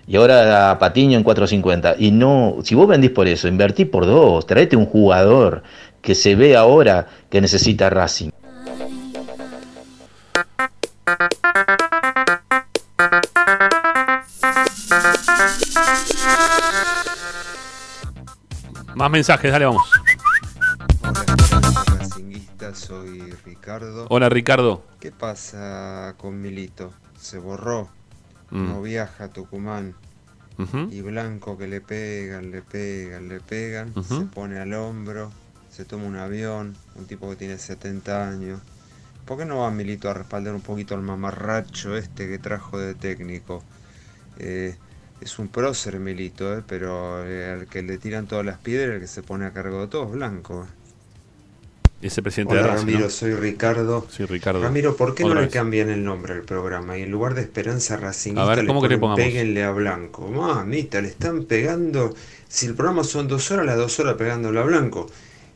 [0.06, 1.96] Y ahora a Patiño en 450.
[1.98, 5.62] Y no, si vos vendís por eso, invertí por dos, traete un jugador
[6.00, 8.30] que se ve ahora que necesita Racing.
[18.98, 19.88] Más mensajes, dale, vamos.
[22.60, 24.08] Hola, soy Ricardo.
[24.10, 24.82] Hola, Ricardo.
[24.98, 26.92] ¿Qué pasa con Milito?
[27.16, 27.88] Se borró.
[28.50, 28.66] Mm.
[28.66, 29.94] No viaja a Tucumán.
[30.90, 33.94] Y Blanco que le pegan, le pegan, le pegan.
[34.02, 35.30] Se pone al hombro.
[35.70, 36.76] Se toma un avión.
[36.96, 38.60] Un tipo que tiene 70 años.
[39.24, 42.96] ¿Por qué no va Milito a respaldar un poquito al mamarracho este que trajo de
[42.96, 43.62] técnico?
[44.38, 44.76] Eh,
[45.20, 46.62] es un prócer Milito, ¿eh?
[46.66, 49.80] pero eh, al que le tiran todas las piedras, el que se pone a cargo
[49.80, 50.66] de todos, Blanco.
[52.00, 54.06] Ese presidente Hola, Ramiro, soy Ricardo.
[54.08, 54.62] Sí, Ricardo.
[54.62, 56.96] Ramiro, ¿por qué no le cambian el nombre al programa?
[56.96, 60.28] Y en lugar de Esperanza Racingista, le, ponen, Péguenle a Blanco.
[60.28, 62.14] Mamita, le están pegando.
[62.46, 65.08] Si el programa son dos horas, las dos horas pegándole a Blanco.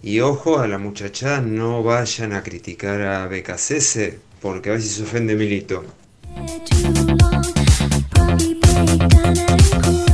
[0.02, 4.89] Y ojo a la muchachada, no vayan a criticar a BKCS, porque a ver si
[4.89, 5.84] se ofende Milito.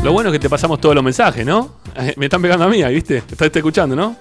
[0.02, 1.70] Lo bueno es que te pasamos todos los mensajes, ¿no?
[2.16, 3.18] Me están pegando a mí, ¿viste?
[3.18, 4.16] Estás escuchando, ¿no?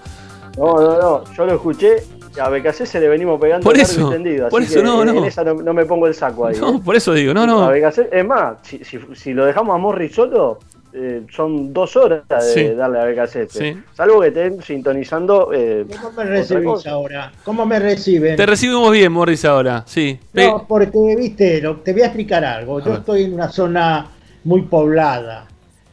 [0.56, 1.24] No, no, no.
[1.34, 1.96] Yo lo escuché
[2.40, 4.86] a BKC se le venimos pegando por largo eso, y tendido, por así eso que
[4.86, 5.24] no, en no.
[5.24, 6.56] esa no, no me pongo el saco ahí.
[6.60, 6.80] No, ¿eh?
[6.84, 7.62] por eso digo, no, no.
[7.64, 10.58] A BKC, es más, si, si, si lo dejamos a Morri solo,
[10.92, 12.68] eh, son dos horas de Sí.
[12.74, 13.48] darle a BKC.
[13.50, 13.76] Sí.
[13.94, 15.50] Salvo que estén sintonizando.
[15.52, 17.32] Eh, ¿Cómo me recibís ahora?
[17.44, 18.36] ¿Cómo me reciben?
[18.36, 19.82] Te recibimos bien, Morris, ahora.
[19.86, 20.18] Sí.
[20.34, 22.78] No, porque, viste, lo- te voy a explicar algo.
[22.80, 22.98] Yo ver.
[23.00, 24.06] estoy en una zona
[24.44, 25.46] muy poblada.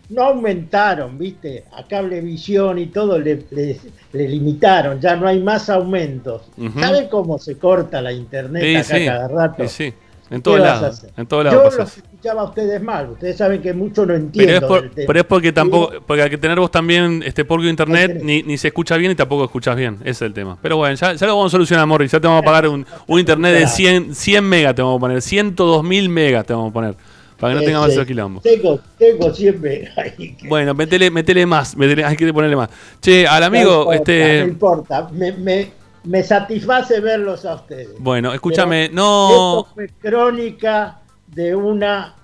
[0.10, 3.80] No aumentaron, viste, a Cablevisión y todo le, le-
[4.14, 6.44] le limitaron, ya no hay más aumentos.
[6.58, 6.80] Ujú.
[6.80, 9.06] ¿Sabe cómo se corta la internet Sí, acá sí.
[9.06, 9.68] cada rato?
[9.68, 9.94] Sí.
[10.28, 11.06] En ¿Qué todos lados.
[11.30, 14.82] Yo los escuchaba a ustedes mal, ustedes saben que mucho no Pero entiendo es, por-
[14.82, 15.08] del tema.
[15.08, 18.58] pero es porque tampoco, porque hay que tener vos también este porco internet, ni, ni
[18.58, 19.98] se escucha bien y tampoco escuchas bien.
[20.02, 20.58] Ese es el tema.
[20.62, 22.12] Pero bueno, ya, ya lo vamos a solucionar, Morris.
[22.12, 25.00] Ya te vamos a pagar un, un internet de 100, 100 megas, te vamos a
[25.02, 25.22] poner.
[25.22, 26.96] 102 mil megas te vamos a poner.
[27.40, 27.94] Para que no Sí, tengamos sí.
[27.94, 28.42] esos quilombo.
[28.42, 30.38] Tengo, tengo siempre ahí.
[30.48, 31.76] Bueno, metele, metele más.
[31.78, 32.70] metele- hay que ponerle más.
[33.02, 34.40] Che, al amigo, no importa, este.
[34.42, 35.72] No importa, me, me,
[36.06, 37.90] me satisface verlos a ustedes.
[38.00, 39.60] Bueno, escúchame, Pero no.
[39.60, 42.16] Esto fue crónica de una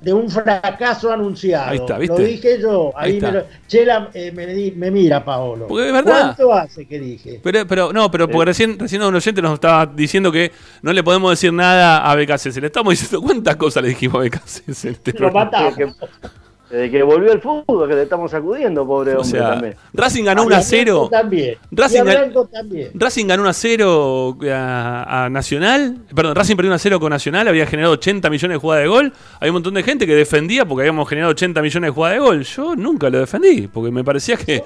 [0.00, 1.70] de un fracaso anunciado.
[1.70, 2.24] Ahí está, Lo ¿viste?
[2.24, 2.92] dije yo.
[2.96, 5.66] Ahí Ahí me, lo- Chela eh, me, mira, Paolo.
[5.66, 6.34] Porque es verdad.
[6.36, 7.40] ¿Cuánto hace que dije?
[7.42, 10.52] Pero, pero no, pero porque recién, recién un oyente nos estaba diciendo que
[10.82, 12.52] no le podemos decir nada a BKC.
[12.52, 14.62] Se le estamos diciendo cuántas cosas le dijimos a BKC.
[14.68, 15.74] en este Lo matamos.
[16.68, 19.76] Desde que volvió el fútbol, que le estamos sacudiendo, pobre O hombre sea, también.
[19.92, 20.92] Racing ganó Y 1 a a 0.
[20.98, 21.54] Blanco También.
[21.70, 22.90] Racing y a gan- Blanco también.
[22.94, 25.98] Racing ganó 1 a 0 a, a Nacional.
[26.14, 27.46] Perdón, Racing perdió 1 a 0 con Nacional.
[27.46, 29.12] Había generado 80 millones de jugadas de gol.
[29.40, 32.20] Hay un montón de gente que defendía porque habíamos generado 80 millones de jugadas de
[32.20, 32.42] gol.
[32.42, 34.64] Yo nunca lo defendí porque me parecía que,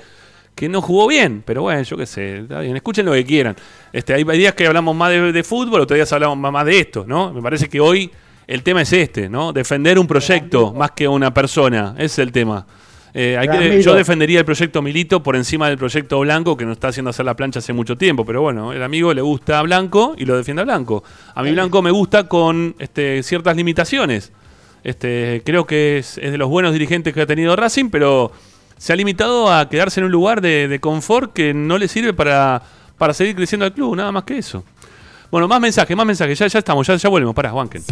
[0.55, 1.43] que no jugó bien.
[1.45, 2.39] Pero bueno, yo qué sé.
[2.39, 3.55] Está bien, escuchen lo que quieran.
[3.93, 6.79] Este, hay, días que hablamos más de, de fútbol, otros días hablamos más, más de
[6.81, 7.31] esto, ¿no?
[7.33, 8.11] Me parece que hoy
[8.51, 9.53] el tema es este, ¿no?
[9.53, 11.95] Defender un proyecto más que una persona.
[11.97, 12.67] Ese es el tema.
[13.15, 13.81] Eh, hay que, Ramiro.
[13.81, 17.25] yo defendería el proyecto Milito por encima del proyecto Blanco, que nos está haciendo hacer
[17.27, 18.25] la plancha hace mucho tiempo.
[18.25, 21.05] Pero bueno, el amigo le gusta a Blanco y lo defiende a Blanco.
[21.33, 24.33] A mí Blanco me gusta con este, ciertas limitaciones.
[24.83, 28.33] Este, creo que es, es de los buenos dirigentes que ha tenido Racing, pero
[28.79, 32.15] se ha limitado a quedarse en un lugar de, de confort que no le sirve
[32.15, 32.63] para,
[32.99, 34.65] para seguir creciendo al club, nada más que eso.
[35.31, 37.83] Bueno, más mensajes, más mensajes, ya, ya estamos, ya, ya volvemos, pará, Wanken.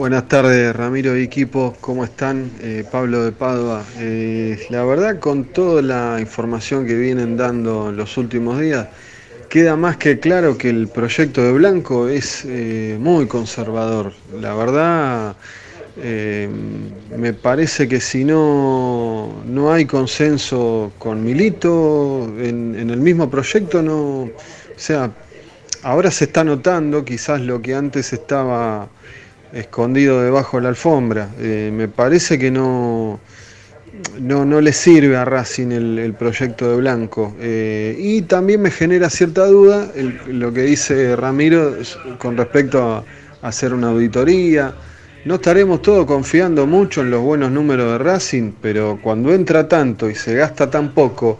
[0.00, 2.50] Buenas tardes, Ramiro y equipo, ¿cómo están?
[2.62, 3.84] Eh, Pablo de Padua.
[3.98, 8.88] Eh, la verdad, con toda la información que vienen dando los últimos días,
[9.50, 14.14] queda más que claro que el proyecto de Blanco es eh, muy conservador.
[14.40, 15.36] La verdad,
[17.18, 23.82] me parece que si no, no hay consenso con Milito en, en el mismo proyecto,
[23.82, 24.32] no, o
[24.76, 25.10] sea,
[25.82, 28.88] ahora se está notando quizás lo que antes estaba
[29.52, 31.28] escondido debajo de la alfombra.
[31.38, 33.20] Eh, me parece que no,
[34.18, 37.34] no, no le sirve a Racing el, el proyecto de Blanco.
[37.40, 39.88] Eh, y también me genera cierta duda
[40.28, 41.76] lo que dice Ramiro
[42.18, 44.74] con respecto a, a hacer una auditoría.
[45.24, 50.08] No estaremos todos confiando mucho en los buenos números de Racing, pero cuando entra tanto
[50.08, 51.38] y se gasta tan poco,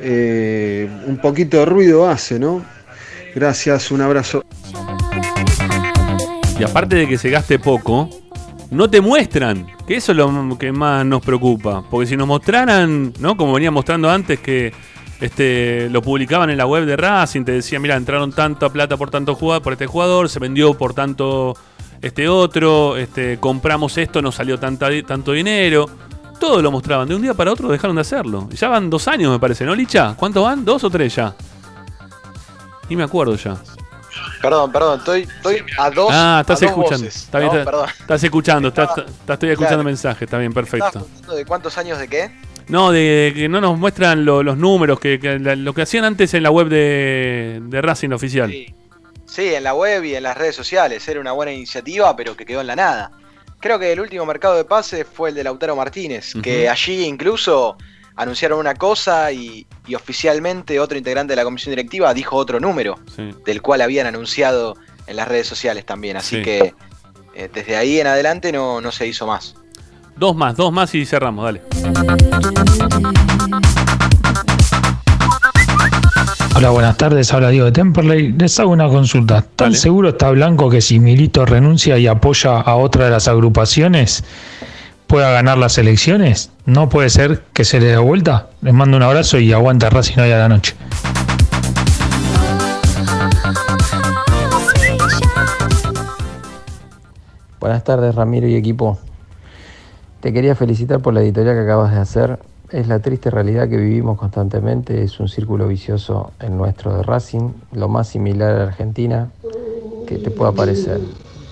[0.00, 2.64] eh, un poquito de ruido hace, ¿no?
[3.34, 4.47] Gracias, un abrazo.
[6.58, 8.10] Y aparte de que se gaste poco,
[8.70, 11.84] no te muestran, que eso es lo que más nos preocupa.
[11.88, 13.36] Porque si nos mostraran, ¿no?
[13.36, 14.72] Como venía mostrando antes, que
[15.20, 19.08] este, lo publicaban en la web de Racing, te decía, mira, entraron tanta plata por
[19.08, 21.56] tanto jugador, por este jugador, se vendió por tanto
[22.02, 25.88] este otro, este, compramos esto, nos salió tanta, tanto dinero.
[26.40, 28.48] Todo lo mostraban, de un día para otro dejaron de hacerlo.
[28.50, 30.14] Ya van dos años, me parece, ¿no, Licha?
[30.16, 30.64] ¿Cuántos van?
[30.64, 31.34] ¿Dos o tres ya?
[32.88, 33.56] Ni me acuerdo ya.
[34.40, 36.10] Perdón, perdón, estoy, estoy a dos.
[36.12, 37.04] Ah, estás escuchando.
[37.06, 37.58] voces, Está bien, ¿no?
[37.58, 39.82] está- estás escuchando, estás, estás- estoy escuchando Claro.
[39.84, 40.98] mensajes, está bien, ¿Estabas perfecto.
[41.10, 42.30] hablando de cuántos años de qué?
[42.68, 46.04] No, de que no nos muestran lo- los números, que, que la- lo que hacían
[46.04, 48.50] antes en la web de, de Racing oficial.
[48.50, 51.06] Sí, en la web y en las redes sociales.
[51.08, 53.10] Era una buena iniciativa, pero que quedó en la nada.
[53.60, 57.76] Creo que el último mercado de pases fue el de Lautaro Martínez, que allí incluso
[58.18, 62.98] anunciaron una cosa y, y oficialmente otro integrante de la comisión directiva dijo otro número,
[63.16, 63.30] Sí.
[63.46, 64.76] del cual habían anunciado
[65.06, 66.16] en las redes sociales también.
[66.16, 66.42] Así Sí.
[66.42, 66.74] que
[67.34, 69.54] eh, desde ahí en adelante no, no se hizo más.
[70.16, 71.62] Dos más, dos más y cerramos, dale.
[76.56, 77.32] Hola, buenas tardes.
[77.32, 78.32] Habla Diego de Temperley.
[78.32, 79.42] Les hago una consulta.
[79.54, 84.24] ¿Tan seguro está Blanco que si Milito renuncia y apoya a otra de las agrupaciones
[85.08, 86.52] pueda ganar las elecciones?
[86.66, 88.50] ¿No puede ser que se le dé vuelta?
[88.60, 90.76] Les mando un abrazo y aguanta Racing hoy a la noche.
[97.58, 98.98] Buenas tardes, Ramiro y equipo.
[100.20, 102.38] te quería felicitar por la editorial que acabas de hacer.
[102.70, 107.50] Es la triste realidad que vivimos constantemente, es un círculo vicioso el nuestro de Racing,
[107.72, 109.30] lo más similar a Argentina
[110.06, 111.00] que te pueda parecer,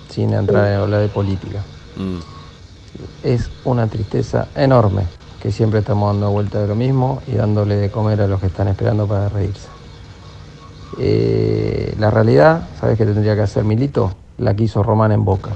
[0.09, 1.63] sin entrar en hablar de política.
[1.95, 2.36] Mm.
[3.23, 5.03] Es una tristeza enorme
[5.41, 8.47] que siempre estamos dando vuelta de lo mismo y dándole de comer a los que
[8.47, 9.67] están esperando para reírse.
[10.99, 14.13] Eh, la realidad, ¿sabes qué tendría que hacer Milito?
[14.37, 15.51] La que hizo Román en Boca.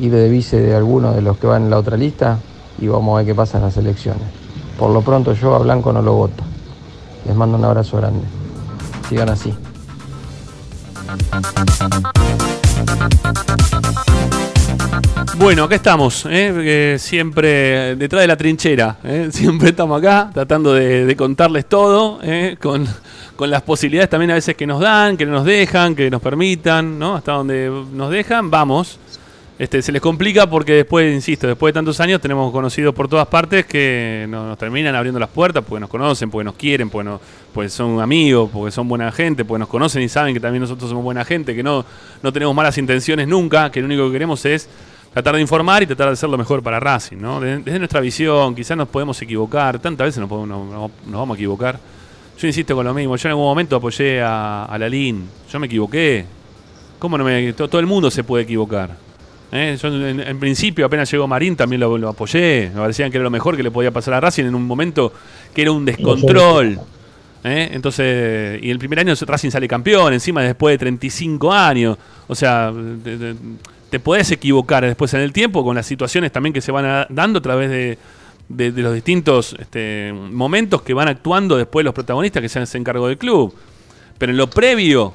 [0.00, 2.38] Ir de vice de alguno de los que van en la otra lista
[2.78, 4.22] y vamos a ver qué pasa en las elecciones.
[4.78, 6.44] Por lo pronto yo a Blanco no lo voto.
[7.26, 8.24] Les mando un abrazo grande.
[9.08, 9.54] Sigan así.
[15.36, 16.96] Bueno, acá estamos, ¿eh?
[16.98, 19.28] siempre detrás de la trinchera, ¿eh?
[19.32, 22.56] siempre estamos acá tratando de, contarles todo, ¿eh?
[22.60, 22.86] con,
[23.36, 26.98] con, las posibilidades también a veces que nos dan, que nos dejan, que nos permitan,
[26.98, 27.14] ¿no?
[27.14, 28.98] Hasta donde nos dejan, vamos.
[29.58, 33.26] Este, se les complica porque después, insisto, después de tantos años tenemos conocidos por todas
[33.26, 37.10] partes que nos, terminan abriendo las puertas porque nos conocen, porque nos quieren, porque,
[37.52, 40.88] pues son amigos, porque son buena gente, porque nos conocen y saben que también nosotros
[40.88, 41.84] somos buena gente, que no,
[42.22, 44.68] no tenemos malas intenciones nunca, que lo único que queremos es
[45.12, 47.40] tratar de informar y tratar de hacer lo mejor para Racing, ¿no?
[47.40, 51.80] Desde, nuestra visión, quizás nos podemos equivocar, tantas veces nos, podemos, nos, vamos a equivocar.
[52.38, 55.66] Yo insisto con lo mismo, yo en algún momento apoyé a, a Lalín, yo me
[55.66, 56.24] equivoqué.
[57.00, 57.52] ¿Cómo no me.?
[57.52, 59.07] todo el mundo se puede equivocar.
[59.50, 59.78] ¿Eh?
[59.82, 62.70] En, principio, apenas llegó Marín, también lo, apoyé.
[62.74, 65.12] Me parecían que era lo mejor que le podía pasar a Racing en un momento
[65.54, 66.78] que era un descontrol.
[67.44, 67.70] ¿eh?
[67.72, 71.96] Entonces, y el primer año Racing sale campeón, encima después de 35 años.
[72.26, 72.72] O sea,
[73.90, 77.38] te, podés equivocar después en el tiempo con las situaciones también que se van dando
[77.38, 77.98] a través de,
[78.82, 83.16] los distintos este, momentos que van actuando después los protagonistas que se hacen cargo del
[83.16, 83.54] club.
[84.18, 85.14] Pero en lo previo,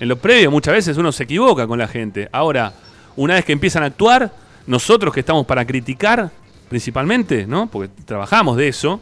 [0.00, 2.28] en lo previo muchas veces uno se equivoca con la gente.
[2.32, 2.72] Ahora,
[3.16, 4.32] una vez que empiezan a actuar,
[4.66, 6.30] nosotros que estamos para criticar
[6.68, 7.68] principalmente, ¿no?
[7.68, 9.00] Porque trabajamos de eso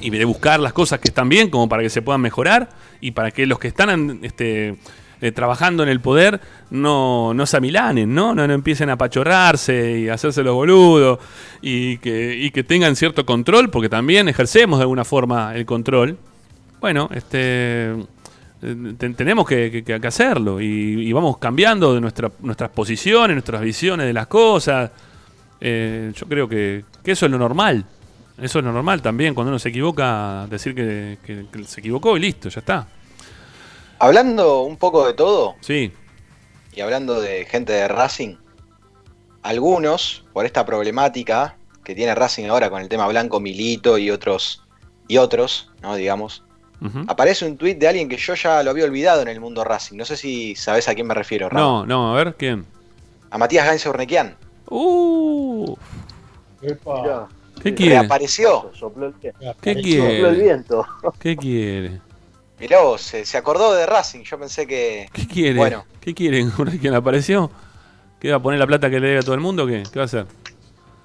[0.00, 3.12] y de buscar las cosas que están bien como para que se puedan mejorar y
[3.12, 4.76] para que los que están este,
[5.20, 6.40] eh, trabajando en el poder
[6.70, 8.34] no, no se amilanen, ¿no?
[8.34, 8.44] ¿no?
[8.44, 11.18] empiecen a pachorrarse y a hacerse los boludos
[11.62, 16.18] y que, y que tengan cierto control, porque también ejercemos de alguna forma el control.
[16.80, 17.94] Bueno, este
[18.60, 24.90] tenemos que, hacerlo y, vamos cambiando de nuestra, nuestras posiciones, nuestras visiones de las cosas.
[25.60, 27.84] Eh, yo creo que, eso es lo normal.
[28.40, 31.18] Eso es lo normal también, cuando uno se equivoca, decir que,
[31.66, 32.88] se equivocó y listo, ya está.
[33.98, 35.56] Hablando un poco de todo.
[35.60, 35.92] Sí.
[36.72, 38.36] Y hablando de gente de Racing,
[39.42, 44.62] algunos, por esta problemática que tiene Racing ahora con el tema Blanco Milito y otros,
[45.08, 45.96] y otros, ¿no?
[45.96, 46.44] Digamos,
[47.08, 49.96] Aparece un tuit de alguien que yo ya lo había olvidado en el mundo Racing.
[49.96, 52.64] No sé si sabes a quién me refiero, No, no, a ver, ¿quién?
[53.30, 54.34] A Matías Gainz Urnequian.
[54.68, 55.76] Uh.
[57.62, 57.98] ¿Qué quiere?
[57.98, 58.70] Reapareció.
[59.60, 60.20] ¿Qué quiere?
[60.20, 60.86] el viento.
[61.18, 62.00] ¿Qué quiere?
[62.58, 64.22] Mirá vos, se, acordó de Racing.
[64.22, 65.08] Yo pensé que.
[65.12, 65.56] ¿Qué quiere?
[65.56, 65.84] Bueno.
[66.00, 66.46] ¿Qué quiere?
[66.80, 67.50] ¿Quién apareció?
[68.18, 69.66] ¿Qué va a poner la plata que le debe a todo el mundo?
[69.66, 69.82] ¿Qué?
[69.90, 70.26] ¿Qué va a hacer?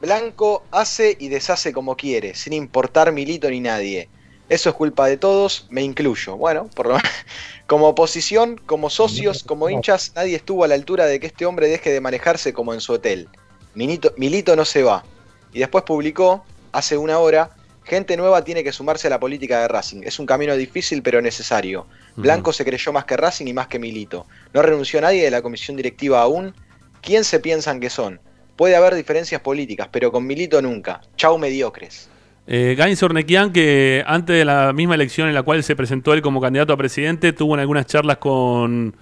[0.01, 4.09] Blanco hace y deshace como quiere, sin importar milito ni nadie.
[4.47, 6.37] Eso es culpa de todos, me incluyo.
[6.37, 6.97] Bueno, por lo
[7.67, 11.67] como oposición, como socios, como hinchas, nadie estuvo a la altura de que este hombre
[11.67, 13.27] deje de manejarse como en su hotel.
[13.73, 15.03] Milito no se va.
[15.51, 17.49] Y después publicó, hace una hora,
[17.83, 20.01] gente nueva tiene que sumarse a la política de Racing.
[20.03, 21.87] Es un camino difícil pero necesario.
[22.15, 24.27] Blanco se creyó más que Racing y más que Milito.
[24.53, 26.53] No renunció nadie de la comisión directiva aún.
[27.01, 28.19] ¿Quién se piensan que son?
[28.55, 31.01] Puede haber diferencias políticas, pero con Milito nunca.
[31.17, 32.09] Chau mediocres.
[32.47, 36.21] Eh, Gain Sornequian, que antes de la misma elección en la cual se presentó él
[36.21, 38.95] como candidato a presidente, tuvo algunas charlas con,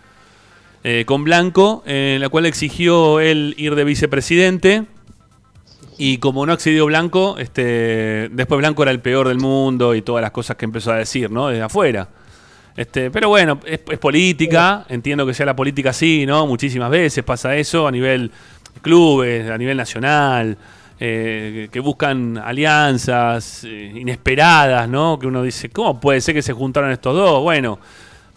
[0.83, 4.85] eh, con Blanco, en la cual exigió él ir de vicepresidente.
[5.97, 10.21] Y como no accedió Blanco, este, después Blanco era el peor del mundo y todas
[10.21, 11.49] las cosas que empezó a decir, ¿no?
[11.49, 12.07] Desde afuera.
[12.75, 16.47] Este, pero bueno, es, es política, entiendo que sea la política así, ¿no?
[16.47, 18.31] Muchísimas veces pasa eso a nivel
[18.81, 20.57] clubes, a nivel nacional.
[20.99, 25.17] Eh, que buscan alianzas eh, inesperadas, ¿no?
[25.17, 27.41] Que uno dice, ¿cómo puede ser que se juntaron estos dos?
[27.41, 27.79] Bueno,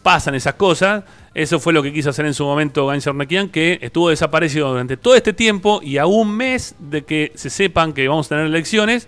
[0.03, 1.05] pasan esas cosas.
[1.35, 5.15] Eso fue lo que quiso hacer en su momento Ornequian, que estuvo desaparecido durante todo
[5.15, 9.07] este tiempo y a un mes de que se sepan que vamos a tener elecciones,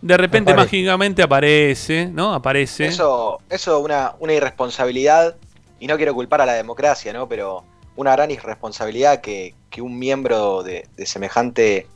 [0.00, 2.32] de repente mágicamente aparece, ¿no?
[2.32, 2.86] Aparece.
[2.86, 5.36] Eso, eso una, una irresponsabilidad,
[5.78, 7.28] y no quiero culpar a la democracia, ¿no?
[7.28, 7.64] Pero
[7.96, 11.86] una gran irresponsabilidad que, que un miembro de semejante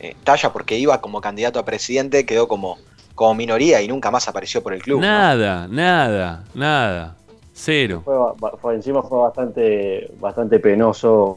[0.00, 2.78] eh, talla porque iba como candidato a presidente, quedó como,
[3.14, 5.00] como minoría y nunca más apareció por el club.
[5.00, 7.16] Nada, nada, nada.
[7.52, 8.02] Cero.
[8.60, 11.36] Fue, encima fue bastante, bastante penoso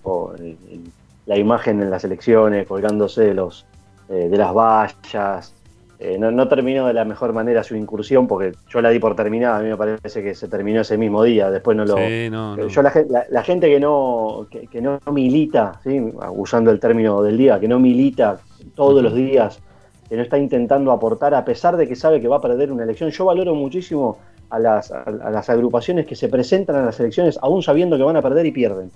[1.25, 3.65] la imagen en las elecciones, colgándose de los,
[4.09, 5.53] eh, de las vallas.
[5.99, 9.15] Eh, no, no, terminó de la mejor manera su incursión porque yo la di por
[9.15, 11.95] terminada, a mí me parece que se terminó ese mismo día, después no lo...
[12.67, 16.01] Yo la, gente que no, que, no milita, ¿sí?
[16.31, 18.39] usando el término del día, que no milita
[18.75, 19.59] todos los días,
[20.09, 22.83] que no está intentando aportar a pesar de que sabe que va a perder una
[22.83, 24.17] elección, yo valoro muchísimo
[24.49, 28.17] a las, a las agrupaciones que se presentan a las elecciones aún sabiendo que van
[28.17, 28.91] a perder y pierden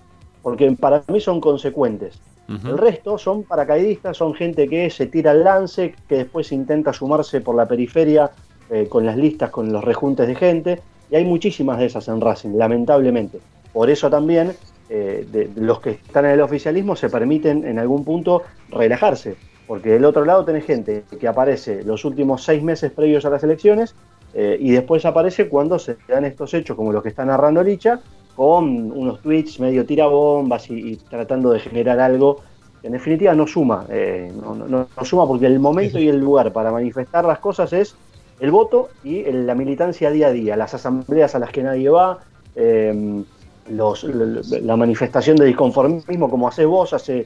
[0.46, 2.20] porque para mí son consecuentes.
[2.48, 7.42] El resto son paracaidistas, son gente que se tira al lance, que después intenta sumarse
[7.42, 8.30] por la periferia
[8.70, 12.22] eh, con las listas, con los rejuntes de gente, y hay muchísimas de esas en
[12.22, 13.40] Racing, lamentablemente.
[13.74, 14.54] Por eso también
[14.88, 20.06] eh, los que están en el oficialismo se permiten en algún punto relajarse, porque del
[20.06, 23.96] otro lado tenés gente que aparece los últimos seis meses previos a las elecciones
[24.34, 28.00] eh, y después aparece cuando se dan estos hechos como los que está narrando Licha,
[28.36, 32.42] con unos tweets medio tirabombas y, y tratando de generar algo
[32.86, 37.26] en definitiva no suma, eh, no, suma porque el momento y el lugar para manifestar
[37.26, 37.96] las cosas es
[38.40, 42.20] el voto y la militancia día a día, las asambleas a las que nadie va,
[42.56, 43.26] em,
[43.70, 47.26] la manifestación de disconformismo como haces vos hace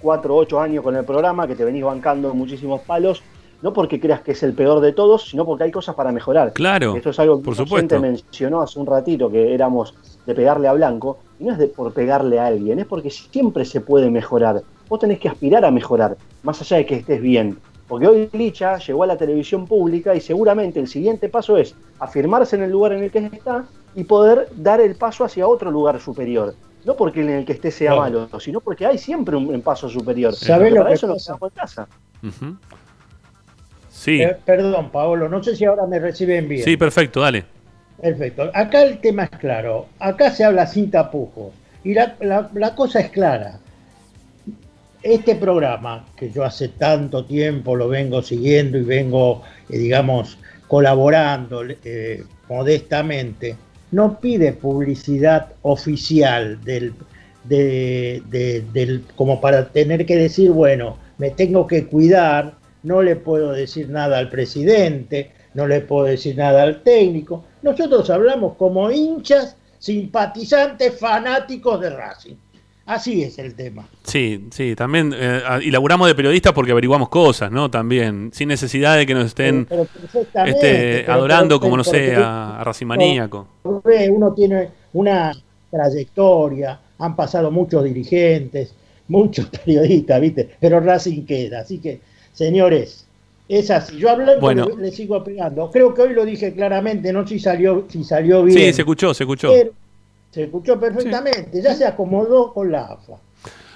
[0.00, 3.22] cuatro o ocho años con el programa, que te venís bancando muchísimos palos,
[3.62, 6.52] no porque creas que es el peor de todos, sino porque hay cosas para mejorar.
[6.52, 6.96] Claro.
[6.96, 8.00] Esto es algo que supuesto.
[8.00, 9.94] mencionó hace un ratito, que éramos
[10.26, 13.64] de pegarle a Blanco, y no es de por pegarle a alguien, es porque siempre
[13.64, 14.62] se puede mejorar.
[14.88, 17.58] Vos tenés que aspirar a mejorar, más allá de que estés bien.
[17.86, 22.54] Porque hoy Licha llegó a la televisión pública y seguramente el siguiente paso es afirmarse
[22.54, 23.64] en el lugar en el que está
[23.96, 26.54] y poder dar el paso hacia otro lugar superior.
[26.84, 30.34] No porque en el que esté sea malo, sino porque hay siempre un, paso superior.
[30.34, 31.36] ¿Sabés lo que eso pasa?
[31.40, 31.88] en casa.
[33.88, 34.22] Sí.
[34.22, 36.64] Eh, perdón, Paolo, no sé si ahora me reciben bien.
[36.64, 37.44] Sí, perfecto, dale.
[38.00, 38.50] Perfecto.
[38.54, 39.86] Acá el tema es claro.
[39.98, 41.52] Acá se habla sin tapujos.
[41.84, 42.16] Y la,
[42.76, 43.58] cosa es clara.
[45.02, 51.62] Este programa, que yo hace tanto tiempo lo vengo siguiendo y vengo, eh, digamos, colaborando
[51.84, 53.56] eh, modestamente,
[53.92, 56.94] no pide publicidad oficial del,
[57.44, 63.88] del, como para tener que decir, bueno, me tengo que cuidar, no le puedo decir
[63.88, 67.44] nada al presidente, no le puedo decir nada al técnico.
[67.62, 72.36] Nosotros hablamos como hinchas, simpatizantes, fanáticos de Racing.
[72.90, 73.88] Así es el tema.
[74.02, 77.70] Sí, sí, también eh, y laburamos de periodistas porque averiguamos cosas, ¿no?
[77.70, 79.68] También, sin necesidad de que nos estén
[80.44, 83.46] este, adorando como, no sé, a, Racing Maníaco.
[83.62, 85.30] Uno tiene una
[85.70, 88.74] trayectoria, han pasado muchos dirigentes,
[89.06, 90.50] muchos periodistas, ¿viste?
[90.58, 91.60] Pero Racing queda.
[91.60, 92.00] Así que,
[92.32, 93.06] señores,
[93.48, 93.98] es así.
[93.98, 94.68] Yo hablando bueno.
[94.76, 95.70] le, sigo pegando.
[95.70, 98.58] Creo que hoy lo dije claramente, no si salió, si salió bien.
[98.58, 99.52] Sí, se escuchó, se escuchó.
[100.30, 101.60] Se escuchó perfectamente.
[101.60, 103.14] Ya se acomodó con la AFA,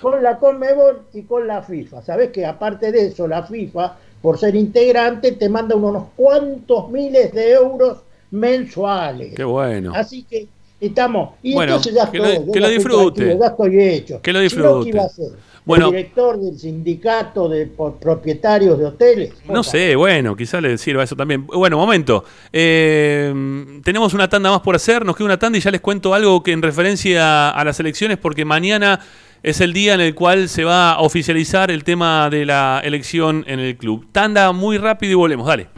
[0.00, 2.02] con la Conmebol y con la FIFA.
[2.02, 7.32] Sabes que aparte de eso, la FIFA, por ser integrante, te manda unos cuantos miles
[7.32, 7.98] de euros
[8.30, 9.34] mensuales.
[9.34, 9.92] Qué bueno.
[9.94, 10.46] Así que
[10.80, 11.34] estamos.
[11.42, 13.38] Y entonces ya que, lo, que lo disfrute.
[13.38, 14.22] Ya estoy hecho.
[14.22, 14.88] Que lo disfrute.
[14.88, 15.30] iba a hacer?
[15.64, 19.32] Bueno, director del sindicato de propietarios de hoteles.
[19.48, 21.46] No sé, bueno, quizás le sirva eso también.
[21.46, 22.24] Bueno, momento.
[22.52, 26.12] Eh, tenemos una tanda más por hacer, nos queda una tanda y ya les cuento
[26.12, 29.00] algo que en referencia a las elecciones, porque mañana
[29.42, 33.44] es el día en el cual se va a oficializar el tema de la elección
[33.46, 34.06] en el club.
[34.12, 35.68] Tanda muy rápido y volvemos, dale.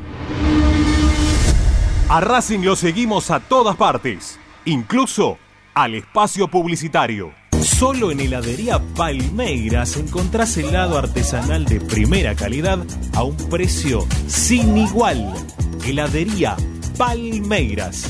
[2.08, 5.38] A Racing lo seguimos a todas partes, incluso
[5.74, 7.32] al espacio publicitario.
[7.66, 12.78] Solo en heladería Palmeiras encontrás helado artesanal de primera calidad
[13.12, 15.34] a un precio sin igual.
[15.84, 16.56] Heladería
[16.96, 18.04] Palmeiras.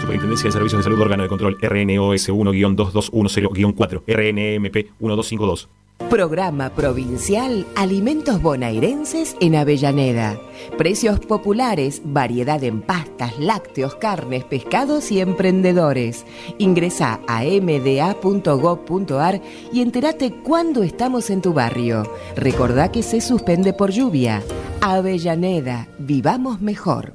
[0.00, 5.68] Superintendencia de Servicios de Salud Órgano de Control RNOS 1-2210-4 RNMP 1252
[6.08, 10.40] Programa Provincial Alimentos Bonairenses en Avellaneda.
[10.76, 16.24] Precios populares, variedad en pastas, lácteos, carnes, pescados y emprendedores.
[16.58, 19.40] Ingresa a mda.gov.ar
[19.72, 22.10] y entérate cuándo estamos en tu barrio.
[22.34, 24.42] Recordá que se suspende por lluvia.
[24.80, 27.12] Avellaneda, vivamos mejor.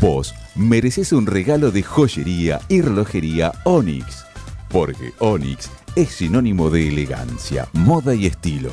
[0.00, 4.26] Vos mereces un regalo de joyería y relojería Onyx.
[4.68, 8.70] Porque Onyx es sinónimo de elegancia, moda y estilo.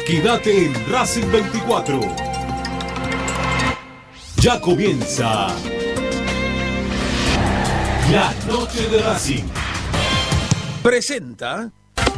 [0.05, 2.01] Quédate en Racing 24.
[4.39, 5.47] Ya comienza
[8.11, 9.45] la noche de Racing.
[10.83, 11.71] Presenta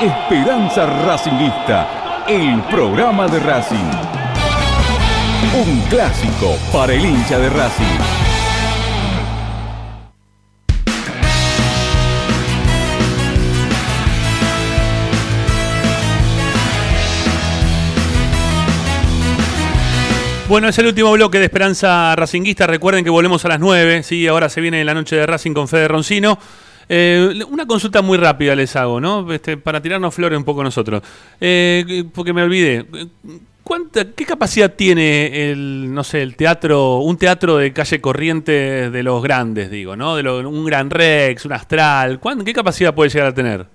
[0.00, 3.90] Esperanza Racingista, el programa de Racing.
[5.56, 7.84] Un clásico para el hincha de Racing.
[20.48, 22.68] Bueno, es el último bloque de Esperanza Racinguista.
[22.68, 24.04] Recuerden que volvemos a las 9.
[24.04, 24.28] ¿sí?
[24.28, 26.38] Ahora se viene la noche de Racing con Fede Roncino.
[26.88, 29.30] Eh, una consulta muy rápida les hago, ¿no?
[29.32, 31.02] Este, para tirarnos flores un poco nosotros.
[31.40, 32.86] Eh, porque me olvidé.
[33.62, 39.02] ¿Cuánta, ¿Qué capacidad tiene el, no sé, el teatro, un teatro de calle corriente de
[39.02, 40.16] los grandes, digo, ¿no?
[40.16, 42.18] De lo- un Gran Rex, un Astral.
[42.18, 43.66] ¿Cuán- ¿Qué capacidad puede llegar a tener?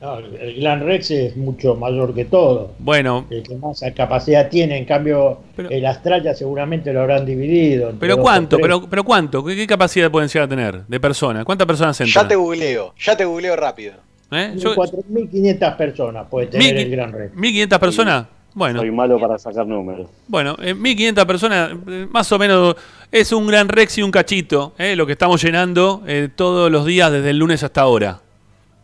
[0.00, 2.72] No, el Gran Rex es mucho mayor que todo.
[2.78, 7.92] Bueno, El que más capacidad tiene, en cambio, el Astral ya seguramente lo habrán dividido.
[7.98, 8.58] pero ¿cuánto?
[8.58, 9.44] Pero, pero ¿cuánto?
[9.44, 11.44] ¿Qué, qué capacidad pueden llegar a tener de personas?
[11.44, 12.24] ¿Cuántas personas entran?
[12.24, 13.94] Ya te googleo, ya te googleo rápido.
[14.30, 14.52] ¿Eh?
[14.56, 17.34] 4.500 personas puede tener el Gran Rex.
[17.34, 18.26] 1.500 personas.
[18.54, 18.80] Bueno.
[18.80, 20.08] Soy malo para sacar números.
[20.26, 22.76] Bueno, eh, 1.500 personas, eh, más o menos,
[23.10, 26.84] es un gran Rex y un cachito, eh, lo que estamos llenando eh, todos los
[26.84, 28.20] días desde el lunes hasta ahora.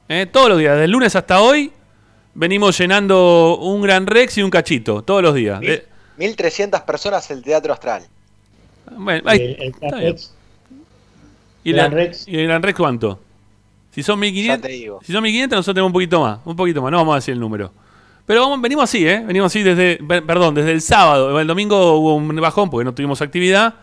[0.08, 1.72] Eh, todos los días, desde el lunes hasta hoy,
[2.34, 5.60] venimos llenando un gran Rex y un cachito, todos los días.
[5.60, 5.86] Mil- Eh,
[6.18, 8.04] 1300 personas el Teatro Astral.
[8.96, 9.74] bueno, ahí- El-.
[9.92, 10.32] Rex.
[11.64, 12.28] ¿Y, Gran la- Rex.
[12.28, 13.18] ¿Y el gran Rex cuánto?
[13.92, 15.00] Si son Ya 1.500, te digo.
[15.02, 17.32] si son 1.500 nosotros tenemos un poquito más, un poquito más, no vamos a decir
[17.32, 17.72] el número.
[18.26, 19.22] Pero vamos, venimos así, ¿eh?
[19.26, 21.38] Venimos así desde, per- perdón, desde el sábado.
[21.40, 23.74] El domingo hubo un bajón porque no tuvimos actividad,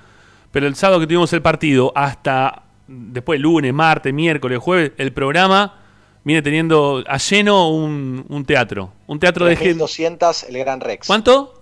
[0.51, 5.75] pero el sábado que tuvimos el partido hasta después lunes, martes, miércoles, jueves, el programa
[6.23, 8.91] viene teniendo a lleno un, un teatro.
[9.07, 9.69] Un teatro de gente.
[9.75, 11.07] 3200 el Gran Rex.
[11.07, 11.61] ¿Cuánto?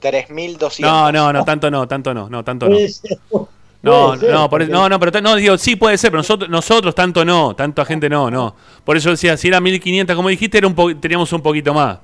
[0.00, 0.80] 3200.
[0.80, 2.76] No, no, no, tanto no, tanto no, no, tanto no.
[3.82, 6.92] No, no, por eso- no, no, pero no, digo, sí puede ser, pero nosotros, nosotros
[6.92, 8.56] tanto no, tanta gente no, no.
[8.84, 11.98] Por eso decía, si era 1500, como dijiste, era un po- teníamos un poquito más.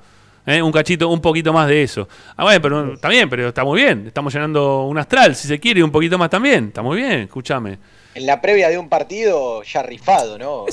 [0.45, 0.61] ¿eh?
[0.61, 2.07] Un cachito, un poquito más de eso.
[2.37, 4.05] Ah, bueno, pero está bien, pero está muy bien.
[4.07, 6.67] Estamos llenando un astral, si se quiere, y un poquito más también.
[6.67, 7.77] Está muy bien, escúchame.
[8.15, 10.65] En la previa de un partido ya rifado, ¿no?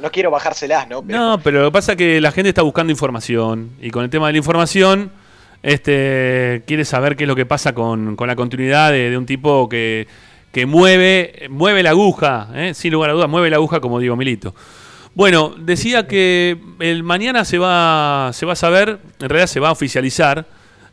[0.00, 1.02] no, quiero bajárselas, ¿no?
[1.06, 4.10] No, pero lo que pasa es que la gente está buscando información y con el
[4.10, 5.10] tema de la información
[5.62, 10.06] este, quiere saber qué es lo que pasa con, la continuidad de, un tipo que,
[10.66, 12.74] mueve, mueve la aguja, ¿eh?
[12.74, 14.54] sin lugar a dudas, mueve la aguja como digo Milito.
[15.14, 19.68] Bueno, decía que el mañana se va, se va a saber, en realidad se va
[19.68, 20.46] a oficializar,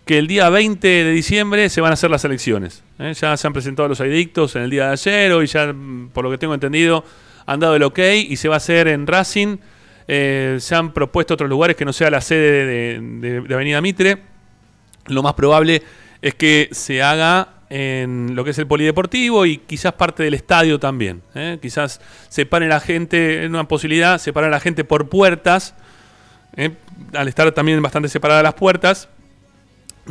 [0.06, 2.84] que el día 20 de diciembre se van a hacer las elecciones.
[3.00, 3.14] ¿eh?
[3.14, 5.74] Ya se han presentado los edictos en el día de ayer, hoy ya,
[6.14, 7.04] por lo que tengo entendido,
[7.46, 9.58] han dado el ok y se va a hacer en Racing.
[10.08, 14.24] Eh, se han propuesto otros lugares que no sea la sede de, Avenida Mitre.
[15.08, 15.84] Lo más probable
[16.22, 20.80] es que se haga en lo que es el polideportivo y quizás parte del estadio
[20.80, 21.22] también.
[21.36, 21.60] ¿eh?
[21.62, 25.76] Quizás separen la gente, en una posibilidad, separen a la gente por puertas,
[27.14, 29.08] al estar también bastante separadas las puertas,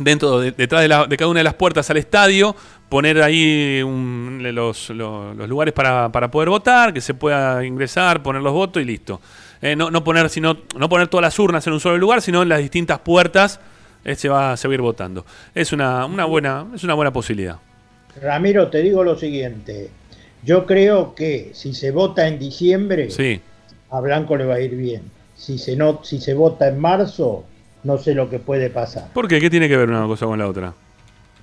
[0.03, 2.55] dentro detrás de, cada una de las puertas al estadio,
[2.89, 8.85] poner ahí los, lugares para, poder votar, que se pueda ingresar, poner los votos y
[8.85, 9.21] listo.
[9.61, 12.41] Eh, no, no, poner, sino, no poner todas las urnas en un solo lugar, sino
[12.41, 13.59] en las distintas puertas
[14.03, 15.25] eh, se va a seguir votando.
[15.53, 17.57] Es una, una, buena, es una buena posibilidad.
[18.21, 19.89] Ramiro, te digo lo siguiente.
[20.43, 23.09] Yo creo que si se vota en diciembre,
[23.91, 25.03] a Blanco le va a ir bien.
[25.35, 27.45] Si se, no, si se vota en marzo,
[27.83, 29.11] no sé lo que puede pasar.
[29.13, 29.39] ¿Por qué?
[29.39, 30.73] ¿Qué tiene que ver una cosa con la otra?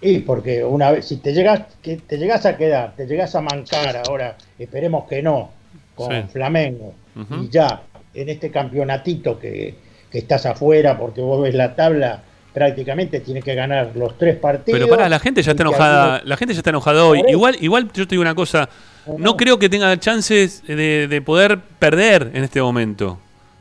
[0.00, 3.40] Y porque una vez, si te llegas, que te llegas a quedar, te llegas a
[3.40, 5.50] mancar ahora, esperemos que no,
[5.94, 6.94] con Flamengo,
[7.42, 7.82] y ya
[8.14, 9.74] en este campeonatito que,
[10.10, 12.22] que, estás afuera porque vos ves la tabla,
[12.54, 14.78] prácticamente tienes que ganar los tres partidos.
[14.78, 17.22] Pero para, la gente ya está enojada, la gente ya está enojada hoy.
[17.26, 18.68] Igual, igual yo te digo una cosa,
[19.16, 23.18] no, creo que tenga chances de, de poder perder en este momento.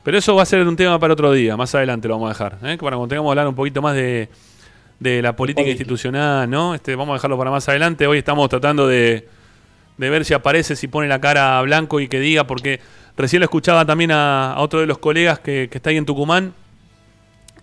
[0.08, 2.34] Pero eso va a ser un tema para otro día, más adelante lo vamos a
[2.34, 2.54] dejar.
[2.64, 2.78] ¿eh?
[2.78, 4.30] Para cuando tengamos que hablar un poquito más de,
[5.02, 6.74] la política institucional, ¿no?
[6.74, 8.08] Este, vamos a dejarlo para más adelante.
[8.08, 9.28] Hoy estamos tratando de,
[9.98, 12.80] ver si aparece, si pone la cara a Blanco y que diga, porque
[13.18, 16.54] recién lo escuchaba también a, otro de los colegas que, está ahí en Tucumán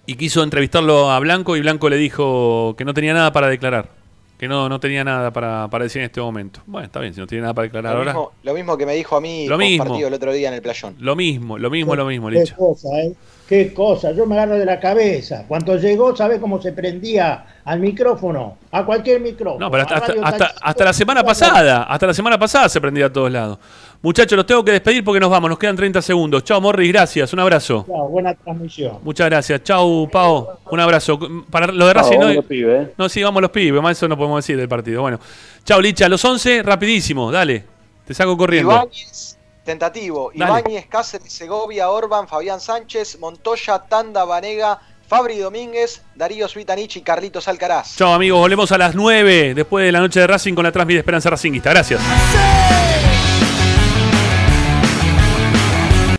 [0.05, 4.04] y quiso entrevistarlo a Blanco y Blanco le dijo que no tenía nada para declarar
[4.39, 6.61] que no, no tenía nada para, para, decir en este momento.
[6.67, 8.15] Bueno, está bien, si no tiene nada para declarar ahora.
[8.43, 10.63] lo mismo que me dijo a mí lo mismo, partido el otro día en el
[10.63, 10.97] playón.
[10.99, 13.15] Lo mismo, lo mismo, lo mismo, Qué cosa, ¿eh?
[13.49, 15.45] Qué cosa, yo me agarro de la cabeza.
[15.47, 18.57] Cuando llegó, ¿sabe cómo se prendía al micrófono?
[18.71, 19.67] A cualquier micrófono.
[19.67, 23.31] No, pero hasta, hasta, la semana pasada, hasta la semana pasada se prendía a todos
[23.31, 23.59] lados.
[24.01, 26.43] Muchachos, los tengo que despedir porque nos vamos, nos quedan 30 segundos.
[26.43, 27.85] Chao, Morris, gracias, un abrazo.
[27.87, 28.99] Chao, buena transmisión.
[29.03, 29.63] Muchas gracias.
[29.63, 31.19] Chao, Pau, un abrazo.
[31.51, 32.33] Para lo de Racing, ¿no?
[32.33, 32.89] Los pibes.
[32.97, 35.03] No, sí, vamos los pibes, más eso no podemos decir del partido.
[35.03, 35.21] Bueno,
[35.65, 37.65] chao, Licha, los 11, rapidísimo, dale,
[38.07, 38.73] te saco corriendo.
[38.73, 39.34] Ibáñez,
[39.65, 40.31] tentativo.
[40.35, 44.79] Ibáñez, Cáceres, Segovia, Orban, Fabián Sánchez, Montoya, Tanda, Vanega,
[45.09, 47.97] Fabri Domínguez, Darío Suitanich y Carlitos Alcaraz.
[47.97, 50.99] Chao amigos, volvemos a las 9 después de la noche de Racing con la transmisión
[50.99, 51.71] de Esperanza Racingista.
[51.71, 52.01] Gracias.